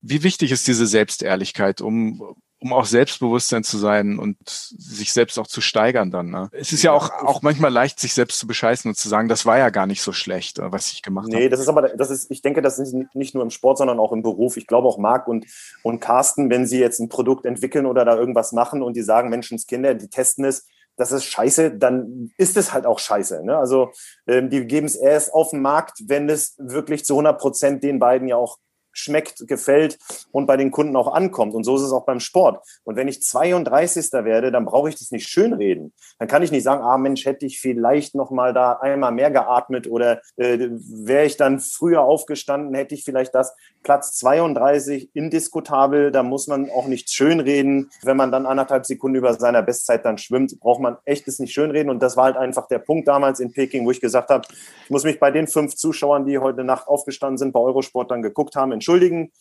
Wie 0.00 0.22
wichtig 0.22 0.52
ist 0.52 0.68
diese 0.68 0.86
Selbstehrlichkeit, 0.86 1.80
um, 1.80 2.36
um 2.60 2.72
auch 2.72 2.86
Selbstbewusstsein 2.86 3.62
zu 3.62 3.78
sein 3.78 4.18
und 4.18 4.36
sich 4.44 5.12
selbst 5.12 5.38
auch 5.38 5.46
zu 5.46 5.60
steigern 5.60 6.10
dann. 6.10 6.30
Ne? 6.30 6.48
Es 6.52 6.72
ist 6.72 6.82
ja, 6.82 6.90
ja 6.90 6.96
auch, 6.96 7.10
auch 7.10 7.42
manchmal 7.42 7.72
leicht, 7.72 8.00
sich 8.00 8.14
selbst 8.14 8.38
zu 8.38 8.46
bescheißen 8.46 8.88
und 8.88 8.96
zu 8.96 9.08
sagen, 9.08 9.28
das 9.28 9.46
war 9.46 9.58
ja 9.58 9.70
gar 9.70 9.86
nicht 9.86 10.02
so 10.02 10.12
schlecht, 10.12 10.58
äh, 10.58 10.72
was 10.72 10.90
ich 10.92 11.02
gemacht 11.02 11.28
habe. 11.28 11.36
Nee, 11.36 11.48
das 11.48 11.60
ist 11.60 11.68
aber, 11.68 11.82
das 11.82 12.10
ist, 12.10 12.30
ich 12.30 12.42
denke, 12.42 12.60
das 12.60 12.78
ist 12.78 12.94
nicht 13.14 13.34
nur 13.34 13.44
im 13.44 13.50
Sport, 13.50 13.78
sondern 13.78 14.00
auch 14.00 14.12
im 14.12 14.22
Beruf. 14.22 14.56
Ich 14.56 14.66
glaube 14.66 14.88
auch 14.88 14.98
Marc 14.98 15.28
und, 15.28 15.46
und 15.82 16.00
Carsten, 16.00 16.50
wenn 16.50 16.66
sie 16.66 16.80
jetzt 16.80 16.98
ein 16.98 17.08
Produkt 17.08 17.46
entwickeln 17.46 17.86
oder 17.86 18.04
da 18.04 18.16
irgendwas 18.16 18.52
machen 18.52 18.82
und 18.82 18.96
die 18.96 19.02
sagen, 19.02 19.28
Menschenskinder, 19.28 19.94
die 19.94 20.08
testen 20.08 20.44
es, 20.44 20.66
das 20.96 21.12
ist 21.12 21.24
scheiße, 21.24 21.76
dann 21.76 22.32
ist 22.38 22.56
es 22.56 22.72
halt 22.72 22.84
auch 22.84 22.98
scheiße. 22.98 23.44
Ne? 23.44 23.56
Also 23.56 23.92
ähm, 24.26 24.50
die 24.50 24.66
geben 24.66 24.86
es 24.86 24.96
erst 24.96 25.32
auf 25.32 25.50
den 25.50 25.62
Markt, 25.62 26.02
wenn 26.06 26.28
es 26.28 26.56
wirklich 26.58 27.04
zu 27.04 27.14
100 27.14 27.38
Prozent 27.38 27.84
den 27.84 28.00
beiden 28.00 28.26
ja 28.26 28.34
auch 28.34 28.58
schmeckt, 28.98 29.46
gefällt 29.46 29.98
und 30.32 30.46
bei 30.46 30.56
den 30.56 30.70
Kunden 30.70 30.96
auch 30.96 31.12
ankommt. 31.12 31.54
Und 31.54 31.64
so 31.64 31.76
ist 31.76 31.82
es 31.82 31.92
auch 31.92 32.04
beim 32.04 32.20
Sport. 32.20 32.64
Und 32.84 32.96
wenn 32.96 33.08
ich 33.08 33.22
32. 33.22 34.12
werde, 34.12 34.50
dann 34.50 34.64
brauche 34.64 34.88
ich 34.88 34.96
das 34.96 35.10
nicht 35.10 35.28
schönreden. 35.28 35.92
Dann 36.18 36.28
kann 36.28 36.42
ich 36.42 36.50
nicht 36.50 36.64
sagen, 36.64 36.82
ah 36.82 36.98
Mensch, 36.98 37.24
hätte 37.24 37.46
ich 37.46 37.60
vielleicht 37.60 38.14
noch 38.14 38.30
mal 38.30 38.52
da 38.52 38.72
einmal 38.72 39.12
mehr 39.12 39.30
geatmet 39.30 39.86
oder 39.86 40.20
äh, 40.36 40.68
wäre 40.70 41.26
ich 41.26 41.36
dann 41.36 41.60
früher 41.60 42.02
aufgestanden, 42.02 42.74
hätte 42.74 42.94
ich 42.94 43.04
vielleicht 43.04 43.34
das. 43.34 43.54
Platz 43.82 44.16
32, 44.18 45.10
indiskutabel, 45.14 46.10
da 46.10 46.22
muss 46.22 46.46
man 46.46 46.70
auch 46.70 46.86
nicht 46.86 47.10
schönreden. 47.10 47.90
Wenn 48.02 48.16
man 48.16 48.30
dann 48.32 48.46
anderthalb 48.46 48.84
Sekunden 48.86 49.16
über 49.16 49.34
seiner 49.34 49.62
Bestzeit 49.62 50.04
dann 50.04 50.18
schwimmt, 50.18 50.58
braucht 50.60 50.80
man 50.80 50.96
echt 51.04 51.26
es 51.28 51.38
nicht 51.38 51.52
schönreden. 51.52 51.90
Und 51.90 52.02
das 52.02 52.16
war 52.16 52.24
halt 52.24 52.36
einfach 52.36 52.68
der 52.68 52.80
Punkt 52.80 53.08
damals 53.08 53.40
in 53.40 53.52
Peking, 53.52 53.86
wo 53.86 53.90
ich 53.90 54.00
gesagt 54.00 54.30
habe, 54.30 54.46
ich 54.84 54.90
muss 54.90 55.04
mich 55.04 55.18
bei 55.20 55.30
den 55.30 55.46
fünf 55.46 55.74
Zuschauern, 55.74 56.26
die 56.26 56.38
heute 56.38 56.64
Nacht 56.64 56.88
aufgestanden 56.88 57.38
sind, 57.38 57.52
bei 57.52 57.60
Eurosport 57.60 58.10
dann 58.10 58.22
geguckt 58.22 58.56
haben, 58.56 58.72
entschuldigen. 58.72 59.32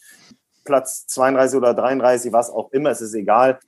Platz 0.64 1.08
32 1.08 1.58
oder 1.58 1.74
33, 1.74 2.34
was 2.34 2.50
auch 2.50 2.72
immer, 2.72 2.90
es 2.90 3.02
ist 3.02 3.14
egal, 3.14 3.60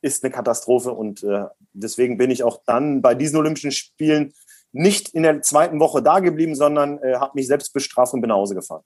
ist 0.00 0.24
eine 0.24 0.32
Katastrophe. 0.32 0.92
Und 0.92 1.22
äh, 1.24 1.44
deswegen 1.72 2.16
bin 2.16 2.30
ich 2.30 2.42
auch 2.42 2.60
dann 2.66 3.02
bei 3.02 3.14
diesen 3.14 3.36
Olympischen 3.36 3.72
Spielen 3.72 4.32
nicht 4.72 5.10
in 5.10 5.22
der 5.22 5.42
zweiten 5.42 5.80
Woche 5.80 6.02
da 6.02 6.20
geblieben, 6.20 6.54
sondern 6.54 6.98
äh, 7.02 7.14
habe 7.14 7.32
mich 7.34 7.46
selbst 7.46 7.72
bestraft 7.72 8.12
und 8.14 8.20
bin 8.20 8.28
nach 8.28 8.36
Hause 8.36 8.54
gefahren. 8.54 8.82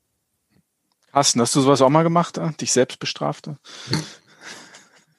Carsten, 1.13 1.41
hast 1.41 1.57
du 1.57 1.61
sowas 1.61 1.83
auch 1.83 1.89
mal 1.89 2.03
gemacht, 2.03 2.41
dich 2.61 2.73
selbst 2.73 2.99
bestraft? 2.99 3.51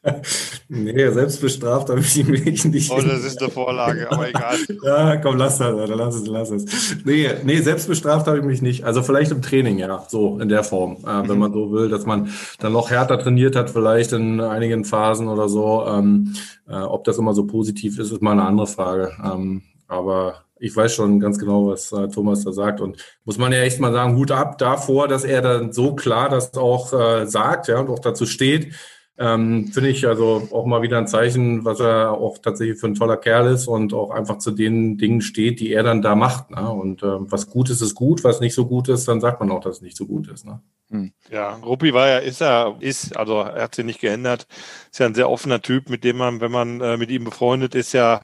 nee, 0.68 1.12
selbst 1.12 1.42
bestraft 1.42 1.90
habe 1.90 2.00
ich 2.00 2.18
ihn 2.18 2.28
wirklich 2.28 2.66
nicht. 2.66 2.92
Oh, 2.92 3.00
das 3.00 3.24
ist 3.24 3.40
eine 3.40 3.52
Vorlage, 3.52 4.12
aber 4.12 4.30
egal. 4.30 4.58
ja, 4.84 5.18
komm, 5.18 5.38
lass 5.38 5.60
das, 5.60 5.68
Alter, 5.78 5.96
lass 5.96 6.16
es, 6.16 6.28
lass 6.28 6.50
es. 6.50 6.96
Nee, 7.06 7.30
nee, 7.44 7.62
selbst 7.62 7.88
bestraft 7.88 8.26
habe 8.26 8.40
ich 8.40 8.44
mich 8.44 8.62
nicht. 8.64 8.84
Also 8.84 9.04
vielleicht 9.04 9.32
im 9.32 9.44
Training, 9.44 9.78
ja, 9.78 10.04
so 10.08 10.40
in 10.40 10.50
der 10.50 10.64
Form, 10.64 10.98
äh, 11.06 11.28
wenn 11.30 11.38
man 11.38 11.54
so 11.54 11.72
will, 11.72 11.90
dass 11.90 12.06
man 12.06 12.32
dann 12.60 12.74
noch 12.74 12.90
härter 12.90 13.20
trainiert 13.20 13.56
hat, 13.56 13.70
vielleicht 13.70 14.12
in 14.14 14.42
einigen 14.42 14.86
Phasen 14.86 15.28
oder 15.28 15.48
so. 15.48 15.86
Ähm, 15.86 16.36
äh, 16.68 16.74
ob 16.74 17.04
das 17.04 17.20
immer 17.20 17.36
so 17.36 17.46
positiv 17.46 18.00
ist, 18.00 18.12
ist 18.12 18.22
mal 18.24 18.32
eine 18.32 18.46
andere 18.46 18.68
Frage. 18.68 19.12
Ähm, 19.24 19.62
aber 19.88 20.46
ich 20.62 20.76
weiß 20.76 20.94
schon 20.94 21.20
ganz 21.20 21.40
genau, 21.40 21.68
was 21.68 21.92
äh, 21.92 22.08
Thomas 22.10 22.44
da 22.44 22.52
sagt. 22.52 22.82
Und 22.82 23.04
muss 23.26 23.40
man 23.40 23.52
ja 23.52 23.60
echt 23.60 23.80
mal 23.80 23.92
sagen, 23.92 24.16
Hut 24.16 24.32
ab 24.32 24.60
davor, 24.60 25.08
dass 25.08 25.24
er 25.24 25.42
dann 25.42 25.74
so 25.74 25.96
klar 25.96 26.30
das 26.30 26.54
auch 26.54 26.94
äh, 26.94 27.26
sagt 27.26 27.68
ja, 27.68 27.80
und 27.80 27.90
auch 27.90 28.00
dazu 28.00 28.26
steht. 28.26 28.74
Ähm, 29.18 29.68
Finde 29.74 29.90
ich 29.90 30.08
also 30.08 30.48
auch 30.52 30.66
mal 30.66 30.84
wieder 30.84 30.98
ein 30.98 31.08
Zeichen, 31.08 31.66
was 31.66 31.80
er 31.80 32.12
auch 32.12 32.38
tatsächlich 32.38 32.80
für 32.80 32.88
ein 32.88 32.96
toller 32.96 33.18
Kerl 33.18 33.52
ist 33.54 33.68
und 33.68 33.94
auch 33.94 34.12
einfach 34.12 34.38
zu 34.38 34.52
den 34.52 34.98
Dingen 34.98 35.22
steht, 35.22 35.60
die 35.60 35.74
er 35.74 35.84
dann 35.84 36.02
da 36.02 36.16
macht. 36.16 36.52
Ne? 36.52 36.70
Und 36.70 37.04
äh, 37.04 37.32
was 37.32 37.48
gut 37.48 37.70
ist, 37.70 37.82
ist 37.82 37.96
gut, 37.96 38.24
was 38.24 38.40
nicht 38.40 38.54
so 38.54 38.68
gut 38.68 38.88
ist, 38.88 39.08
dann 39.08 39.20
sagt 39.20 39.40
man 39.40 39.52
auch, 39.52 39.62
dass 39.62 39.78
es 39.78 39.82
nicht 39.82 39.98
so 39.98 40.06
gut 40.06 40.28
ist. 40.30 40.46
Ne? 40.46 40.62
Hm. 40.90 41.12
Ja, 41.30 41.56
Ruppi 41.56 41.94
war 41.94 42.08
ja, 42.08 42.18
ist 42.20 42.42
er, 42.42 42.78
ist, 42.80 43.18
also 43.18 43.42
er 43.42 43.64
hat 43.64 43.76
sich 43.76 43.86
nicht 43.86 44.02
geändert, 44.02 44.48
ist 44.92 45.00
ja 45.00 45.08
ein 45.08 45.16
sehr 45.16 45.30
offener 45.30 45.62
Typ, 45.62 45.90
mit 45.90 46.04
dem 46.04 46.18
man, 46.18 46.40
wenn 46.40 46.52
man 46.52 46.82
äh, 46.82 46.98
mit 46.98 47.10
ihm 47.12 47.24
befreundet 47.24 47.76
ist, 47.76 47.94
ja 47.94 48.22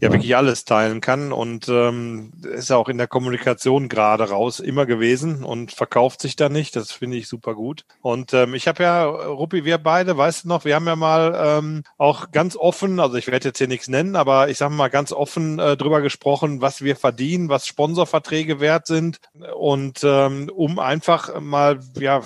ja 0.00 0.12
wirklich 0.12 0.36
alles 0.36 0.64
teilen 0.64 1.00
kann 1.00 1.32
und 1.32 1.68
ähm, 1.68 2.32
ist 2.42 2.70
ja 2.70 2.76
auch 2.76 2.88
in 2.88 2.98
der 2.98 3.06
Kommunikation 3.06 3.88
gerade 3.88 4.28
raus 4.28 4.60
immer 4.60 4.86
gewesen 4.86 5.44
und 5.44 5.72
verkauft 5.72 6.20
sich 6.20 6.36
da 6.36 6.48
nicht. 6.48 6.76
Das 6.76 6.92
finde 6.92 7.16
ich 7.16 7.28
super 7.28 7.54
gut. 7.54 7.84
Und 8.00 8.32
ähm, 8.34 8.54
ich 8.54 8.68
habe 8.68 8.82
ja, 8.82 9.04
Ruppi, 9.04 9.64
wir 9.64 9.78
beide, 9.78 10.16
weißt 10.16 10.44
du 10.44 10.48
noch, 10.48 10.64
wir 10.64 10.74
haben 10.74 10.86
ja 10.86 10.96
mal 10.96 11.34
ähm, 11.36 11.82
auch 11.96 12.30
ganz 12.30 12.56
offen, 12.56 13.00
also 13.00 13.16
ich 13.16 13.26
werde 13.28 13.48
jetzt 13.48 13.58
hier 13.58 13.68
nichts 13.68 13.88
nennen, 13.88 14.16
aber 14.16 14.48
ich 14.48 14.58
sage 14.58 14.74
mal 14.74 14.88
ganz 14.88 15.12
offen 15.12 15.58
äh, 15.58 15.76
drüber 15.76 16.00
gesprochen, 16.00 16.60
was 16.60 16.82
wir 16.82 16.96
verdienen, 16.96 17.48
was 17.48 17.66
Sponsorverträge 17.66 18.60
wert 18.60 18.86
sind 18.86 19.20
und 19.56 20.00
ähm, 20.04 20.50
um 20.54 20.78
einfach 20.78 21.40
mal 21.40 21.80
ja 21.98 22.22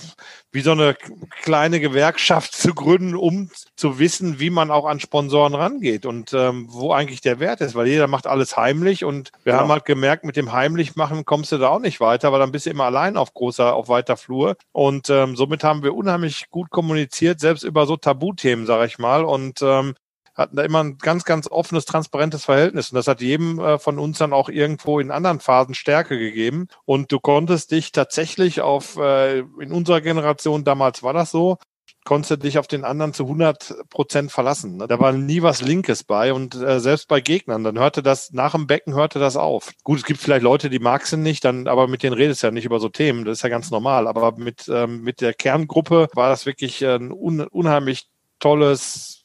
wie 0.53 0.61
so 0.61 0.73
eine 0.73 0.95
kleine 1.43 1.81
Gewerkschaft 1.81 2.53
zu 2.55 2.75
gründen, 2.75 3.17
um 3.17 3.51
zu 3.75 3.99
wissen, 3.99 4.39
wie 4.39 4.51
man 4.51 4.71
auch 4.71 4.87
an 4.87 5.01
Sponsoren 5.01 5.55
rangeht 5.55 6.07
und 6.07 6.33
ähm, 6.35 6.67
wo 6.69 6.93
eigentlich 6.93 7.21
der 7.23 7.41
Wert 7.41 7.61
ist, 7.61 7.75
weil 7.75 7.89
jeder 7.89 8.07
macht 8.07 8.27
alles 8.27 8.57
heimlich 8.57 9.05
und 9.05 9.33
wir 9.43 9.53
genau. 9.53 9.65
haben 9.65 9.73
halt 9.73 9.85
gemerkt, 9.87 10.25
mit 10.25 10.37
dem 10.37 10.53
heimlich 10.53 10.95
machen 10.95 11.25
kommst 11.25 11.53
du 11.53 11.59
da 11.59 11.69
auch 11.69 11.81
nicht 11.81 12.01
weiter, 12.01 12.33
weil 12.33 12.41
dann 12.41 12.53
bist 12.53 12.67
du 12.67 12.71
immer 12.71 12.85
allein 12.85 13.17
auf 13.17 13.35
großer, 13.35 13.75
auf 13.75 13.89
weiter 13.89 14.17
Flur 14.17 14.57
und 14.73 15.11
ähm, 15.11 15.37
somit 15.37 15.65
haben 15.65 15.83
wir 15.83 15.95
unheimlich 15.95 16.51
gut 16.51 16.71
kommuniziert, 16.71 17.41
selbst 17.41 17.65
über 17.65 17.87
so 17.87 17.97
Tabuthemen, 17.97 18.67
sage 18.67 18.87
ich 18.87 18.99
mal 18.99 19.25
und 19.25 19.63
ähm, 19.63 19.95
hatten 20.35 20.57
da 20.57 20.63
immer 20.63 20.83
ein 20.83 20.99
ganz, 20.99 21.25
ganz 21.25 21.49
offenes, 21.49 21.85
transparentes 21.85 22.45
Verhältnis. 22.45 22.91
Und 22.91 22.97
das 22.97 23.07
hat 23.07 23.21
jedem 23.21 23.59
äh, 23.59 23.79
von 23.79 23.99
uns 23.99 24.19
dann 24.19 24.33
auch 24.33 24.49
irgendwo 24.49 25.01
in 25.01 25.11
anderen 25.11 25.41
Phasen 25.41 25.75
Stärke 25.75 26.19
gegeben. 26.19 26.69
Und 26.85 27.13
du 27.13 27.21
konntest 27.21 27.71
dich 27.71 27.93
tatsächlich 27.93 28.61
auf, 28.61 28.97
äh, 28.97 29.41
in 29.41 29.73
unserer 29.73 30.01
Generation 30.01 30.65
damals 30.65 31.03
war 31.03 31.13
das 31.13 31.31
so, 31.31 31.59
konntest 32.05 32.31
du 32.33 32.37
dich 32.37 32.59
auf 32.59 32.67
den 32.67 32.85
anderen 32.85 33.13
zu 33.13 33.25
100 33.25 33.89
Prozent 33.89 34.33
verlassen. 34.33 34.77
Ne? 34.77 34.89
Da 34.89 34.99
war 34.99 35.13
nie 35.13 35.43
was 35.43 35.63
Linkes 35.63 36.05
bei 36.05 36.33
und 36.33 36.55
äh, 36.55 36.81
selbst 36.81 37.09
bei 37.09 37.21
Gegnern, 37.21 37.65
dann 37.65 37.79
hörte 37.79 38.03
das, 38.03 38.33
nach 38.33 38.53
dem 38.53 38.67
Becken 38.67 38.95
hörte 38.95 39.19
das 39.19 39.37
auf. 39.37 39.73
Gut, 39.85 39.99
es 39.99 40.05
gibt 40.05 40.21
vielleicht 40.21 40.43
Leute, 40.43 40.69
die 40.71 40.81
magst 40.81 41.13
du 41.13 41.17
nicht, 41.17 41.45
dann, 41.45 41.69
aber 41.69 41.87
mit 41.87 42.03
denen 42.03 42.15
redest 42.15 42.43
du 42.43 42.49
ja 42.49 42.51
nicht 42.51 42.65
über 42.65 42.81
so 42.81 42.89
Themen, 42.89 43.25
das 43.25 43.39
ist 43.39 43.43
ja 43.43 43.49
ganz 43.49 43.71
normal. 43.71 44.09
Aber 44.09 44.37
mit, 44.37 44.69
ähm, 44.69 45.03
mit 45.03 45.21
der 45.21 45.35
Kerngruppe 45.35 46.09
war 46.15 46.29
das 46.29 46.47
wirklich 46.47 46.85
ein 46.85 47.13
un 47.13 47.41
unheimlich 47.43 48.09
tolles, 48.41 49.22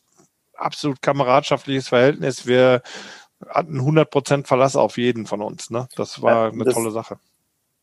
absolut 0.57 1.01
kameradschaftliches 1.01 1.89
Verhältnis. 1.89 2.45
Wir 2.45 2.81
hatten 3.47 3.79
100% 3.79 4.45
Verlass 4.45 4.75
auf 4.75 4.97
jeden 4.97 5.25
von 5.25 5.41
uns. 5.41 5.69
Ne? 5.69 5.87
Das 5.95 6.21
war 6.21 6.51
eine 6.51 6.63
das, 6.63 6.73
tolle 6.73 6.91
Sache. 6.91 7.19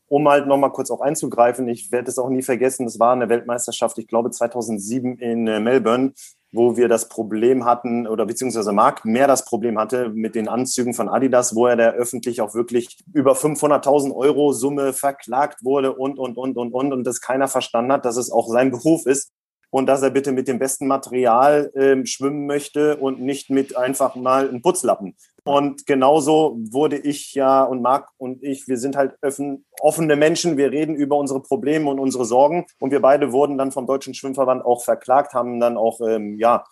Um 0.06 0.28
halt 0.28 0.46
nochmal 0.46 0.72
kurz 0.72 0.90
auch 0.90 1.00
einzugreifen, 1.00 1.68
ich 1.68 1.90
werde 1.90 2.10
es 2.10 2.18
auch 2.18 2.28
nie 2.28 2.42
vergessen, 2.42 2.86
es 2.86 2.98
war 2.98 3.12
eine 3.12 3.28
Weltmeisterschaft, 3.28 3.98
ich 3.98 4.06
glaube 4.06 4.30
2007 4.30 5.18
in 5.18 5.46
äh, 5.46 5.60
Melbourne, 5.60 6.12
wo 6.52 6.76
wir 6.76 6.88
das 6.88 7.08
Problem 7.08 7.64
hatten, 7.64 8.06
oder 8.06 8.26
beziehungsweise 8.26 8.72
Marc 8.72 9.04
mehr 9.04 9.26
das 9.26 9.44
Problem 9.44 9.78
hatte 9.78 10.10
mit 10.10 10.34
den 10.34 10.48
Anzügen 10.48 10.94
von 10.94 11.08
Adidas, 11.08 11.56
wo 11.56 11.66
er 11.66 11.76
da 11.76 11.90
öffentlich 11.90 12.40
auch 12.40 12.54
wirklich 12.54 12.98
über 13.12 13.32
500.000 13.32 14.14
Euro 14.14 14.52
Summe 14.52 14.92
verklagt 14.92 15.64
wurde 15.64 15.94
und, 15.94 16.18
und, 16.18 16.36
und, 16.36 16.56
und, 16.56 16.72
und, 16.72 16.92
und 16.92 17.04
das 17.04 17.20
keiner 17.20 17.48
verstanden 17.48 17.92
hat, 17.92 18.04
dass 18.04 18.16
es 18.16 18.30
auch 18.30 18.48
sein 18.48 18.70
Beruf 18.70 19.06
ist 19.06 19.32
und 19.74 19.86
dass 19.86 20.02
er 20.02 20.10
bitte 20.10 20.30
mit 20.30 20.46
dem 20.46 20.60
besten 20.60 20.86
Material 20.86 21.68
äh, 21.74 22.06
schwimmen 22.06 22.46
möchte 22.46 22.96
und 22.96 23.20
nicht 23.20 23.50
mit 23.50 23.76
einfach 23.76 24.14
mal 24.14 24.48
einem 24.48 24.62
Putzlappen. 24.62 25.16
Und 25.42 25.84
genauso 25.84 26.56
wurde 26.70 26.96
ich 26.96 27.34
ja 27.34 27.64
und 27.64 27.82
Marc 27.82 28.08
und 28.16 28.40
ich, 28.44 28.68
wir 28.68 28.78
sind 28.78 28.94
halt 28.94 29.16
offen, 29.20 29.66
offene 29.80 30.14
Menschen, 30.14 30.56
wir 30.56 30.70
reden 30.70 30.94
über 30.94 31.16
unsere 31.16 31.42
Probleme 31.42 31.90
und 31.90 31.98
unsere 31.98 32.24
Sorgen. 32.24 32.66
Und 32.78 32.92
wir 32.92 33.00
beide 33.00 33.32
wurden 33.32 33.58
dann 33.58 33.72
vom 33.72 33.88
Deutschen 33.88 34.14
Schwimmverband 34.14 34.64
auch 34.64 34.84
verklagt, 34.84 35.34
haben 35.34 35.58
dann 35.58 35.76
auch 35.76 36.00
ähm, 36.06 36.38
ja, 36.38 36.62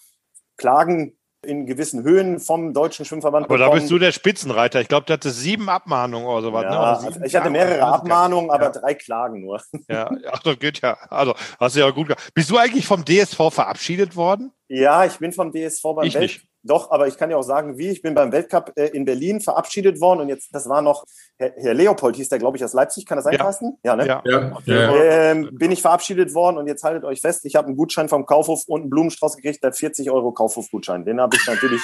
Klagen 0.56 1.18
in 1.44 1.66
gewissen 1.66 2.02
Höhen 2.02 2.38
vom 2.38 2.72
Deutschen 2.72 3.04
Schwimmverband. 3.04 3.46
Aber 3.46 3.56
bekommen. 3.56 3.72
da 3.72 3.78
bist 3.80 3.90
du 3.90 3.98
der 3.98 4.12
Spitzenreiter. 4.12 4.80
Ich 4.80 4.88
glaube, 4.88 5.06
du 5.06 5.12
hattest 5.12 5.40
sieben 5.40 5.68
Abmahnungen 5.68 6.26
oder 6.26 6.42
sowas. 6.42 6.64
Ne? 6.64 6.70
Ja, 6.70 6.80
ne? 6.80 7.08
also 7.08 7.24
ich 7.24 7.34
hatte 7.34 7.50
mehrere 7.50 7.82
Abmahnungen, 7.82 8.50
aber 8.50 8.64
ja. 8.64 8.70
drei 8.70 8.94
Klagen 8.94 9.40
nur. 9.40 9.60
Ja, 9.88 10.10
ach, 10.30 10.42
das 10.42 10.58
geht 10.58 10.80
ja. 10.80 10.96
Also, 11.10 11.34
hast 11.58 11.76
du 11.76 11.80
ja 11.80 11.90
gut 11.90 12.08
gemacht. 12.08 12.30
Bist 12.34 12.50
du 12.50 12.56
eigentlich 12.56 12.86
vom 12.86 13.04
DSV 13.04 13.50
verabschiedet 13.50 14.16
worden? 14.16 14.52
Ja, 14.68 15.04
ich 15.04 15.18
bin 15.18 15.32
vom 15.32 15.52
DSV 15.52 15.82
beim 15.82 16.06
ich 16.06 16.14
Welt 16.14 16.22
nicht. 16.22 16.46
Doch, 16.64 16.90
aber 16.90 17.08
ich 17.08 17.16
kann 17.16 17.30
ja 17.30 17.36
auch 17.36 17.42
sagen, 17.42 17.76
wie. 17.78 17.88
Ich 17.88 18.02
bin 18.02 18.14
beim 18.14 18.30
Weltcup 18.32 18.72
äh, 18.76 18.86
in 18.88 19.04
Berlin 19.04 19.40
verabschiedet 19.40 20.00
worden 20.00 20.20
und 20.20 20.28
jetzt, 20.28 20.54
das 20.54 20.68
war 20.68 20.80
noch, 20.80 21.04
Herr, 21.36 21.52
Herr 21.56 21.74
Leopold 21.74 22.16
hieß 22.16 22.28
der, 22.28 22.38
glaube 22.38 22.56
ich, 22.56 22.64
aus 22.64 22.72
Leipzig. 22.72 23.04
Kann 23.04 23.16
das 23.16 23.24
sein, 23.24 23.34
ja. 23.34 23.38
Carsten? 23.40 23.78
Ja, 23.82 23.96
ne? 23.96 24.06
Ja. 24.06 24.22
ja. 24.24 24.58
ja. 24.64 24.94
Ähm, 24.94 25.50
bin 25.52 25.72
ich 25.72 25.82
verabschiedet 25.82 26.34
worden 26.34 26.58
und 26.58 26.68
jetzt 26.68 26.84
haltet 26.84 27.04
euch 27.04 27.20
fest, 27.20 27.44
ich 27.44 27.56
habe 27.56 27.66
einen 27.66 27.76
Gutschein 27.76 28.08
vom 28.08 28.26
Kaufhof 28.26 28.62
und 28.66 28.82
einen 28.82 28.90
Blumenstrauß 28.90 29.36
gekriegt, 29.36 29.62
der 29.64 29.72
40 29.72 30.10
Euro 30.10 30.32
Kaufhofgutschein. 30.32 31.04
Den 31.04 31.20
habe 31.20 31.36
ich 31.36 31.46
natürlich. 31.46 31.82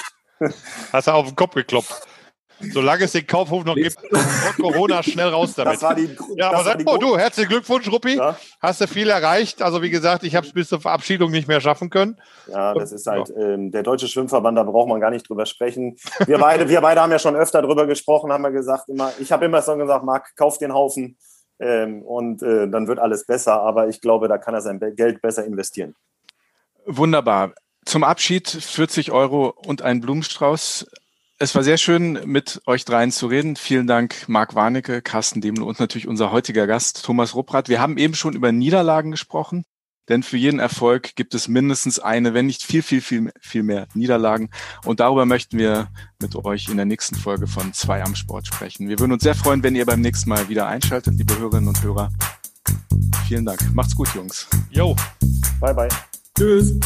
Hast 0.93 1.07
du 1.07 1.11
auf 1.11 1.27
den 1.27 1.35
Kopf 1.35 1.55
geklopft. 1.55 2.07
Solange 2.71 3.05
es 3.05 3.13
den 3.13 3.25
Kaufhof 3.25 3.63
noch 3.63 3.75
gibt, 3.75 3.97
Corona 4.59 5.01
schnell 5.01 5.29
raus 5.29 5.53
damit. 5.55 5.75
Das 5.75 5.81
war 5.81 5.95
die, 5.95 6.09
ja, 6.35 6.51
aber 6.51 6.63
sag, 6.63 6.81
oh, 6.85 6.97
du, 6.97 7.17
herzlichen 7.17 7.49
Glückwunsch, 7.49 7.89
Ruppi. 7.91 8.17
Ja. 8.17 8.37
Hast 8.61 8.81
du 8.81 8.87
viel 8.87 9.09
erreicht. 9.09 9.61
Also 9.61 9.81
wie 9.81 9.89
gesagt, 9.89 10.23
ich 10.23 10.35
habe 10.35 10.45
es 10.45 10.53
bis 10.53 10.69
zur 10.69 10.81
Verabschiedung 10.81 11.31
nicht 11.31 11.47
mehr 11.47 11.61
schaffen 11.61 11.89
können. 11.89 12.19
Ja, 12.47 12.73
das 12.73 12.91
ist 12.91 13.07
halt 13.07 13.31
ähm, 13.37 13.71
der 13.71 13.83
Deutsche 13.83 14.07
Schwimmverband, 14.07 14.57
da 14.57 14.63
braucht 14.63 14.89
man 14.89 14.99
gar 14.99 15.11
nicht 15.11 15.27
drüber 15.29 15.45
sprechen. 15.45 15.97
Wir 16.25 16.37
beide, 16.37 16.67
wir 16.67 16.81
beide 16.81 17.01
haben 17.01 17.11
ja 17.11 17.19
schon 17.19 17.35
öfter 17.35 17.61
drüber 17.61 17.87
gesprochen, 17.87 18.31
haben 18.31 18.43
wir 18.43 18.51
gesagt, 18.51 18.89
immer, 18.89 19.11
ich 19.19 19.31
habe 19.31 19.45
immer 19.45 19.61
so 19.61 19.75
gesagt, 19.77 20.03
Marc, 20.03 20.35
kauf 20.35 20.57
den 20.57 20.73
Haufen 20.73 21.17
ähm, 21.59 22.01
und 22.03 22.41
äh, 22.41 22.69
dann 22.69 22.87
wird 22.87 22.99
alles 22.99 23.25
besser. 23.25 23.61
Aber 23.61 23.87
ich 23.87 24.01
glaube, 24.01 24.27
da 24.27 24.37
kann 24.37 24.53
er 24.53 24.61
sein 24.61 24.79
Geld 24.95 25.21
besser 25.21 25.45
investieren. 25.45 25.95
Wunderbar. 26.85 27.53
Zum 27.85 28.03
Abschied 28.03 28.47
40 28.47 29.11
Euro 29.11 29.53
und 29.65 29.81
ein 29.81 30.01
Blumenstrauß. 30.01 30.87
Es 31.41 31.55
war 31.55 31.63
sehr 31.63 31.77
schön, 31.77 32.19
mit 32.25 32.61
euch 32.65 32.83
dreien 32.83 33.13
zu 33.13 33.27
reden. 33.27 33.55
Vielen 33.55 33.87
Dank, 33.87 34.27
Marc 34.27 34.55
Warnecke, 34.55 35.01
Carsten 35.01 35.39
Demel 35.39 35.63
und 35.63 35.79
natürlich 35.79 36.05
unser 36.05 36.33
heutiger 36.33 36.67
Gast, 36.67 37.05
Thomas 37.05 37.33
Rupprath. 37.33 37.69
Wir 37.69 37.79
haben 37.79 37.97
eben 37.97 38.13
schon 38.13 38.33
über 38.33 38.51
Niederlagen 38.51 39.11
gesprochen, 39.11 39.63
denn 40.09 40.21
für 40.21 40.35
jeden 40.35 40.59
Erfolg 40.59 41.15
gibt 41.15 41.33
es 41.33 41.47
mindestens 41.47 41.97
eine, 41.97 42.33
wenn 42.33 42.47
nicht 42.47 42.63
viel, 42.63 42.81
viel, 42.81 42.99
viel, 42.99 43.31
viel 43.39 43.63
mehr 43.63 43.87
Niederlagen. 43.93 44.49
Und 44.83 44.99
darüber 44.99 45.25
möchten 45.25 45.57
wir 45.57 45.87
mit 46.21 46.35
euch 46.35 46.67
in 46.67 46.75
der 46.75 46.85
nächsten 46.85 47.15
Folge 47.15 47.47
von 47.47 47.71
Zwei 47.71 48.03
am 48.03 48.15
Sport 48.15 48.45
sprechen. 48.47 48.89
Wir 48.89 48.99
würden 48.99 49.13
uns 49.13 49.23
sehr 49.23 49.35
freuen, 49.35 49.63
wenn 49.63 49.77
ihr 49.77 49.85
beim 49.85 50.01
nächsten 50.01 50.29
Mal 50.29 50.49
wieder 50.49 50.67
einschaltet, 50.67 51.13
liebe 51.15 51.39
Hörerinnen 51.39 51.69
und 51.69 51.81
Hörer. 51.81 52.11
Vielen 53.29 53.45
Dank. 53.45 53.61
Macht's 53.73 53.95
gut, 53.95 54.13
Jungs. 54.13 54.45
Jo. 54.71 54.93
Bye, 55.61 55.73
bye. 55.73 55.89
Tschüss. 56.37 56.77